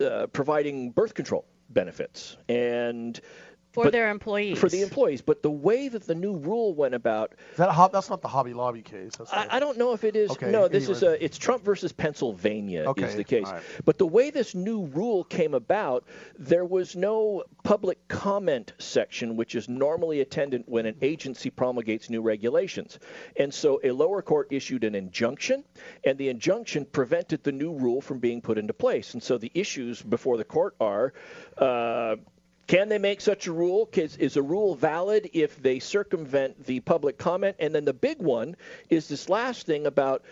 uh, 0.00 0.26
providing 0.28 0.90
birth 0.90 1.14
control 1.14 1.44
benefits. 1.70 2.36
And 2.48 3.20
For 3.76 3.84
but- 3.84 3.92
their 3.92 4.10
employees. 4.10 4.58
For 4.58 4.70
the 4.70 4.80
employees. 4.80 5.20
But 5.20 5.42
the 5.42 5.50
way 5.50 5.88
that 5.88 6.06
the 6.06 6.14
new 6.14 6.36
rule 6.38 6.74
went 6.74 6.94
about, 6.94 7.34
Is 7.52 7.58
that 7.58 7.70
hob- 7.70 7.92
that's 7.92 8.08
not 8.08 8.22
the 8.22 8.28
Hobby 8.28 8.54
Lobby 8.54 8.80
case. 8.80 9.12
That's 9.16 9.30
I, 9.30 9.46
I 9.50 9.60
don't 9.60 9.76
know 9.76 9.92
if 9.92 10.02
it 10.02 10.16
is. 10.16 10.30
Okay, 10.30 10.50
no, 10.50 10.66
this 10.66 10.88
is 10.88 11.02
a 11.02 11.22
it's 11.22 11.36
Trump 11.36 11.62
versus 11.62 11.92
Pennsylvania 11.92 12.84
Okay, 12.86 13.04
is 13.04 13.16
the 13.16 13.24
case. 13.24 13.44
all 13.46 13.52
right. 13.52 13.62
But 13.84 13.98
the 13.98 14.06
way 14.06 14.30
this 14.30 14.54
new 14.54 14.86
rule 14.86 15.24
came 15.24 15.52
about, 15.52 16.04
there 16.38 16.64
was 16.64 16.96
no 16.96 17.44
public 17.64 18.08
comment 18.08 18.72
section, 18.78 19.36
which 19.36 19.54
is 19.54 19.68
normally 19.68 20.22
attendant 20.22 20.66
when 20.66 20.86
an 20.86 20.96
agency 21.02 21.50
promulgates 21.50 22.08
new 22.08 22.22
regulations. 22.22 22.98
And 23.38 23.52
so 23.52 23.78
a 23.84 23.90
lower 23.90 24.22
court 24.22 24.48
issued 24.50 24.84
an 24.84 24.94
injunction, 24.94 25.64
and 26.02 26.16
the 26.16 26.30
injunction 26.30 26.86
prevented 26.86 27.44
the 27.44 27.52
new 27.52 27.74
rule 27.74 28.00
from 28.00 28.20
being 28.20 28.40
put 28.40 28.56
into 28.56 28.72
place. 28.72 29.12
And 29.12 29.22
so 29.22 29.36
the 29.36 29.52
issues 29.52 30.00
before 30.00 30.38
the 30.38 30.44
court 30.44 30.76
are. 30.80 31.12
Uh, 31.58 32.16
can 32.66 32.88
they 32.88 32.98
make 32.98 33.20
such 33.20 33.46
a 33.46 33.52
rule? 33.52 33.88
Is, 33.92 34.16
is 34.16 34.36
a 34.36 34.42
rule 34.42 34.74
valid 34.74 35.30
if 35.32 35.62
they 35.62 35.78
circumvent 35.78 36.66
the 36.66 36.80
public 36.80 37.16
comment? 37.18 37.56
And 37.58 37.74
then 37.74 37.84
the 37.84 37.94
big 37.94 38.20
one 38.20 38.56
is 38.90 39.08
this 39.08 39.28
last 39.28 39.66
thing 39.66 39.86
about 39.86 40.24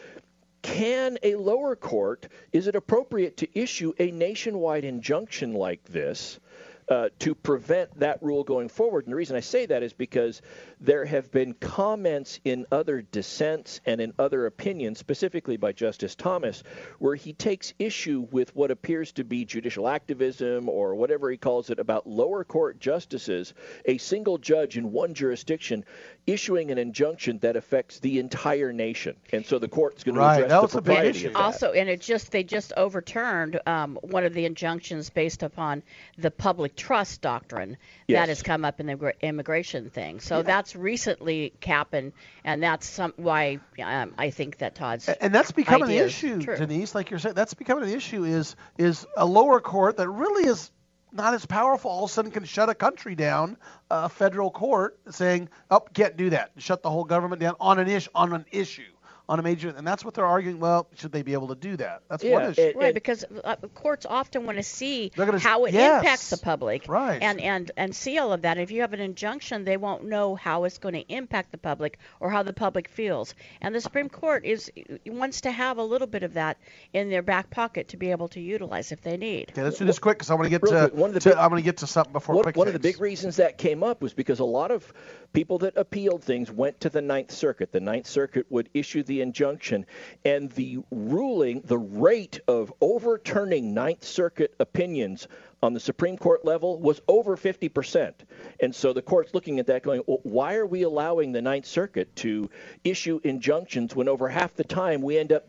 can 0.63 1.19
a 1.23 1.35
lower 1.37 1.77
court, 1.77 2.27
is 2.53 2.67
it 2.67 2.75
appropriate 2.75 3.37
to 3.37 3.59
issue 3.59 3.93
a 3.99 4.11
nationwide 4.11 4.85
injunction 4.85 5.53
like 5.53 5.85
this 5.85 6.41
uh, 6.89 7.09
to 7.21 7.35
prevent 7.35 7.99
that 8.01 8.23
rule 8.23 8.45
going 8.45 8.69
forward? 8.69 9.05
And 9.05 9.13
the 9.13 9.17
reason 9.17 9.37
I 9.37 9.41
say 9.41 9.67
that 9.67 9.83
is 9.83 9.93
because 9.93 10.43
there 10.81 11.05
have 11.05 11.31
been 11.31 11.55
comments 11.55 12.41
in 12.45 12.67
other 12.71 13.03
dissents 13.03 13.81
and 13.87 14.01
in 14.01 14.13
other 14.19 14.47
opinions, 14.47 14.99
specifically 14.99 15.57
by 15.57 15.73
Justice 15.73 16.15
Thomas, 16.15 16.63
where 16.99 17.15
he 17.15 17.33
takes 17.33 17.73
issue 17.79 18.27
with 18.31 18.55
what 18.55 18.71
appears 18.71 19.13
to 19.13 19.25
be 19.25 19.45
judicial 19.45 19.89
activism 19.89 20.69
or 20.69 20.95
whatever 20.95 21.31
he 21.31 21.37
calls 21.37 21.71
it 21.71 21.79
about 21.79 22.07
lower 22.07 22.45
court 22.45 22.79
justices, 22.81 23.55
a 23.87 23.99
single 23.99 24.39
judge 24.39 24.77
in 24.77 24.93
one 24.93 25.15
jurisdiction 25.15 25.85
issuing 26.27 26.71
an 26.71 26.79
injunction 26.79 27.39
that 27.41 27.57
affects 27.57 27.99
the 28.01 28.19
entire 28.19 28.73
nation. 28.73 29.17
And 29.33 29.45
so 29.45 29.59
the 29.59 29.69
court's 29.69 30.05
going 30.05 30.15
to 30.17 30.21
Right, 30.21 30.37
address 30.45 30.51
that 30.51 30.57
the 30.57 30.63
was 30.63 30.75
a 30.75 30.77
big 30.79 30.85
propriety 30.85 31.19
issue. 31.19 31.27
of 31.29 31.33
that. 31.35 31.39
Also, 31.41 31.73
and 31.73 31.89
it 31.89 32.01
just 32.01 32.31
they 32.33 32.45
just 32.45 32.73
overturned 32.77 33.61
um, 33.67 33.99
one 34.03 34.25
of 34.25 34.33
the 34.35 34.45
injunctions 34.47 35.11
based 35.11 35.43
upon 35.43 35.83
the 36.19 36.31
public 36.31 36.74
trust 36.77 37.21
doctrine 37.21 37.77
Yes. 38.07 38.21
that 38.21 38.29
has 38.29 38.43
come 38.43 38.65
up 38.65 38.81
in 38.81 38.87
the 38.87 39.15
immigration 39.21 39.91
thing. 39.91 40.21
So 40.21 40.43
that's 40.43 40.77
recently 40.77 41.53
happened, 41.65 42.13
and 42.45 42.63
that's 42.63 42.87
some 42.87 43.15
why 43.17 43.61
um, 43.83 44.15
I 44.19 44.31
think 44.31 44.59
that 44.59 44.75
Todd's 44.75 45.09
and 45.09 45.35
that's 45.35 45.53
becoming 45.53 45.85
idea 45.85 46.01
the 46.01 46.07
is 46.07 46.13
issue. 46.13 46.39
Denise. 46.41 46.95
Like 46.95 47.11
you're 47.11 47.19
saying, 47.19 47.35
that's 47.35 47.55
becoming 47.55 47.89
the 47.89 47.95
issue. 47.95 48.25
Is 48.25 48.57
is 48.79 49.07
a 49.17 49.25
lower 49.27 49.61
court 49.61 49.97
that 49.97 50.09
really 50.09 50.49
is 50.49 50.71
not 51.13 51.33
as 51.33 51.47
powerful 51.47 51.91
all 51.91 52.05
of 52.05 52.11
a 52.11 52.13
sudden 52.13 52.31
can 52.31 52.45
shut 52.45 52.69
a 52.69 52.75
country 52.75 53.15
down, 53.15 53.57
a 53.91 54.09
federal 54.09 54.51
court 54.51 54.99
saying, 55.11 55.49
"Oh, 55.71 55.81
can't 55.81 56.17
do 56.17 56.31
that. 56.31 56.51
Shut 56.59 56.83
the 56.83 56.91
whole 56.91 57.05
government 57.05 57.41
down 57.41 57.55
on 57.61 57.79
an 57.79 57.89
issue, 57.89 58.11
on 58.15 58.33
an 58.33 58.45
issue, 58.51 58.83
on 59.29 59.39
a 59.39 59.43
major." 59.43 59.69
And 59.71 59.87
that's 59.87 60.05
what 60.05 60.15
they're 60.15 60.27
arguing. 60.27 60.61
Well, 60.61 60.87
should 60.97 61.13
they 61.13 61.23
be 61.23 61.33
able 61.33 61.49
to 61.49 61.55
do 61.55 61.77
that? 61.77 62.03
That's 62.09 62.25
one 62.25 62.51
issue. 62.51 62.73
right, 62.77 62.95
because 62.95 63.25
uh, 63.45 63.57
courts 63.75 64.07
often 64.07 64.47
want 64.47 64.59
to 64.59 64.63
see 64.65 65.11
gonna- 65.15 65.39
how 65.39 65.65
it 65.65 65.75
yes. 65.75 66.03
impacts 66.03 66.31
the 66.31 66.37
public, 66.39 66.89
Right. 66.89 67.21
and 67.23 67.41
and 67.41 67.71
and 67.77 67.95
see 67.95 68.19
all 68.19 68.33
of 68.33 68.43
that. 68.43 68.59
If 68.59 68.71
you 68.71 68.83
have 68.83 68.93
an 68.93 69.01
injunction, 69.01 69.65
they 69.65 69.77
won't 69.77 70.05
know 70.05 70.35
how 70.35 70.65
it's 70.65 70.79
going 70.79 70.95
to 70.95 71.13
impact 71.13 71.53
the 71.53 71.59
public 71.59 71.99
or 72.21 72.31
how 72.31 72.43
the 72.43 72.53
public 72.53 72.89
feels. 72.89 73.35
And 73.61 73.75
the 73.75 73.81
Supreme 73.81 74.09
Court 74.09 74.45
is 74.45 74.71
wants 75.07 75.43
to 75.43 75.51
have 75.51 75.79
a 75.79 75.83
little 75.83 76.07
bit 76.07 76.23
of 76.23 76.35
that 76.35 76.59
in 76.93 77.11
their 77.11 77.23
back 77.23 77.51
pocket 77.51 77.89
to 77.89 77.97
be 77.97 78.11
able 78.11 78.29
to 78.29 78.41
utilize 78.41 78.93
if 78.93 79.01
they 79.03 79.17
need. 79.17 79.51
Okay, 79.51 79.63
let's 79.63 79.79
do 79.79 79.85
this 79.85 79.99
quick 79.99 80.19
because 80.19 80.31
I 80.31 80.35
want 80.35 80.45
to 80.45 80.51
get 80.51 80.63
to, 80.67 80.91
one 80.95 81.11
of 81.11 81.15
the 81.15 81.21
to, 81.21 81.29
big, 81.31 81.39
I'm 81.39 81.51
going 81.51 81.63
to 81.63 81.65
get 81.65 81.79
to 81.79 81.87
something 81.87 82.13
before 82.13 82.35
One, 82.37 82.45
quick 82.45 82.57
one 82.57 82.67
of 82.67 82.73
the 82.73 82.79
big 82.81 83.01
reasons 83.01 83.37
that 83.37 83.59
came 83.59 83.83
up 83.83 84.03
was 84.03 84.13
because 84.13 84.39
a 84.41 84.45
lot 84.45 84.71
of 84.71 84.93
people 85.35 85.59
that 85.59 85.77
appealed 85.77 86.25
things 86.25 86.51
went 86.51 86.81
to 86.81 86.89
the 86.89 87.03
Ninth 87.03 87.31
Circuit. 87.31 87.73
The 87.73 87.81
Ninth 87.81 88.07
Circuit 88.07 88.47
would 88.49 88.71
issue 88.73 89.03
the 89.03 89.21
injunction, 89.21 89.85
and 90.25 90.51
the 90.53 90.79
ruling, 90.91 91.61
the 91.63 91.77
rate 91.77 92.41
of 92.49 92.73
overturning 92.81 93.75
Ninth 93.75 94.05
Circuit 94.05 94.55
opinions 94.61 95.29
on 95.63 95.75
the 95.75 95.81
Supreme 95.81 96.17
Court 96.17 96.45
level 96.45 96.81
was 96.81 97.03
over 97.09 97.37
50%. 97.37 98.13
And 98.61 98.75
so 98.75 98.93
the 98.93 99.03
court's 99.03 99.35
looking 99.35 99.59
at 99.59 99.67
that 99.67 99.83
going, 99.83 100.03
well, 100.07 100.21
why 100.23 100.55
are 100.55 100.67
we 100.67 100.83
allowing 100.83 101.33
the 101.33 101.43
Ninth 101.43 101.67
Circuit 101.67 102.15
to 102.17 102.49
issue 102.85 103.21
injunctions 103.25 103.95
when 103.95 104.09
over 104.09 104.29
half 104.29 104.55
the 104.55 104.65
time 104.65 105.03
we 105.03 105.19
end 105.19 105.33
up 105.33 105.49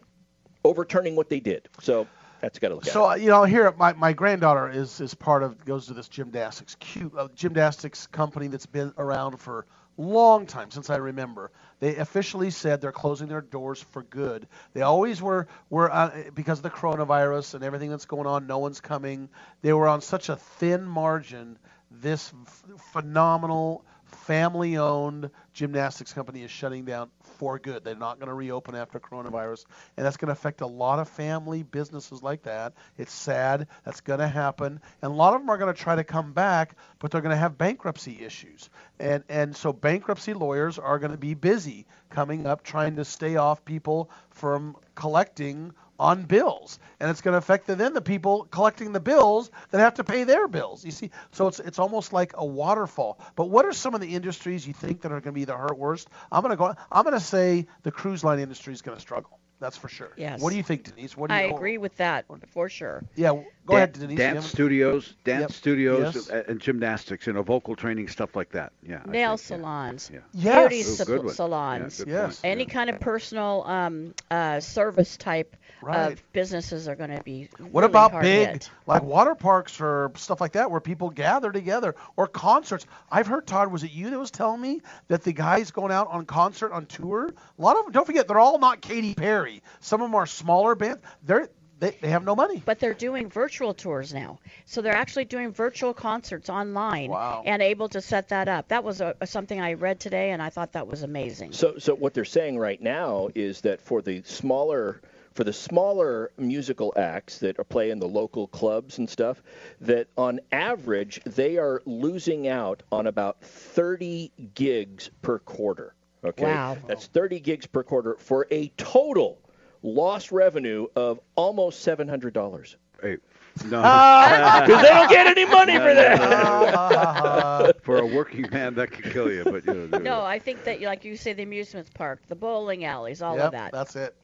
overturning 0.64 1.16
what 1.16 1.30
they 1.30 1.40
did? 1.40 1.70
So 1.80 2.08
that's 2.46 2.60
got 2.60 2.70
to 2.70 2.76
look 2.76 2.86
at. 2.86 2.94
So 2.94 3.10
uh, 3.10 3.16
you 3.16 3.30
know, 3.30 3.44
here 3.44 3.74
my, 3.78 3.94
my 3.94 4.14
granddaughter 4.14 4.70
is 4.70 5.02
is 5.02 5.16
part 5.16 5.42
of 5.42 5.66
goes 5.66 5.88
to 5.88 5.94
this 5.94 6.08
gymnastics 6.08 6.76
cute 6.80 7.12
uh, 7.18 7.28
gymnastics 7.36 8.06
company 8.08 8.48
that's 8.48 8.68
been 8.68 8.94
around 9.00 9.38
for 9.38 9.66
a 9.98 10.02
long 10.02 10.46
time 10.46 10.70
since 10.70 10.92
I 10.92 10.98
remember. 10.98 11.52
They 11.80 11.96
officially 11.96 12.52
said 12.52 12.82
they're 12.82 12.92
closing 12.92 13.28
their 13.28 13.42
doors 13.42 13.82
for 13.82 14.04
good. 14.04 14.48
They 14.74 14.84
always 14.84 15.22
were 15.24 15.48
were 15.72 15.92
uh, 15.92 16.26
because 16.36 16.60
of 16.60 16.64
the 16.64 16.70
coronavirus 16.70 17.56
and 17.56 17.64
everything 17.64 17.90
that's 17.90 18.06
going 18.06 18.28
on. 18.28 18.46
No 18.46 18.60
one's 18.60 18.80
coming. 18.80 19.30
They 19.64 19.74
were 19.74 19.88
on 19.88 20.02
such 20.02 20.30
a 20.30 20.36
thin 20.36 20.86
margin. 20.86 21.58
This 21.90 22.32
f- 22.46 22.64
phenomenal 22.94 23.86
family-owned 24.06 25.32
gymnastics 25.56 26.14
company 26.14 26.44
is 26.44 26.52
shutting 26.52 26.86
down 26.86 27.10
for 27.22 27.58
good. 27.58 27.84
They're 27.84 27.96
not 27.96 28.20
going 28.20 28.28
to 28.28 28.36
reopen 28.36 28.76
after 28.76 29.00
coronavirus, 29.00 29.66
and 29.98 30.06
that's 30.06 30.18
going 30.18 30.28
to 30.28 30.34
affect 30.34 30.62
a 30.62 30.68
lot 30.68 31.00
of 31.00 31.08
family 31.08 31.64
businesses 31.64 32.22
like 32.22 32.44
that. 32.44 32.74
It's 32.98 33.14
sad. 33.14 33.68
That's 33.86 34.02
going 34.02 34.20
to 34.20 34.28
happen, 34.28 34.82
and 35.02 35.12
a 35.12 35.16
lot 35.16 35.34
of 35.34 35.42
them 35.42 35.50
are 35.50 35.58
going 35.58 35.74
to 35.74 35.82
try 35.82 35.96
to 35.96 36.04
come 36.04 36.34
back, 36.34 36.76
but 37.00 37.10
they're 37.10 37.22
going 37.22 37.32
to 37.32 37.38
have 37.38 37.58
bankruptcy 37.58 38.20
issues, 38.22 38.70
and 39.00 39.24
and 39.30 39.56
so 39.56 39.74
bankruptcy 39.74 40.34
lawyers 40.34 40.78
are 40.78 41.00
going 41.00 41.12
to 41.12 41.18
be 41.18 41.34
busy 41.34 41.88
coming 42.10 42.46
up 42.46 42.64
trying 42.64 42.98
to 42.98 43.06
stay 43.06 43.38
off 43.38 43.64
people 43.66 44.10
from 44.30 44.76
collecting 44.94 45.74
on 46.00 46.24
bills, 46.24 46.80
and 47.00 47.10
it's 47.10 47.22
going 47.22 47.34
to 47.34 47.38
affect 47.38 47.68
the, 47.68 47.76
then 47.76 47.94
the 47.94 48.02
people 48.02 48.46
collecting 48.52 48.92
the 48.92 49.00
bills 49.00 49.50
that 49.72 49.80
have 49.80 49.94
to 49.96 50.04
pay 50.04 50.24
their 50.24 50.48
bills. 50.48 50.84
You 50.84 50.92
see, 50.92 51.12
so 51.32 51.48
it's 51.48 51.60
it's 51.60 51.80
almost 51.80 52.14
like 52.14 52.34
a 52.36 52.46
waterfall. 52.46 53.20
But 53.36 53.50
what 53.50 53.66
are 53.66 53.74
some 53.74 53.96
of 53.96 54.02
the 54.02 54.14
industries 54.16 54.68
you 54.68 54.74
think 54.74 55.02
that 55.02 55.12
are 55.12 55.22
going 55.22 55.34
to 55.34 55.40
be 55.40 55.46
the 55.46 55.56
hurt 55.58 55.78
worst? 55.78 56.10
I'm 56.32 56.42
going 56.42 56.52
to 56.52 56.58
go. 56.58 56.74
I'm 56.92 57.04
going 57.04 57.14
to 57.14 57.20
say 57.26 57.68
the 57.84 57.92
cruise 57.92 58.24
line 58.24 58.40
industry 58.40 58.74
is 58.74 58.82
going 58.82 58.98
to 58.98 59.02
struggle. 59.02 59.40
That's 59.58 59.78
for 59.78 59.88
sure. 59.88 60.12
Yes. 60.18 60.42
What 60.42 60.50
do 60.50 60.58
you 60.58 60.64
think, 60.64 60.84
Denise? 60.84 61.16
What 61.16 61.30
do 61.30 61.34
you? 61.34 61.40
I 61.40 61.46
you, 61.46 61.56
agree 61.56 61.78
with 61.78 61.96
that 61.96 62.26
for 62.52 62.68
sure. 62.68 63.06
Yeah, 63.16 63.30
go 63.30 63.46
Dan- 63.70 63.76
ahead, 63.78 63.94
Denise. 63.94 64.12
You 64.12 64.18
Dance 64.18 64.36
haven't- 64.36 64.50
studios, 64.50 65.14
dance 65.24 65.42
Yep. 65.44 65.52
studios, 65.54 66.14
Yes. 66.30 66.30
and 66.50 66.60
gymnastics, 66.60 67.26
you 67.26 67.32
know, 67.32 67.42
vocal 67.42 67.74
training, 67.78 68.10
stuff 68.10 68.36
like 68.36 68.52
that. 68.52 68.74
Yeah. 68.84 69.00
Nail 69.08 69.38
think, 69.38 69.62
salons, 69.62 70.12
Yeah. 70.14 70.20
Yes. 70.34 70.68
beauty 70.70 70.82
Ooh, 71.14 71.28
sa- 71.30 71.34
salons, 71.36 72.04
Yeah, 72.06 72.14
Yes. 72.14 72.42
point. 72.42 72.52
any 72.52 72.66
kind 72.66 72.90
of 72.90 73.00
personal 73.00 73.64
um, 73.66 74.14
uh, 74.30 74.60
service 74.60 75.16
type 75.16 75.56
Right. 75.82 76.14
of 76.14 76.34
businesses 76.34 76.88
are 76.88 76.96
going 76.96 77.16
to 77.16 77.22
be. 77.24 77.50
What 77.60 77.82
really 77.82 77.92
about 77.92 78.12
hard 78.12 78.24
big, 78.24 78.48
hit. 78.50 78.70
like 78.88 79.04
water 79.04 79.36
parks 79.36 79.80
or 79.80 80.12
stuff 80.16 80.42
like 80.42 80.54
that, 80.54 80.72
where 80.72 80.80
people 80.80 81.10
gather 81.10 81.52
together, 81.52 81.96
or 82.16 82.28
concerts? 82.28 82.86
I've 83.12 83.28
heard 83.28 83.46
Todd, 83.46 83.72
was 83.72 83.84
it 83.84 83.92
you 83.92 84.10
that 84.10 84.20
was 84.20 84.32
telling 84.32 84.62
me 84.62 84.82
that 85.10 85.24
the 85.24 85.34
guys 85.34 85.72
going 85.72 85.92
out 85.92 86.08
on 86.10 86.26
concert 86.26 86.72
on 86.72 86.86
tour? 86.86 87.34
A 87.58 87.62
lot 87.62 87.78
of 87.78 87.86
them, 87.86 87.92
don't 87.92 88.06
forget, 88.06 88.28
they're 88.28 88.40
all 88.40 88.60
not 88.60 88.82
Katy 88.82 89.14
Perry. 89.14 89.62
Some 89.80 90.02
of 90.02 90.08
them 90.10 90.16
are 90.16 90.26
smaller 90.26 90.76
bands. 90.76 91.02
They're 91.24 91.50
they, 91.80 91.92
they 92.02 92.10
have 92.10 92.24
no 92.24 92.36
money. 92.36 92.62
But 92.66 92.80
they're 92.80 92.94
doing 92.94 93.30
virtual 93.30 93.74
tours 93.74 94.14
now, 94.14 94.40
so 94.66 94.82
they're 94.82 94.96
actually 94.96 95.26
doing 95.26 95.52
virtual 95.52 95.94
concerts 95.94 96.50
online 96.50 97.10
Wow. 97.10 97.44
and 97.46 97.62
able 97.62 97.90
to 97.90 98.02
set 98.02 98.30
that 98.30 98.48
up. 98.48 98.70
That 98.70 98.84
was 98.84 99.02
a, 99.02 99.16
something 99.26 99.60
I 99.60 99.74
read 99.74 100.00
today, 100.00 100.32
and 100.32 100.42
I 100.42 100.50
thought 100.50 100.74
that 100.74 100.88
was 100.88 101.04
amazing. 101.04 101.52
So, 101.52 101.78
so 101.78 101.94
what 101.94 102.14
they're 102.14 102.24
saying 102.24 102.58
right 102.58 102.82
now 102.82 103.30
is 103.36 103.62
that 103.62 103.82
for 103.82 104.02
the 104.02 104.24
smaller, 104.24 105.02
for 105.36 105.44
the 105.44 105.54
smaller 105.54 106.32
musical 106.38 106.94
acts 106.96 107.40
that 107.40 107.60
are 107.60 107.64
playing 107.66 108.00
the 108.00 108.08
local 108.08 108.48
clubs 108.48 108.98
and 108.98 109.10
stuff, 109.10 109.44
that 109.82 110.08
on 110.18 110.40
average 110.52 111.22
they 111.26 111.58
are 111.58 111.82
losing 111.86 112.48
out 112.48 112.82
on 112.92 113.06
about 113.06 113.42
30 113.42 114.32
gigs 114.56 115.12
per 115.22 115.38
quarter. 115.40 115.94
Okay, 116.24 116.46
Wow. 116.46 116.78
that's 116.88 117.06
30 117.08 117.40
gigs 117.42 117.68
per 117.68 117.84
quarter 117.84 118.16
for 118.18 118.48
a 118.50 118.70
total 118.78 119.38
lost 119.84 120.32
revenue 120.32 120.88
of 120.96 121.20
almost 121.36 121.82
seven 121.82 122.08
hundred 122.08 122.34
dollars. 122.34 122.78
Hey, 123.02 123.18
no, 123.66 123.82
ah. 123.84 124.64
because 124.66 124.82
they 124.82 124.90
don't 124.90 125.10
get 125.10 125.28
any 125.28 125.46
money 125.46 125.74
for 125.78 125.94
that. 125.94 127.76
for 127.84 128.00
a 128.00 128.06
working 128.06 128.48
man, 128.52 128.74
that 128.76 128.92
could 128.92 129.12
kill 129.12 129.32
you. 129.32 129.44
But 129.44 129.66
you 129.66 129.88
know, 129.88 129.98
No, 130.00 130.22
I 130.22 130.40
think 130.40 130.64
that, 130.64 130.82
like 130.82 131.06
you 131.06 131.16
say, 131.18 131.34
the 131.34 131.44
amusement 131.44 131.94
park, 131.94 132.22
the 132.28 132.36
bowling 132.36 132.86
alleys, 132.86 133.22
all 133.22 133.36
Yep, 133.36 133.46
of 133.46 133.52
that. 133.52 133.72
That's 133.72 133.96
it. 133.96 134.16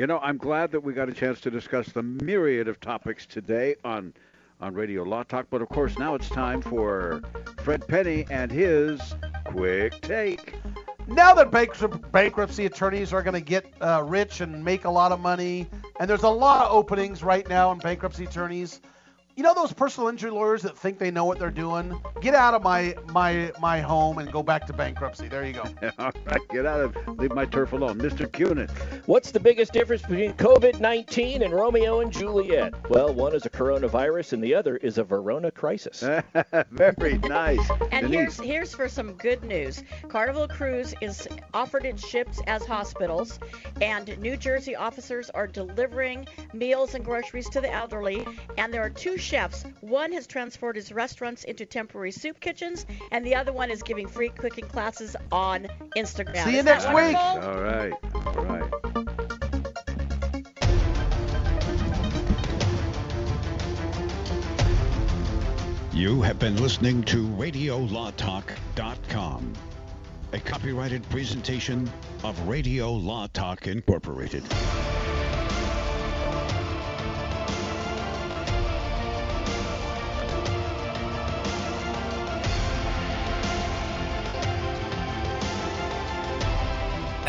You 0.00 0.06
know, 0.06 0.18
I'm 0.20 0.38
glad 0.38 0.72
that 0.72 0.80
we 0.80 0.94
got 0.94 1.10
a 1.10 1.12
chance 1.12 1.42
to 1.42 1.50
discuss 1.50 1.88
the 1.92 2.02
myriad 2.02 2.68
of 2.68 2.80
topics 2.80 3.26
today 3.26 3.76
on 3.84 4.14
on 4.58 4.72
Radio 4.72 5.02
Law 5.02 5.24
Talk. 5.24 5.48
But 5.50 5.60
of 5.60 5.68
course, 5.68 5.98
now 5.98 6.14
it's 6.14 6.30
time 6.30 6.62
for 6.62 7.20
Fred 7.62 7.86
Penny 7.86 8.24
and 8.30 8.50
his 8.50 8.98
quick 9.44 10.00
take. 10.00 10.54
Now 11.06 11.34
that 11.34 11.50
bank- 11.50 11.74
bankruptcy 12.12 12.64
attorneys 12.64 13.12
are 13.12 13.22
going 13.22 13.34
to 13.34 13.42
get 13.42 13.66
uh, 13.82 14.02
rich 14.06 14.40
and 14.40 14.64
make 14.64 14.86
a 14.86 14.90
lot 14.90 15.12
of 15.12 15.20
money, 15.20 15.66
and 16.00 16.08
there's 16.08 16.22
a 16.22 16.30
lot 16.30 16.64
of 16.64 16.72
openings 16.72 17.22
right 17.22 17.46
now 17.46 17.70
in 17.70 17.76
bankruptcy 17.76 18.24
attorneys. 18.24 18.80
You 19.36 19.44
know 19.44 19.54
those 19.54 19.72
personal 19.72 20.08
injury 20.08 20.30
lawyers 20.30 20.62
that 20.62 20.76
think 20.76 20.98
they 20.98 21.10
know 21.10 21.24
what 21.24 21.38
they're 21.38 21.50
doing? 21.50 21.98
Get 22.20 22.34
out 22.34 22.52
of 22.52 22.62
my 22.62 22.94
my 23.06 23.52
my 23.60 23.80
home 23.80 24.18
and 24.18 24.30
go 24.30 24.42
back 24.42 24.66
to 24.66 24.72
bankruptcy. 24.72 25.28
There 25.28 25.46
you 25.46 25.52
go. 25.52 25.62
All 25.98 26.12
right, 26.26 26.40
get 26.50 26.66
out 26.66 26.80
of 26.80 26.96
leave 27.18 27.32
my 27.32 27.46
turf 27.46 27.72
alone, 27.72 27.98
Mr. 27.98 28.26
Cunin. 28.26 28.68
What's 29.06 29.30
the 29.30 29.40
biggest 29.40 29.72
difference 29.72 30.02
between 30.02 30.32
COVID 30.34 30.80
19 30.80 31.42
and 31.42 31.54
Romeo 31.54 32.00
and 32.00 32.12
Juliet? 32.12 32.74
Well, 32.90 33.14
one 33.14 33.34
is 33.34 33.46
a 33.46 33.50
coronavirus 33.50 34.32
and 34.32 34.42
the 34.42 34.54
other 34.54 34.76
is 34.78 34.98
a 34.98 35.04
Verona 35.04 35.50
crisis. 35.50 36.00
Very 36.70 37.18
nice. 37.18 37.70
And 37.92 38.10
Denise. 38.10 38.36
here's 38.36 38.40
here's 38.40 38.74
for 38.74 38.88
some 38.88 39.12
good 39.14 39.44
news. 39.44 39.84
Carnival 40.08 40.48
Cruise 40.48 40.92
is 41.00 41.28
offered 41.54 41.84
its 41.84 42.06
ships 42.06 42.40
as 42.46 42.66
hospitals, 42.66 43.38
and 43.80 44.18
New 44.18 44.36
Jersey 44.36 44.74
officers 44.74 45.30
are 45.30 45.46
delivering 45.46 46.26
meals 46.52 46.94
and 46.94 47.04
groceries 47.04 47.48
to 47.50 47.60
the 47.60 47.72
elderly. 47.72 48.26
And 48.58 48.74
there 48.74 48.82
are 48.82 48.90
two 48.90 49.16
chefs. 49.20 49.64
One 49.80 50.12
has 50.12 50.26
transformed 50.26 50.76
his 50.76 50.92
restaurants 50.92 51.44
into 51.44 51.66
temporary 51.66 52.12
soup 52.12 52.40
kitchens, 52.40 52.86
and 53.12 53.24
the 53.24 53.34
other 53.34 53.52
one 53.52 53.70
is 53.70 53.82
giving 53.82 54.08
free 54.08 54.30
cooking 54.30 54.66
classes 54.66 55.16
on 55.30 55.68
Instagram. 55.96 56.44
See 56.44 56.52
you 56.52 56.58
Isn't 56.58 56.66
next 56.66 56.88
week. 56.88 57.16
All 57.16 57.60
right, 57.60 57.92
all 58.26 58.44
right. 58.44 58.70
You 65.92 66.22
have 66.22 66.38
been 66.38 66.56
listening 66.56 67.02
to 67.02 67.28
RadioLawTalk.com, 67.28 69.52
a 70.32 70.38
copyrighted 70.38 71.06
presentation 71.10 71.90
of 72.24 72.48
Radio 72.48 72.90
Law 72.92 73.26
Talk 73.26 73.66
Incorporated. 73.66 74.44